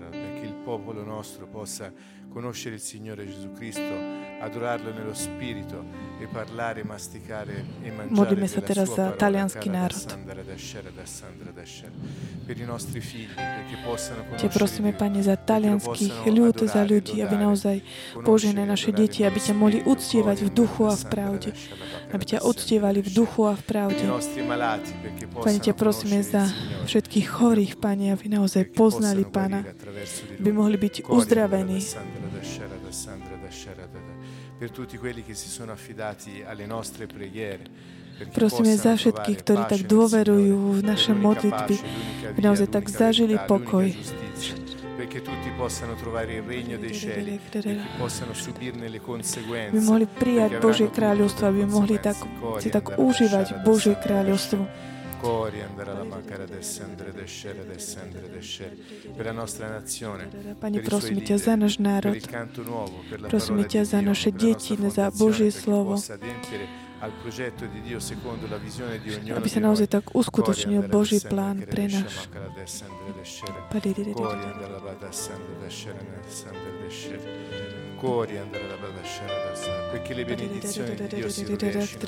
perché 0.09 0.45
il 0.45 0.55
popolo 0.63 1.03
nostro 1.03 1.47
possa 1.47 1.91
conoscere 2.35 2.75
il 2.75 2.81
Signore 2.81 3.25
Gesù 3.25 3.53
Cristo, 3.53 3.95
adorarlo 4.41 4.91
nello 4.91 5.13
spirito 5.13 5.85
e 6.19 6.27
parlare, 6.27 6.83
masticare 6.83 7.63
e 7.81 7.91
mangiare 7.91 8.11
Modlíme 8.11 8.47
sa 8.51 8.59
teraz 8.59 8.91
za 8.91 9.15
talianský 9.15 9.71
národ. 9.71 10.03
Per 12.45 12.57
i 12.59 12.65
nostri 12.67 12.99
figli, 12.99 13.31
perché 13.39 13.79
possano 13.87 14.27
Te 14.35 14.51
prosíme, 14.51 14.91
Pane, 14.91 15.23
za 15.23 15.39
talianských 15.39 16.27
ľud, 16.27 16.59
za 16.67 16.83
ľudí, 16.83 17.23
aby 17.23 17.39
naozaj 17.39 17.79
požené 18.27 18.67
naše 18.67 18.91
deti, 18.91 19.23
aby 19.23 19.39
ťa 19.39 19.55
mohli 19.55 19.79
uctievať 19.87 20.37
v 20.43 20.49
duchu 20.51 20.91
a 20.91 20.95
v 20.99 21.05
pravde. 21.07 21.49
Aby 22.11 22.35
ťa 22.35 22.43
uctievali 22.43 22.99
v 22.99 23.15
duchu 23.15 23.47
a 23.47 23.55
v 23.55 23.63
pravde. 23.63 24.03
Pane, 25.39 25.59
te 25.63 25.71
prosíme 25.71 26.19
za 26.19 26.51
všetkých 26.83 27.27
chorých, 27.31 27.79
Pane, 27.79 28.11
aby 28.11 28.27
naozaj 28.27 28.75
poznali 28.75 29.23
Pána, 29.23 29.63
aby 30.35 30.51
mohli 30.51 30.75
byť 30.75 31.07
uzdravení 31.07 31.79
che. 32.45 32.63
Prosíme 38.31 38.79
za 38.79 38.95
všetkých, 38.95 39.37
ktorí 39.43 39.63
tak 39.67 39.81
dôverujú 39.91 40.79
v 40.79 40.81
naše 40.87 41.11
modlitby, 41.11 41.75
aby 42.31 42.39
naozaj 42.39 42.71
tak 42.71 42.87
zažili 42.87 43.35
pokoj. 43.43 43.91
Perché 44.95 45.19
tutti 45.19 45.51
possano 45.59 45.99
trovare 45.99 46.39
il 46.39 46.43
regno 46.47 46.79
dei 46.79 46.95
cieli, 46.95 47.35
perché 47.51 47.75
possano 47.99 48.31
subirne 48.31 48.87
le 48.87 49.03
conseguenze. 49.03 49.75
Aby 49.75 49.83
mohli 49.83 50.07
prijať 50.07 50.51
Božie 50.63 50.87
kráľovstvo, 50.87 51.51
aby 51.51 51.67
mohli 51.67 51.99
tak, 51.99 52.15
si 52.63 52.71
tak 52.71 52.95
užívať 52.95 53.67
Božie 53.67 53.99
kráľovstvo. 53.99 54.63
Cori 55.25 55.61
andare 55.61 55.89
alla 55.89 56.03
mancare 56.03 56.45
descendere, 56.45 57.11
descere, 57.11 57.65
descendere, 57.65 58.29
descere. 58.29 58.77
Per 59.15 59.25
la 59.25 59.31
nostra 59.31 59.67
nazione, 59.73 60.29
Pani, 60.61 60.85
prosíme 60.85 61.25
ťa 61.25 61.37
za 61.41 61.57
náš 61.57 61.81
národ. 61.81 62.13
Prosíme 63.25 63.65
ťa 63.65 63.89
za 63.89 64.05
naše 64.05 64.29
deti, 64.29 64.77
za 64.77 65.09
Božie 65.09 65.49
slovo. 65.49 65.97
Aby 69.33 69.49
sa 69.49 69.59
naozaj 69.65 69.87
tak 69.89 70.13
uskutočnil 70.13 70.85
Boží 70.93 71.17
plán 71.25 71.65
pre 71.65 71.89
náš. 71.89 72.29
Cori 74.13 74.45
andare 74.45 74.77
alla 74.77 74.93
perché 79.91 80.13
le 80.13 80.25
benedizioni 80.25 80.95
di 80.95 81.07
Dio 81.07 81.29
si 81.29 81.45
rovescino 81.45 82.07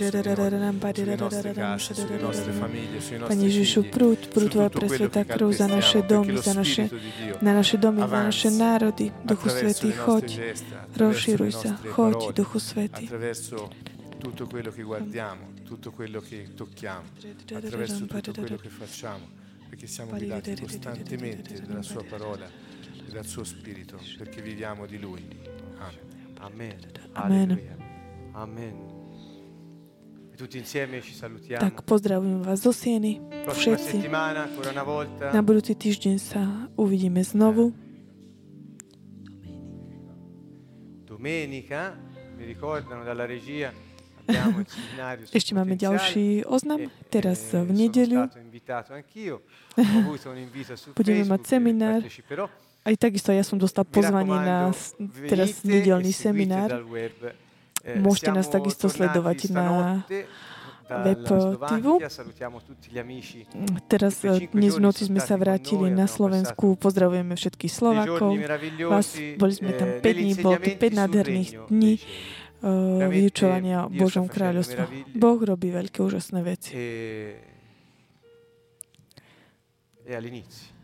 sulle 0.93 1.15
nostre 1.15 1.53
case, 1.53 1.93
sulle 1.93 2.17
nostre 2.17 2.51
famiglie, 2.51 2.99
sui 2.99 3.17
nostri 3.17 3.35
Pani 3.35 3.43
Ježišu, 3.47 3.79
prúd, 3.89 4.19
prúd 4.29 4.49
Tvoja 4.51 4.69
presvetá 4.69 5.21
krv 5.23 5.49
za 5.53 5.67
naše 5.67 6.01
domy, 6.03 6.37
za 6.37 6.53
naše, 6.53 6.89
na 7.41 7.53
naše 7.53 7.77
domy, 7.77 8.01
za 8.03 8.19
naše 8.23 8.49
národy. 8.51 9.11
Duchu 9.23 9.49
Svetý, 9.49 9.91
choď, 9.95 10.25
rozširuj 10.97 11.51
sa, 11.51 11.71
choď, 11.95 12.35
Duchu 12.35 12.59
Svetý. 12.59 13.09
tutto 14.17 14.47
quello 14.47 14.71
che 14.71 14.81
guardiamo, 14.83 15.53
tutto 15.63 15.91
quello 15.91 16.19
che 16.21 16.53
tocchiamo, 16.55 17.05
attraverso 17.53 18.05
tutto 18.05 18.33
quello 18.33 18.57
che 18.57 18.69
facciamo, 18.69 19.27
perché 19.69 19.87
siamo 19.87 20.11
guidati 20.11 20.59
costantemente 20.59 21.61
dalla 21.61 21.83
Sua 21.83 22.03
parola 22.03 22.45
e 22.45 23.11
dal 23.11 23.25
Suo 23.25 23.43
Spirito, 23.43 23.99
perché 24.17 24.41
viviamo 24.41 24.85
di 24.85 24.99
Lui. 24.99 25.56
Amen. 26.37 26.77
Amen. 27.13 27.49
Amen. 28.33 28.75
Tutti 30.37 30.61
insieme 30.61 31.01
ci 31.01 31.17
salutiamo. 31.17 31.65
Tak 31.65 31.81
pozdravujem 31.81 32.45
vás 32.45 32.61
zo 32.61 32.69
Sieny, 32.69 33.17
všetci. 33.49 34.05
Na 35.33 35.41
budúci 35.41 35.73
týždeň 35.73 36.15
sa 36.21 36.69
uvidíme 36.77 37.25
znovu. 37.25 37.73
Domenica, 41.09 41.97
mi 42.37 42.45
ricordano 42.45 43.01
dalla 43.01 43.25
regia, 43.25 43.73
ešte 45.37 45.55
máme 45.55 45.73
ďalší 45.73 46.45
oznam. 46.45 46.91
Teraz 47.07 47.55
v 47.55 47.71
nedeľu 47.71 48.27
budeme 50.99 51.23
mať 51.25 51.41
seminár 51.47 52.03
aj 52.87 52.95
takisto 52.95 53.35
ja 53.35 53.43
som 53.43 53.59
dostal 53.59 53.83
pozvanie 53.83 54.31
na 54.31 54.71
teraz 55.27 55.67
nedelný 55.67 56.15
seminár. 56.15 56.71
Eh, 57.83 57.99
Môžete 57.99 58.31
nás 58.31 58.47
takisto 58.47 58.87
sledovať 58.87 59.51
na 59.51 59.67
web 60.87 61.19
TV. 61.23 61.83
Teraz 63.91 64.23
eh, 64.23 64.47
dnes 64.55 64.79
v 64.79 64.81
noci 64.83 65.03
sme 65.03 65.19
sa 65.19 65.35
vrátili 65.35 65.91
na 65.91 66.07
Slovensku. 66.07 66.79
Pozdravujeme 66.79 67.35
všetkých 67.35 67.73
Slovákov. 67.75 68.39
Vás, 68.87 69.19
boli 69.35 69.51
sme 69.51 69.75
tam 69.75 69.99
5 69.99 70.03
eh, 70.03 70.15
dní, 70.15 70.31
bolo 70.39 70.55
to 70.55 70.71
5 70.79 70.99
nádherných 71.03 71.49
dní 71.67 71.93
uh, 71.99 73.03
vyučovania 73.11 73.91
Božom 73.91 74.31
kráľovstve. 74.31 75.11
Boh 75.11 75.39
robí 75.43 75.75
veľké 75.75 75.99
úžasné 75.99 76.39
veci. 76.39 76.71
E 80.07 80.15
all'inizio 80.15 80.76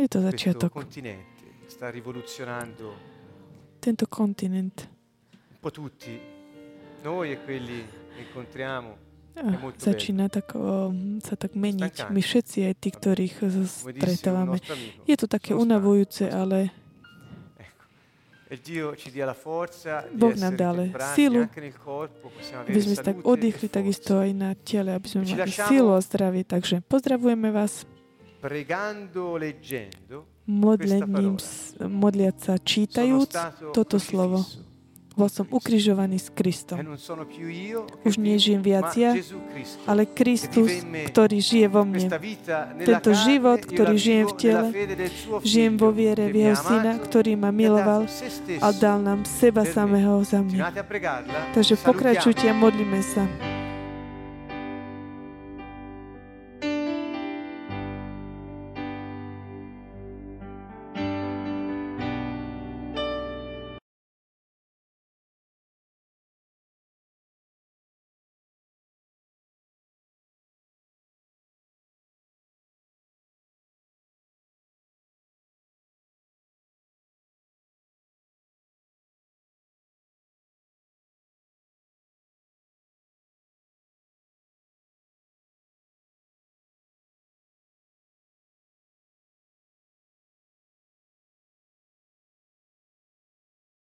je 0.00 0.08
to 0.08 0.18
začiatok. 0.22 0.72
Tento 3.80 4.06
kontinent. 4.06 4.88
Začína 9.74 10.30
tak, 10.30 10.54
sa 11.26 11.34
tak 11.34 11.58
meniť. 11.58 12.06
My 12.14 12.20
všetci, 12.22 12.70
aj 12.70 12.74
tí, 12.78 12.90
ktorých 12.94 13.34
stretávame. 13.66 14.62
Je 15.10 15.16
to 15.18 15.26
také 15.26 15.58
unavujúce, 15.58 16.30
ale 16.30 16.70
Boh 20.14 20.34
nám 20.38 20.54
dá 20.54 20.70
silu, 21.18 21.50
aby 22.70 22.78
sme 22.78 22.94
sa 22.94 23.02
tak 23.02 23.26
oddychli 23.26 23.66
takisto 23.66 24.22
aj 24.22 24.30
na 24.30 24.54
tele, 24.54 24.94
aby 24.94 25.06
sme 25.10 25.26
mali 25.26 25.50
silu 25.50 25.90
a 25.90 25.98
zdravie. 25.98 26.46
Takže 26.46 26.78
pozdravujeme 26.86 27.50
vás 27.50 27.82
modlením, 30.44 31.36
modliať 31.80 32.36
sa 32.36 32.54
čítajúc 32.60 33.32
toto 33.72 33.96
slovo. 33.96 34.44
Bol 35.14 35.30
som 35.30 35.46
ukrižovaný 35.46 36.18
s 36.18 36.26
Kristom. 36.26 36.82
Už 38.02 38.18
nežijem 38.18 38.58
viac 38.58 38.98
ja, 38.98 39.14
ale 39.86 40.10
Kristus, 40.10 40.82
ktorý 40.82 41.38
žije 41.38 41.70
vo 41.70 41.86
mne. 41.86 42.10
Tento 42.82 43.14
život, 43.14 43.62
ktorý 43.62 43.94
žijem 43.94 44.26
v 44.26 44.34
tele, 44.34 44.66
žijem 45.46 45.78
vo 45.78 45.94
viere 45.94 46.26
v 46.34 46.50
Jeho 46.50 46.58
Syna, 46.58 46.98
ktorý 46.98 47.38
ma 47.38 47.54
miloval 47.54 48.10
a 48.58 48.68
dal 48.74 49.06
nám 49.06 49.22
seba 49.22 49.62
samého 49.62 50.18
za 50.26 50.42
mňa. 50.42 50.82
Takže 51.54 51.78
pokračujte 51.78 52.50
a 52.50 52.54
modlíme 52.58 52.98
sa. 53.06 53.22